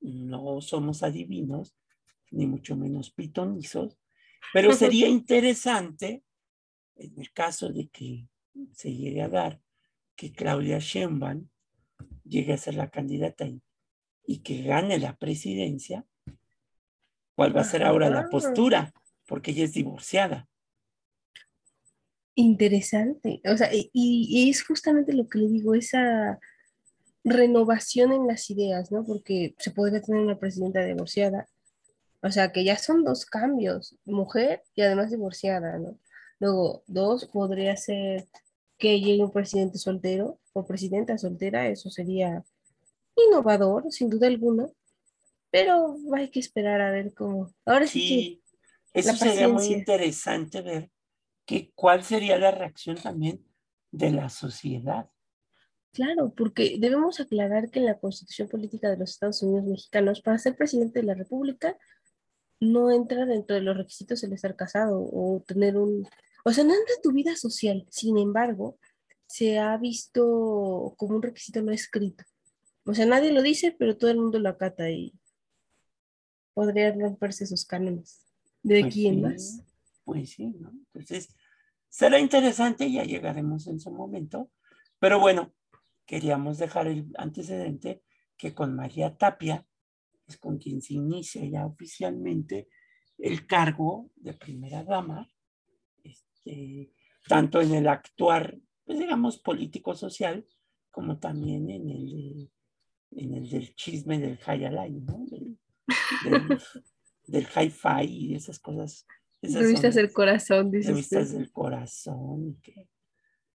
no 0.00 0.60
somos 0.60 1.02
adivinos, 1.02 1.76
ni 2.30 2.46
mucho 2.46 2.76
menos 2.76 3.10
pitonizos, 3.10 3.98
pero 4.52 4.72
sería 4.72 5.08
interesante, 5.08 6.24
en 6.96 7.18
el 7.18 7.32
caso 7.32 7.70
de 7.70 7.88
que 7.88 8.28
se 8.72 8.92
llegue 8.92 9.22
a 9.22 9.28
dar, 9.28 9.60
que 10.16 10.32
Claudia 10.32 10.78
Sheinbaum 10.78 11.48
llegue 12.24 12.54
a 12.54 12.58
ser 12.58 12.74
la 12.74 12.90
candidata 12.90 13.46
y, 13.46 13.62
y 14.26 14.38
que 14.38 14.62
gane 14.62 14.98
la 14.98 15.16
presidencia, 15.16 16.04
¿cuál 17.34 17.56
va 17.56 17.60
a 17.60 17.64
ser 17.64 17.82
ahora 17.82 18.10
la 18.10 18.28
postura? 18.28 18.92
Porque 19.26 19.52
ella 19.52 19.64
es 19.64 19.72
divorciada. 19.72 20.48
Interesante. 22.34 23.40
O 23.50 23.56
sea, 23.56 23.72
y, 23.72 23.90
y, 23.92 24.50
es 24.50 24.62
justamente 24.62 25.12
lo 25.12 25.28
que 25.28 25.38
le 25.38 25.48
digo, 25.48 25.74
esa 25.74 26.38
renovación 27.24 28.12
en 28.12 28.26
las 28.26 28.50
ideas, 28.50 28.92
¿no? 28.92 29.04
Porque 29.04 29.54
se 29.58 29.70
podría 29.70 30.02
tener 30.02 30.20
una 30.20 30.38
presidenta 30.38 30.84
divorciada. 30.84 31.48
O 32.22 32.30
sea, 32.30 32.52
que 32.52 32.64
ya 32.64 32.76
son 32.76 33.04
dos 33.04 33.24
cambios, 33.24 33.96
mujer 34.04 34.62
y 34.74 34.82
además 34.82 35.10
divorciada, 35.10 35.78
¿no? 35.78 35.98
Luego, 36.38 36.82
dos, 36.86 37.26
podría 37.26 37.76
ser 37.76 38.26
que 38.78 39.00
llegue 39.00 39.24
un 39.24 39.32
presidente 39.32 39.78
soltero 39.78 40.38
o 40.52 40.66
presidenta 40.66 41.16
soltera, 41.18 41.68
eso 41.68 41.88
sería 41.90 42.44
innovador, 43.16 43.90
sin 43.90 44.10
duda 44.10 44.26
alguna, 44.26 44.68
pero 45.50 45.96
hay 46.14 46.30
que 46.30 46.40
esperar 46.40 46.80
a 46.80 46.90
ver 46.90 47.14
cómo. 47.14 47.52
Ahora 47.64 47.86
sí, 47.86 48.00
sí 48.00 48.42
eso 48.96 49.14
sería 49.14 49.48
muy 49.48 49.66
interesante 49.66 50.62
ver 50.62 50.90
que, 51.44 51.70
cuál 51.74 52.02
sería 52.02 52.38
la 52.38 52.50
reacción 52.50 52.96
también 52.96 53.44
de 53.90 54.10
la 54.10 54.30
sociedad. 54.30 55.10
Claro, 55.92 56.32
porque 56.34 56.76
debemos 56.78 57.20
aclarar 57.20 57.70
que 57.70 57.78
en 57.78 57.86
la 57.86 57.98
constitución 57.98 58.48
política 58.48 58.88
de 58.88 58.96
los 58.96 59.10
Estados 59.10 59.42
Unidos 59.42 59.64
mexicanos, 59.66 60.22
para 60.22 60.38
ser 60.38 60.56
presidente 60.56 61.00
de 61.00 61.06
la 61.06 61.14
República, 61.14 61.76
no 62.58 62.90
entra 62.90 63.26
dentro 63.26 63.56
de 63.56 63.62
los 63.62 63.76
requisitos 63.76 64.22
el 64.22 64.32
estar 64.32 64.56
casado 64.56 64.98
o 64.98 65.42
tener 65.46 65.76
un, 65.76 66.08
o 66.44 66.52
sea, 66.52 66.64
no 66.64 66.74
entra 66.74 66.94
en 66.96 67.02
tu 67.02 67.12
vida 67.12 67.36
social. 67.36 67.86
Sin 67.90 68.16
embargo, 68.16 68.78
se 69.26 69.58
ha 69.58 69.76
visto 69.76 70.94
como 70.96 71.16
un 71.16 71.22
requisito 71.22 71.60
no 71.60 71.70
escrito. 71.70 72.24
O 72.86 72.94
sea, 72.94 73.04
nadie 73.04 73.32
lo 73.32 73.42
dice, 73.42 73.74
pero 73.76 73.96
todo 73.96 74.10
el 74.10 74.18
mundo 74.18 74.38
lo 74.38 74.48
acata 74.48 74.88
y 74.90 75.12
podría 76.54 76.92
romperse 76.92 77.44
sus 77.44 77.64
cánones. 77.64 78.24
¿De 78.62 78.82
Pues 78.82 78.94
quién 78.94 79.14
sí, 79.16 79.20
más? 79.20 79.62
Pues 80.04 80.30
sí, 80.30 80.46
¿no? 80.58 80.70
Entonces, 80.70 81.34
será 81.88 82.20
interesante, 82.20 82.90
ya 82.90 83.02
llegaremos 83.02 83.66
en 83.66 83.80
su 83.80 83.90
momento, 83.90 84.50
pero 85.00 85.18
bueno, 85.18 85.52
queríamos 86.06 86.58
dejar 86.58 86.86
el 86.86 87.12
antecedente 87.18 88.02
que 88.36 88.54
con 88.54 88.76
María 88.76 89.16
Tapia 89.16 89.66
es 90.28 90.38
con 90.38 90.58
quien 90.58 90.80
se 90.80 90.94
inicia 90.94 91.44
ya 91.44 91.66
oficialmente 91.66 92.68
el 93.18 93.46
cargo 93.46 94.10
de 94.14 94.34
primera 94.34 94.84
dama, 94.84 95.30
este, 96.04 96.92
tanto 97.26 97.60
en 97.60 97.74
el 97.74 97.88
actuar, 97.88 98.58
pues 98.84 98.98
digamos, 98.98 99.38
político-social, 99.38 100.46
como 100.90 101.18
también 101.18 101.68
en 101.70 101.90
el, 101.90 102.50
en 103.16 103.34
el 103.34 103.48
del 103.48 103.74
chisme 103.74 104.18
del 104.18 104.38
high 104.38 104.64
alive, 104.66 105.00
¿no? 105.00 105.24
Del, 105.30 105.58
del, 106.24 106.60
del 107.26 107.46
hi-fi 107.46 108.04
y 108.04 108.34
esas 108.34 108.58
cosas. 108.58 109.06
Esas 109.42 109.62
Revistas 109.62 109.94
del 109.94 110.12
corazón, 110.12 110.70
dice 110.70 110.88
revistas 110.90 111.32
del 111.32 111.52
corazón. 111.52 112.60
que- 112.62 112.88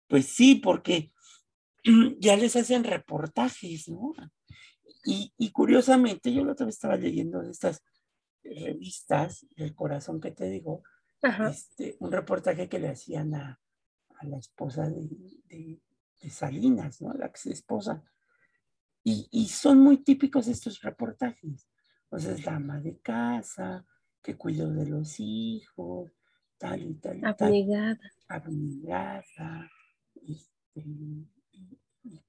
pues 0.07 0.25
sí, 0.27 0.55
porque 0.55 1.11
ya 2.19 2.35
les 2.35 2.55
hacen 2.55 2.83
reportajes, 2.83 3.87
¿no? 3.89 4.13
Y, 5.05 5.33
y 5.37 5.51
curiosamente, 5.51 6.31
yo 6.33 6.43
la 6.45 6.51
otra 6.51 6.65
vez 6.65 6.75
estaba 6.75 6.95
leyendo 6.97 7.41
de 7.41 7.51
estas 7.51 7.81
revistas 8.43 9.45
del 9.55 9.73
corazón 9.73 10.19
que 10.19 10.31
te 10.31 10.49
digo, 10.49 10.83
este, 11.49 11.95
un 11.99 12.11
reportaje 12.11 12.67
que 12.67 12.79
le 12.79 12.89
hacían 12.89 13.33
a, 13.35 13.59
a 14.19 14.25
la 14.25 14.37
esposa 14.37 14.89
de, 14.89 15.07
de- 15.47 15.79
de 16.21 16.29
Salinas, 16.29 17.01
¿no? 17.01 17.13
La 17.13 17.27
ex 17.27 17.47
esposa. 17.47 18.03
Y, 19.03 19.27
y 19.31 19.47
son 19.47 19.79
muy 19.79 19.97
típicos 19.97 20.47
estos 20.47 20.81
reportajes. 20.81 21.67
O 22.09 22.19
sea, 22.19 22.33
es 22.33 22.45
la 22.45 22.55
ama 22.55 22.79
de 22.79 22.99
casa, 22.99 23.85
que 24.21 24.37
cuidó 24.37 24.69
de 24.69 24.85
los 24.85 25.19
hijos, 25.19 26.11
tal 26.57 26.83
y 26.83 26.93
tal 26.95 27.17
y 27.17 27.21
tal 27.21 27.33
Abnegada. 27.33 27.99
abnegada. 28.27 29.71
Este, 30.15 30.81
y- 30.81 32.21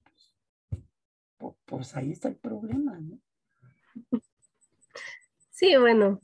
pues, 1.37 1.55
pues 1.65 1.97
ahí 1.97 2.13
está 2.13 2.29
el 2.29 2.37
problema, 2.37 2.99
¿no? 3.01 3.19
Sí, 5.51 5.77
bueno, 5.77 6.21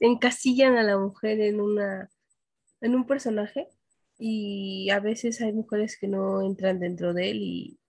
encasillan 0.00 0.76
a 0.76 0.82
la 0.82 0.98
mujer 0.98 1.40
en 1.40 1.60
una, 1.60 2.10
en 2.80 2.94
un 2.94 3.06
personaje 3.06 3.68
y 4.18 4.90
a 4.90 5.00
veces 5.00 5.40
hay 5.40 5.52
mujeres 5.52 5.96
que 5.98 6.08
no 6.08 6.42
entran 6.42 6.78
dentro 6.80 7.14
de 7.14 7.30
él 7.30 7.38
y, 7.42 7.79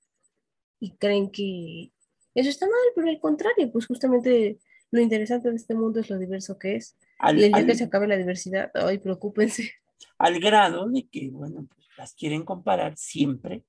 y 0.81 0.91
creen 0.97 1.31
que 1.31 1.93
eso 2.35 2.49
está 2.49 2.65
mal, 2.65 2.75
pero 2.95 3.07
al 3.07 3.19
contrario, 3.21 3.71
pues 3.71 3.85
justamente 3.87 4.59
lo 4.91 4.99
interesante 4.99 5.49
de 5.49 5.55
este 5.55 5.75
mundo 5.75 6.01
es 6.01 6.09
lo 6.09 6.17
diverso 6.19 6.57
que 6.59 6.75
es. 6.75 6.97
Al, 7.19 7.39
Y 7.39 7.43
el 7.45 7.51
día 7.53 7.59
al- 7.61 7.65
que 7.67 7.75
se 7.75 7.85
acabe 7.85 8.07
la 8.07 8.17
diversidad, 8.17 8.69
ay, 8.73 8.97
preocúpense. 8.97 9.71
al 10.17 10.39
grado 10.41 10.89
de 10.89 11.07
que, 11.07 11.29
bueno, 11.29 11.67
pues 11.73 11.87
las 11.97 12.13
quieren 12.15 12.43
comparar 12.43 12.97
siempre, 12.97 13.63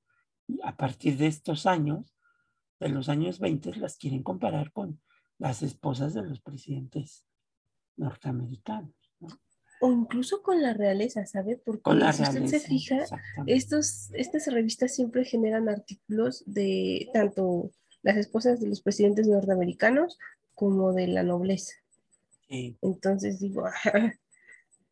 y 0.48 0.58
a 0.64 0.76
partir 0.76 1.16
de 1.18 1.28
estos 1.28 1.66
años, 1.66 2.16
de 2.80 2.88
los 2.88 3.08
años 3.08 3.38
20, 3.38 3.76
las 3.76 3.96
quieren 3.96 4.22
comparar 4.24 4.72
con 4.72 5.00
las 5.38 5.62
esposas 5.62 6.14
de 6.14 6.22
los 6.22 6.40
presidentes 6.40 7.24
norteamericanos, 7.96 8.94
¿no? 9.20 9.28
O 9.82 9.90
incluso 9.90 10.42
con 10.42 10.62
la 10.62 10.74
realeza, 10.74 11.26
¿sabe? 11.26 11.56
Porque 11.56 11.82
Con 11.82 11.98
la 11.98 12.12
si 12.12 12.22
usted 12.22 12.34
realeza. 12.34 12.58
se 12.60 12.66
fija, 12.68 13.04
estos, 13.46 14.10
estas 14.12 14.46
revistas 14.46 14.94
siempre 14.94 15.24
generan 15.24 15.68
artículos 15.68 16.44
de 16.46 17.10
tanto 17.12 17.72
las 18.02 18.16
esposas 18.16 18.60
de 18.60 18.68
los 18.68 18.80
presidentes 18.80 19.26
norteamericanos 19.26 20.18
como 20.54 20.92
de 20.92 21.08
la 21.08 21.24
nobleza. 21.24 21.72
Sí, 22.48 22.76
Entonces 22.80 23.40
digo, 23.40 23.64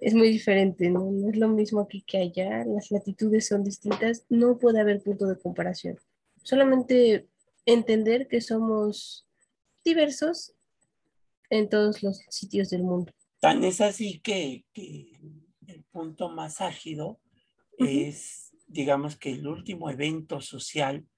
es 0.00 0.14
muy 0.14 0.30
diferente, 0.30 0.90
¿no? 0.90 1.10
No 1.10 1.30
es 1.30 1.36
lo 1.36 1.48
mismo 1.48 1.80
aquí 1.80 2.02
que 2.02 2.18
allá, 2.18 2.64
las 2.64 2.90
latitudes 2.90 3.46
son 3.46 3.62
distintas, 3.62 4.24
no 4.28 4.58
puede 4.58 4.80
haber 4.80 5.02
punto 5.02 5.26
de 5.26 5.38
comparación. 5.38 5.98
Solamente 6.42 7.28
entender 7.64 8.26
que 8.26 8.40
somos 8.40 9.26
diversos 9.84 10.54
en 11.50 11.68
todos 11.68 12.02
los 12.02 12.24
sitios 12.28 12.70
del 12.70 12.82
mundo. 12.82 13.12
Tan 13.40 13.64
es 13.64 13.80
así 13.80 14.20
que, 14.20 14.66
que 14.72 15.18
el 15.66 15.84
punto 15.84 16.28
más 16.28 16.60
álgido 16.60 17.20
Ujú. 17.78 17.88
es, 17.88 18.54
digamos 18.66 19.16
que 19.16 19.32
el 19.32 19.46
último 19.46 19.90
evento 19.90 20.40
social 20.40 21.08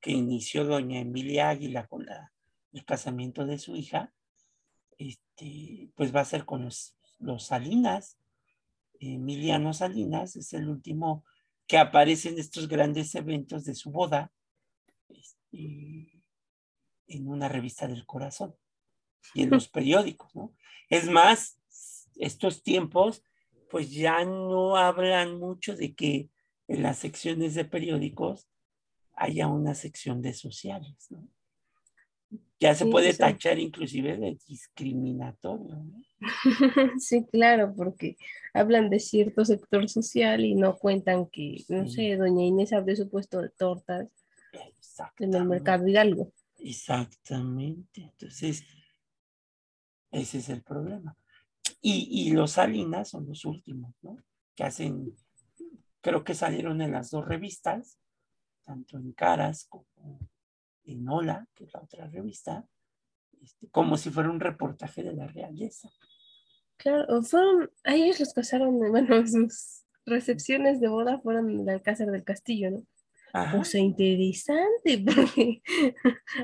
que 0.00 0.12
inició 0.12 0.64
doña 0.64 1.00
Emilia 1.00 1.48
Águila 1.50 1.86
con 1.88 2.06
la- 2.06 2.32
el 2.72 2.84
casamiento 2.84 3.44
de 3.44 3.58
su 3.58 3.74
hija, 3.74 4.14
este, 4.98 5.90
pues 5.96 6.14
va 6.14 6.20
a 6.20 6.24
ser 6.24 6.44
con 6.44 6.64
los, 6.64 6.96
los 7.18 7.44
Salinas. 7.46 8.18
Emiliano 9.00 9.72
Salinas 9.72 10.36
es 10.36 10.52
el 10.52 10.68
último 10.68 11.24
que 11.66 11.78
aparece 11.78 12.28
en 12.28 12.38
estos 12.38 12.68
grandes 12.68 13.14
eventos 13.14 13.64
de 13.64 13.74
su 13.74 13.90
boda 13.90 14.32
este, 15.08 16.22
en 17.08 17.28
una 17.28 17.48
revista 17.48 17.88
del 17.88 18.06
corazón 18.06 18.54
y 19.34 19.42
en 19.42 19.50
los 19.50 19.68
periódicos, 19.68 20.34
¿no? 20.34 20.54
Es 20.88 21.08
más, 21.08 21.58
estos 22.16 22.62
tiempos, 22.62 23.22
pues 23.70 23.90
ya 23.90 24.24
no 24.24 24.76
hablan 24.76 25.38
mucho 25.38 25.76
de 25.76 25.94
que 25.94 26.30
en 26.66 26.82
las 26.82 26.98
secciones 26.98 27.54
de 27.54 27.64
periódicos 27.64 28.48
haya 29.14 29.46
una 29.46 29.74
sección 29.74 30.22
de 30.22 30.32
sociales, 30.32 31.06
¿no? 31.10 31.28
Ya 32.60 32.74
se 32.74 32.84
Sí, 32.84 32.90
puede 32.90 33.12
sí. 33.12 33.18
tachar 33.18 33.58
inclusive 33.58 34.16
de 34.16 34.36
discriminatorio, 34.46 35.76
¿no? 35.76 36.02
Sí, 37.00 37.24
claro, 37.30 37.72
porque 37.76 38.16
hablan 38.52 38.90
de 38.90 38.98
cierto 38.98 39.44
sector 39.44 39.88
social 39.88 40.44
y 40.44 40.54
no 40.54 40.76
cuentan 40.76 41.26
que, 41.26 41.64
no 41.68 41.86
Sí. 41.86 41.94
sé, 41.94 42.16
doña 42.16 42.42
Inés 42.44 42.72
abrió 42.72 42.96
su 42.96 43.08
puesto 43.08 43.40
de 43.40 43.50
tortas 43.50 44.08
en 45.18 45.34
el 45.34 45.44
mercado 45.44 45.86
Hidalgo. 45.86 46.32
Exactamente. 46.58 48.02
Entonces, 48.02 48.64
ese 50.10 50.38
es 50.38 50.48
el 50.48 50.62
problema. 50.62 51.16
Y, 51.80 52.08
y 52.10 52.32
los 52.32 52.52
Salinas 52.52 53.10
son 53.10 53.26
los 53.26 53.44
últimos, 53.44 53.94
¿no? 54.02 54.16
Que 54.54 54.64
hacen, 54.64 55.14
creo 56.00 56.24
que 56.24 56.34
salieron 56.34 56.80
en 56.82 56.92
las 56.92 57.10
dos 57.10 57.26
revistas, 57.26 57.98
tanto 58.64 58.98
en 58.98 59.12
Caras 59.12 59.66
como 59.68 60.18
en 60.84 61.08
Hola, 61.08 61.46
que 61.54 61.64
es 61.64 61.72
la 61.72 61.80
otra 61.80 62.06
revista, 62.06 62.66
este, 63.42 63.68
como 63.68 63.96
si 63.96 64.10
fuera 64.10 64.30
un 64.30 64.40
reportaje 64.40 65.02
de 65.02 65.12
la 65.12 65.26
realeza. 65.26 65.88
Claro, 66.76 67.22
fueron, 67.22 67.70
a 67.84 67.94
ellos 67.94 68.20
los 68.20 68.32
casaron, 68.32 68.78
bueno, 68.90 69.26
sus 69.26 69.84
recepciones 70.06 70.80
de 70.80 70.88
boda 70.88 71.20
fueron 71.20 71.50
en 71.50 71.60
el 71.60 71.68
Alcázar 71.68 72.08
del 72.08 72.24
Castillo, 72.24 72.70
¿no? 72.70 72.82
Ajá. 73.32 73.58
O 73.58 73.64
sea, 73.64 73.80
interesante, 73.80 75.04
porque 75.04 75.62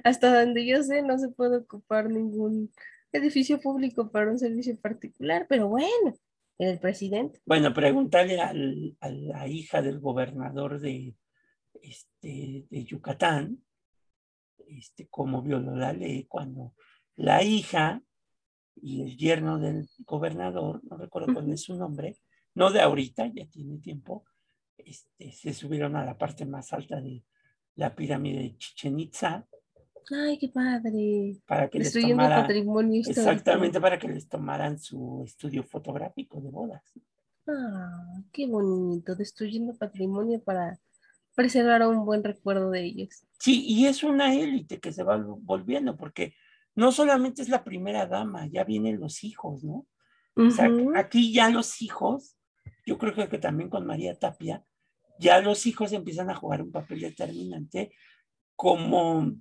hasta 0.04 0.44
donde 0.44 0.66
yo 0.66 0.82
sé 0.82 1.02
no 1.02 1.18
se 1.18 1.30
puede 1.30 1.58
ocupar 1.58 2.10
ningún 2.10 2.70
edificio 3.14 3.60
público 3.60 4.10
para 4.10 4.30
un 4.30 4.38
servicio 4.38 4.78
particular, 4.80 5.46
pero 5.48 5.68
bueno, 5.68 6.14
el 6.58 6.78
presidente. 6.78 7.40
Bueno, 7.46 7.72
pregúntale 7.72 8.40
al- 8.40 8.96
a 9.00 9.08
la 9.10 9.48
hija 9.48 9.82
del 9.82 10.00
gobernador 10.00 10.80
de, 10.80 11.14
este, 11.82 12.66
de 12.68 12.84
Yucatán, 12.84 13.62
este, 14.68 15.06
cómo 15.08 15.42
violó 15.42 15.76
la 15.76 15.92
ley 15.92 16.24
cuando 16.24 16.74
la 17.16 17.42
hija 17.42 18.02
y 18.76 19.02
el 19.02 19.16
yerno 19.16 19.58
del 19.58 19.88
gobernador, 20.04 20.82
no 20.84 20.96
recuerdo 20.96 21.32
cuál 21.32 21.52
es 21.52 21.62
su 21.62 21.76
nombre, 21.76 22.16
no 22.54 22.70
de 22.70 22.80
ahorita, 22.80 23.30
ya 23.32 23.46
tiene 23.46 23.78
tiempo, 23.78 24.24
este, 24.76 25.30
se 25.32 25.52
subieron 25.54 25.96
a 25.96 26.04
la 26.04 26.18
parte 26.18 26.44
más 26.44 26.72
alta 26.72 27.00
de 27.00 27.22
la 27.76 27.94
pirámide 27.94 28.40
de 28.42 28.56
Chichen 28.58 28.98
Itza 28.98 29.46
Ay, 30.10 30.38
qué 30.38 30.48
padre. 30.48 31.36
para 31.46 31.68
que 31.68 31.78
les 31.78 31.86
Destruyendo 31.86 32.22
tomara, 32.22 32.42
patrimonio 32.42 33.00
histórico. 33.00 33.20
exactamente 33.20 33.80
para 33.80 33.98
que 33.98 34.08
les 34.08 34.28
tomaran 34.28 34.78
su 34.78 35.22
estudio 35.24 35.64
fotográfico 35.64 36.40
de 36.40 36.50
bodas. 36.50 36.82
Ah, 37.46 38.20
qué 38.32 38.46
bonito, 38.46 39.14
destruyendo 39.14 39.74
patrimonio 39.76 40.42
para 40.42 40.78
preservar 41.34 41.86
un 41.86 42.04
buen 42.04 42.22
recuerdo 42.22 42.70
de 42.70 42.84
ellos. 42.84 43.26
Sí, 43.38 43.64
y 43.66 43.86
es 43.86 44.02
una 44.02 44.34
élite 44.34 44.80
que 44.80 44.92
se 44.92 45.02
va 45.02 45.16
volviendo, 45.16 45.96
porque 45.96 46.34
no 46.74 46.92
solamente 46.92 47.42
es 47.42 47.48
la 47.48 47.64
primera 47.64 48.06
dama, 48.06 48.46
ya 48.46 48.64
vienen 48.64 49.00
los 49.00 49.24
hijos, 49.24 49.64
¿no? 49.64 49.86
O 50.36 50.50
sea, 50.50 50.68
aquí 50.96 51.32
ya 51.32 51.48
los 51.48 51.80
hijos, 51.80 52.36
yo 52.84 52.98
creo 52.98 53.28
que 53.28 53.38
también 53.38 53.70
con 53.70 53.86
María 53.86 54.18
Tapia, 54.18 54.64
ya 55.18 55.40
los 55.40 55.66
hijos 55.66 55.92
empiezan 55.92 56.28
a 56.30 56.34
jugar 56.34 56.60
un 56.62 56.72
papel 56.72 57.00
determinante 57.00 57.92
como 58.56 59.32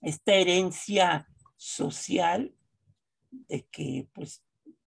esta 0.00 0.34
herencia 0.34 1.28
social 1.56 2.54
de 3.30 3.66
que, 3.70 4.08
pues, 4.14 4.44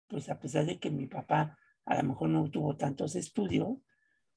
pues 0.08 0.28
a 0.28 0.38
pesar 0.38 0.66
de 0.66 0.78
que 0.78 0.90
mi 0.90 1.06
papá 1.06 1.58
a 1.84 1.96
lo 1.96 2.08
mejor 2.08 2.28
no 2.28 2.50
tuvo 2.50 2.76
tantos 2.76 3.14
estudios, 3.14 3.78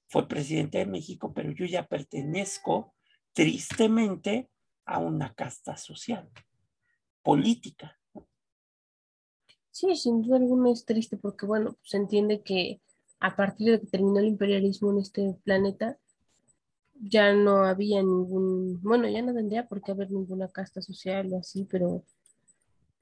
fue 0.08 0.28
presidente 0.28 0.80
de 0.80 0.86
México, 0.86 1.34
pero 1.34 1.52
yo 1.52 1.66
ya 1.66 1.88
pertenezco 1.88 2.96
tristemente 3.34 4.50
a 4.86 5.00
una 5.00 5.34
casta 5.34 5.78
social, 5.78 6.30
política. 7.22 8.00
Sí, 9.72 9.96
sin 9.96 10.22
duda 10.22 10.38
alguna 10.38 10.72
es 10.72 10.86
triste 10.86 11.16
porque, 11.18 11.46
bueno, 11.46 11.78
se 11.84 11.98
entiende 11.98 12.42
que 12.42 12.82
a 13.20 13.36
partir 13.36 13.72
de 13.72 13.80
que 13.80 13.88
terminó 13.88 14.20
el 14.20 14.26
imperialismo 14.26 14.92
en 14.92 15.00
este 15.00 15.36
planeta, 15.44 16.00
ya 17.00 17.34
no 17.34 17.64
había 17.64 18.02
ningún, 18.02 18.82
bueno, 18.82 19.08
ya 19.08 19.22
no 19.22 19.34
tendría 19.34 19.68
por 19.68 19.82
qué 19.82 19.92
haber 19.92 20.12
ninguna 20.12 20.50
casta 20.50 20.82
social 20.82 21.32
o 21.34 21.40
así, 21.40 21.66
pero, 21.66 22.04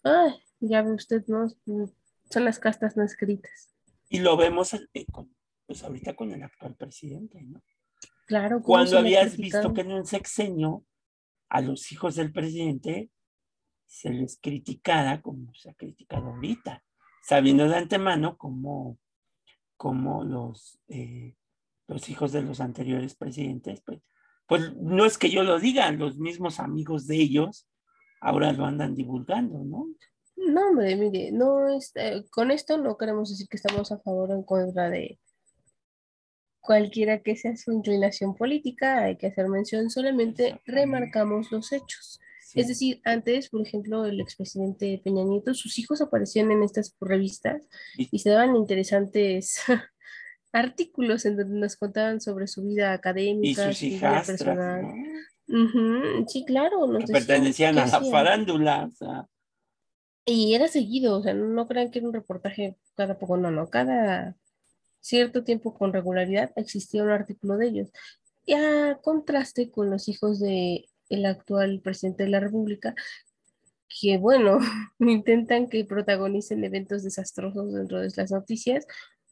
ay, 0.04 0.36
ya 0.60 0.84
ve 0.84 0.94
usted, 0.94 1.24
¿no? 1.28 1.48
Son 2.30 2.46
las 2.46 2.60
castas 2.60 2.96
no 2.96 3.04
escritas. 3.04 3.74
Y 4.10 4.20
lo 4.20 4.38
vemos 4.38 4.74
eh, 4.74 5.06
pues 5.66 5.84
ahorita 5.84 6.16
con 6.16 6.32
el 6.32 6.44
actual 6.44 6.76
presidente, 6.76 7.42
¿no? 7.42 7.62
Claro, 8.26 8.58
cómo 8.58 8.66
Cuando 8.66 9.00
habías 9.00 9.38
visto 9.38 9.74
que 9.74 9.82
en 9.82 9.94
un 9.94 10.06
sexenio 10.06 10.86
a 11.50 11.62
los 11.62 11.92
hijos 11.92 12.16
del 12.16 12.32
presidente 12.32 13.10
se 13.86 14.10
les 14.10 14.38
criticara 14.40 15.22
como 15.22 15.54
se 15.56 15.70
ha 15.70 15.74
criticado 15.74 16.28
ahorita, 16.28 16.84
sabiendo 17.24 17.68
de 17.68 17.78
antemano 17.78 18.38
como, 18.38 19.00
como 19.78 20.24
los, 20.24 20.78
eh, 20.90 21.37
los 21.88 22.10
hijos 22.10 22.32
de 22.32 22.42
los 22.42 22.60
anteriores 22.60 23.16
presidentes, 23.16 23.82
pues, 23.86 24.00
pues 24.48 24.76
no 24.76 25.06
es 25.06 25.18
que 25.18 25.30
yo 25.30 25.44
lo 25.44 25.60
diga, 25.60 25.92
los 25.92 26.18
mismos 26.18 26.60
amigos 26.60 27.08
de 27.08 27.16
ellos 27.18 27.68
ahora 28.22 28.52
lo 28.54 28.66
andan 28.66 28.96
divulgando, 28.96 29.60
¿no? 29.64 29.88
No, 30.36 30.70
hombre, 30.70 30.96
mire, 30.96 31.32
no 31.32 31.68
es, 31.68 31.92
eh, 31.96 32.24
con 32.32 32.52
esto 32.52 32.78
no 32.78 32.98
queremos 32.98 33.30
decir 33.30 33.48
que 33.50 33.58
estamos 33.58 33.92
a 33.92 34.00
favor 34.00 34.32
o 34.32 34.36
en 34.36 34.44
contra 34.44 34.90
de 34.90 35.20
cualquiera 36.60 37.22
que 37.22 37.36
sea 37.36 37.56
su 37.56 37.72
inclinación 37.72 38.36
política, 38.36 39.04
hay 39.06 39.18
que 39.18 39.28
hacer 39.28 39.48
mención, 39.48 39.90
solamente 39.90 40.62
remarcamos 40.66 41.52
los 41.52 41.72
hechos. 41.72 42.20
Sí. 42.42 42.60
Es 42.62 42.68
decir, 42.68 43.02
antes, 43.04 43.50
por 43.50 43.62
ejemplo, 43.62 44.06
el 44.06 44.20
expresidente 44.22 45.02
Peña 45.04 45.24
Nieto, 45.24 45.54
sus 45.54 45.78
hijos 45.80 46.02
aparecían 46.02 46.52
en 46.52 46.64
estas 46.64 46.96
revistas 47.02 47.68
Y- 47.98 48.08
y 48.12 48.20
se 48.20 48.30
daban 48.30 48.56
interesantes 48.56 49.60
artículos 50.52 51.26
en 51.26 51.38
donde 51.38 51.60
nos 51.60 51.76
contaban 51.76 52.22
sobre 52.22 52.48
su 52.48 52.64
vida 52.64 52.92
y 52.92 52.96
académica, 52.96 53.68
sus 53.68 53.78
su 53.78 53.86
vida 53.86 53.96
hijastras, 53.98 54.44
personal. 54.44 54.82
¿no? 55.48 56.28
Sí, 56.28 56.44
claro, 56.46 56.88
nos 56.88 57.06
que 57.06 57.14
decían 57.14 57.28
pertenecían 57.28 57.78
a 57.78 57.86
la 57.86 57.98
hacían. 57.98 58.12
farándula, 58.12 58.90
o 58.92 58.96
sea, 58.96 59.28
Y 60.26 60.54
era 60.56 60.68
seguido, 60.68 61.20
o 61.20 61.24
sea, 61.24 61.34
no 61.34 61.68
crean 61.68 61.90
que 61.90 62.00
era 62.00 62.08
un 62.08 62.14
reportaje 62.14 62.76
cada 62.96 63.18
poco, 63.18 63.38
no, 63.38 63.52
no, 63.52 63.70
cada 63.70 64.36
cierto 65.00 65.44
tiempo 65.44 65.74
con 65.74 65.94
regularidad 65.94 66.52
existía 66.56 67.04
un 67.04 67.12
artículo 67.12 67.58
de 67.58 67.68
ellos. 67.68 67.90
Y 68.46 68.54
a 68.54 69.00
contraste 69.02 69.72
con 69.72 69.90
los 69.90 70.08
hijos 70.10 70.40
de 70.40 70.86
el 71.10 71.26
actual 71.26 71.80
presidente 71.82 72.24
de 72.24 72.30
la 72.30 72.40
República, 72.40 72.94
que 73.88 74.18
bueno, 74.18 74.60
intentan 75.00 75.68
que 75.70 75.86
protagonicen 75.86 76.64
eventos 76.64 77.04
desastrosos 77.04 77.74
dentro 77.74 78.02
de 78.02 78.12
las 78.16 78.32
noticias, 78.32 78.86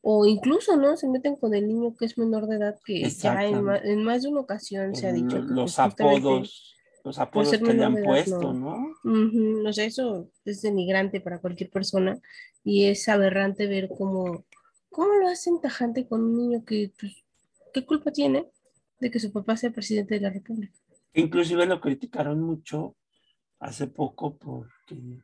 o 0.07 0.23
incluso, 0.27 0.77
¿no? 0.77 0.95
Se 0.97 1.09
meten 1.09 1.35
con 1.35 1.55
el 1.55 1.67
niño 1.67 1.95
que 1.95 2.05
es 2.05 2.15
menor 2.15 2.45
de 2.45 2.57
edad, 2.57 2.79
que 2.85 3.09
ya 3.09 3.43
en, 3.43 3.67
en 3.85 4.03
más 4.03 4.21
de 4.21 4.29
una 4.29 4.41
ocasión 4.41 4.95
se 4.95 5.07
ha 5.07 5.11
dicho. 5.11 5.37
que, 5.37 5.51
los 5.51 5.77
pues, 5.77 5.79
apodos, 5.79 6.75
los 7.03 7.17
apodos 7.17 7.49
que 7.49 7.73
le 7.73 7.83
han 7.83 7.97
edad, 7.97 8.05
puesto, 8.05 8.53
no. 8.53 8.93
¿no? 9.03 9.67
O 9.67 9.73
sea, 9.73 9.83
eso 9.83 10.29
es 10.45 10.61
denigrante 10.61 11.21
para 11.21 11.39
cualquier 11.39 11.71
persona 11.71 12.19
y 12.63 12.85
es 12.85 13.09
aberrante 13.09 13.65
ver 13.65 13.89
cómo, 13.97 14.45
cómo 14.91 15.11
lo 15.15 15.27
hacen 15.27 15.59
tajante 15.59 16.05
con 16.05 16.23
un 16.23 16.37
niño 16.37 16.63
que, 16.63 16.91
pues, 16.99 17.25
¿qué 17.73 17.83
culpa 17.83 18.11
tiene 18.11 18.45
de 18.99 19.09
que 19.09 19.19
su 19.19 19.31
papá 19.31 19.57
sea 19.57 19.71
presidente 19.71 20.13
de 20.13 20.21
la 20.21 20.29
República? 20.29 20.77
Inclusive 21.15 21.65
lo 21.65 21.81
criticaron 21.81 22.41
mucho 22.41 22.95
hace 23.59 23.87
poco 23.87 24.37
porque 24.37 25.23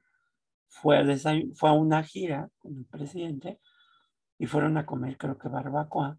fue 0.69 0.97
a, 0.97 1.05
fue 1.53 1.69
a 1.69 1.73
una 1.73 2.01
gira 2.01 2.49
con 2.57 2.75
el 2.79 2.86
presidente 2.86 3.59
y 4.41 4.47
fueron 4.47 4.75
a 4.75 4.87
comer, 4.87 5.19
creo 5.19 5.37
que 5.37 5.49
barbacoa. 5.49 6.17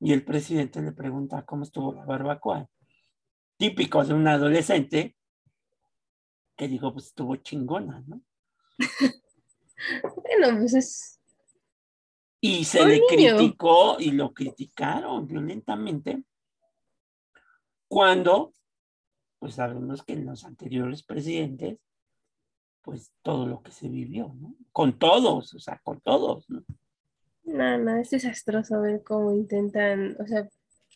Y 0.00 0.14
el 0.14 0.24
presidente 0.24 0.80
le 0.80 0.92
pregunta 0.92 1.44
cómo 1.44 1.64
estuvo 1.64 1.92
la 1.92 2.06
barbacoa. 2.06 2.66
Típico 3.58 4.02
de 4.02 4.14
un 4.14 4.26
adolescente 4.26 5.18
que 6.56 6.66
dijo, 6.66 6.94
pues 6.94 7.08
estuvo 7.08 7.36
chingona, 7.36 8.02
¿no? 8.06 8.22
Bueno, 10.02 10.58
pues 10.60 10.74
es, 10.74 11.20
Y 12.40 12.64
se 12.64 12.86
le 12.86 13.00
niño. 13.00 13.36
criticó 13.36 13.96
y 13.98 14.12
lo 14.12 14.32
criticaron 14.32 15.26
violentamente 15.26 16.24
cuando, 17.86 18.54
pues 19.38 19.56
sabemos 19.56 20.02
que 20.04 20.14
en 20.14 20.24
los 20.24 20.44
anteriores 20.44 21.02
presidentes, 21.02 21.78
pues 22.82 23.12
todo 23.22 23.46
lo 23.46 23.62
que 23.62 23.72
se 23.72 23.88
vivió, 23.88 24.34
¿no? 24.34 24.54
Con 24.72 24.98
todos, 24.98 25.54
o 25.54 25.58
sea, 25.58 25.80
con 25.82 26.00
todos, 26.00 26.48
¿no? 26.48 26.64
no, 27.44 27.78
no, 27.78 27.96
es 27.96 28.10
desastroso 28.10 28.80
ver 28.80 29.02
cómo 29.02 29.32
intentan, 29.32 30.16
o 30.20 30.26
sea, 30.26 30.48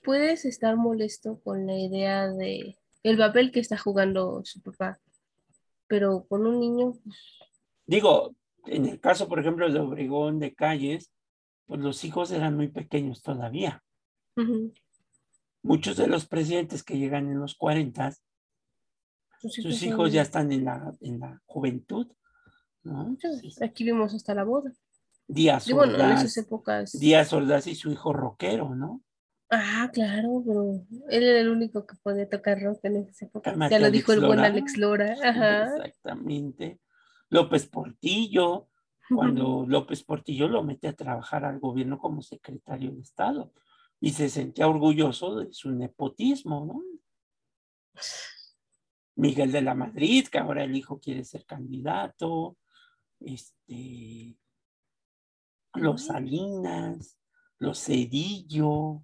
puedes 0.02 0.44
estar 0.44 0.76
molesto 0.76 1.40
con 1.40 1.66
la 1.66 1.78
idea 1.78 2.28
de 2.28 2.76
el 3.02 3.18
papel 3.18 3.52
que 3.52 3.60
está 3.60 3.76
jugando 3.76 4.42
su 4.44 4.62
papá, 4.62 4.98
pero 5.86 6.24
con 6.28 6.46
un 6.46 6.60
niño, 6.60 6.92
pues, 7.02 7.16
Digo, 7.86 8.34
en 8.66 8.86
el 8.86 9.00
caso, 9.00 9.28
por 9.28 9.38
ejemplo, 9.38 9.70
de 9.70 9.78
Obregón, 9.78 10.38
de 10.38 10.54
Calles, 10.54 11.10
pues 11.66 11.80
los 11.80 12.04
hijos 12.04 12.30
eran 12.30 12.56
muy 12.56 12.68
pequeños 12.68 13.22
todavía. 13.22 13.82
Muchos 15.62 15.96
de 15.96 16.06
los 16.06 16.26
presidentes 16.26 16.82
que 16.82 16.98
llegan 16.98 17.30
en 17.30 17.38
los 17.38 17.54
40, 17.54 18.14
Sus 19.48 19.82
hijos 19.82 20.12
ya 20.12 20.22
están 20.22 20.52
en 20.52 20.64
la, 20.64 20.94
en 21.00 21.20
la 21.20 21.42
juventud, 21.46 22.06
¿no? 22.82 23.16
Sí, 23.40 23.52
Aquí 23.62 23.84
vimos 23.84 24.14
hasta 24.14 24.34
la 24.34 24.44
boda. 24.44 24.72
Díaz 25.26 25.70
bueno, 25.70 25.94
en 25.94 26.00
Ordaz, 26.00 26.24
esas 26.24 26.36
épocas. 26.44 26.92
Díaz 26.98 27.32
Ordaz 27.32 27.66
y 27.66 27.74
su 27.74 27.90
hijo 27.90 28.12
rockero, 28.12 28.74
¿no? 28.74 29.02
Ah, 29.50 29.90
claro, 29.92 30.42
pero 30.44 30.84
él 31.08 31.22
era 31.22 31.40
el 31.40 31.48
único 31.48 31.86
que 31.86 31.96
podía 32.02 32.28
tocar 32.28 32.60
rock 32.60 32.80
en 32.84 32.96
esa 32.96 33.26
época. 33.26 33.50
Cálmate, 33.50 33.74
Ya 33.74 33.78
lo 33.78 33.86
Alex 33.86 33.98
dijo 33.98 34.12
el 34.12 34.26
buen. 34.26 34.40
Alex 34.40 34.76
Lora. 34.76 35.16
Ajá. 35.22 35.76
Exactamente. 35.76 36.80
López 37.30 37.66
Portillo, 37.66 38.68
cuando 39.14 39.64
López 39.68 40.02
Portillo 40.02 40.48
lo 40.48 40.62
mete 40.62 40.88
a 40.88 40.92
trabajar 40.94 41.44
al 41.44 41.60
gobierno 41.60 41.98
como 41.98 42.22
secretario 42.22 42.92
de 42.92 43.00
Estado 43.00 43.52
y 44.00 44.10
se 44.10 44.28
sentía 44.28 44.68
orgulloso 44.68 45.36
de 45.36 45.52
su 45.52 45.70
nepotismo, 45.70 46.64
¿no? 46.66 48.00
Miguel 49.16 49.52
de 49.52 49.62
la 49.62 49.74
Madrid, 49.74 50.26
que 50.28 50.38
ahora 50.38 50.64
el 50.64 50.76
hijo 50.76 50.98
quiere 50.98 51.24
ser 51.24 51.44
candidato, 51.46 52.56
este, 53.20 54.36
los 55.74 56.06
Salinas, 56.06 57.18
los 57.58 57.84
Cedillo, 57.84 59.02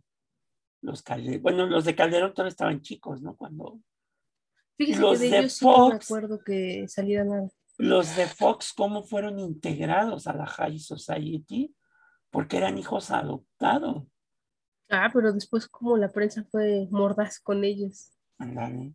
los 0.83 1.03
Calderón, 1.03 1.43
bueno, 1.43 1.67
los 1.67 1.85
de 1.85 1.95
Calderón 1.95 2.33
todavía 2.35 2.51
estaban 2.51 2.81
chicos, 2.81 3.23
¿no? 3.23 3.37
Cuando 3.37 3.81
Fíjese 4.77 5.01
Los 5.01 5.19
que 5.21 5.25
de 5.27 5.31
de 5.31 5.39
ellos 5.41 5.53
sí 5.53 5.65
no 5.67 5.83
me 5.89 5.99
Fox. 5.99 6.05
acuerdo 6.07 6.41
que 6.45 6.89
saliera 6.89 7.25
nada. 7.25 7.49
los 7.79 8.17
de 8.17 8.27
Fox, 8.27 8.73
¿cómo 8.73 9.03
fueron 9.03 9.39
integrados 9.39 10.27
a 10.27 10.33
la 10.35 10.47
High 10.47 10.79
Society? 10.79 11.75
Porque 12.31 12.57
eran 12.57 12.79
hijos 12.79 13.11
adoptados. 13.11 14.05
Ah, 14.89 15.11
pero 15.13 15.33
después 15.33 15.69
como 15.69 15.97
la 15.97 16.11
prensa 16.11 16.45
fue 16.51 16.89
mordaz 16.91 17.39
con 17.41 17.63
ellos. 17.65 18.13
Ándale. 18.39 18.95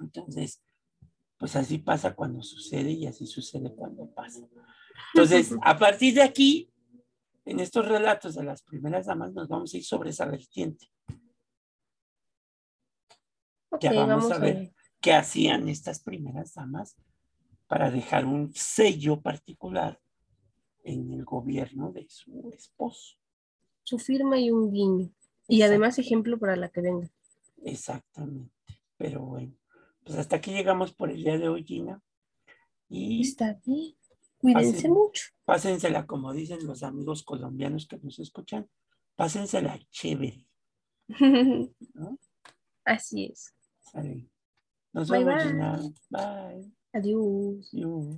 Entonces, 0.00 0.62
pues 1.38 1.56
así 1.56 1.78
pasa 1.78 2.14
cuando 2.14 2.42
sucede 2.42 2.90
y 2.92 3.06
así 3.06 3.26
sucede 3.26 3.74
cuando 3.74 4.08
pasa. 4.10 4.46
Entonces, 5.12 5.54
a 5.62 5.78
partir 5.78 6.14
de 6.14 6.22
aquí, 6.22 6.70
en 7.44 7.60
estos 7.60 7.86
relatos 7.86 8.34
de 8.34 8.44
las 8.44 8.62
primeras 8.62 9.06
damas, 9.06 9.32
nos 9.32 9.48
vamos 9.48 9.72
a 9.74 9.76
ir 9.76 9.84
sobre 9.84 10.10
esa 10.10 10.26
vertiente. 10.26 10.90
Ya 13.80 13.92
vamos 13.92 14.08
vamos 14.08 14.32
a 14.32 14.38
ver. 14.38 14.72
¿Qué 15.00 15.12
hacían 15.12 15.68
estas 15.68 16.00
primeras 16.00 16.54
damas 16.54 16.96
para 17.66 17.90
dejar 17.90 18.24
un 18.24 18.54
sello 18.54 19.20
particular 19.20 20.00
en 20.82 21.12
el 21.12 21.24
gobierno 21.24 21.92
de 21.92 22.06
su 22.08 22.50
esposo? 22.54 23.18
su 23.84 23.98
firma 23.98 24.38
y 24.38 24.50
un 24.50 24.72
guiño. 24.72 25.10
Y 25.46 25.62
además 25.62 25.98
ejemplo 25.98 26.38
para 26.38 26.56
la 26.56 26.70
que 26.70 26.80
venga. 26.80 27.08
Exactamente. 27.62 28.50
Pero 28.96 29.20
bueno, 29.20 29.52
pues 30.04 30.18
hasta 30.18 30.36
aquí 30.36 30.52
llegamos 30.52 30.92
por 30.92 31.10
el 31.10 31.22
día 31.22 31.38
de 31.38 31.48
hoy, 31.48 31.64
Gina. 31.64 32.00
Y 32.88 33.22
Está 33.22 33.58
bien. 33.64 33.94
Cuídense 34.38 34.78
Así. 34.78 34.88
mucho. 34.88 35.22
pásensela, 35.44 36.06
como 36.06 36.32
dicen 36.32 36.66
los 36.66 36.82
amigos 36.82 37.22
colombianos 37.22 37.86
que 37.86 37.98
nos 37.98 38.18
escuchan, 38.18 38.68
pásensela 39.16 39.78
chévere. 39.90 40.46
¿no? 41.94 42.18
Así 42.84 43.26
es. 43.26 43.54
Sale. 43.80 44.28
Nos 44.92 45.08
Bye, 45.08 45.24
vemos, 45.24 45.42
bye. 45.42 45.52
Gina. 45.52 45.82
Bye. 46.10 46.72
Adiós. 46.92 47.70
You. 47.72 48.12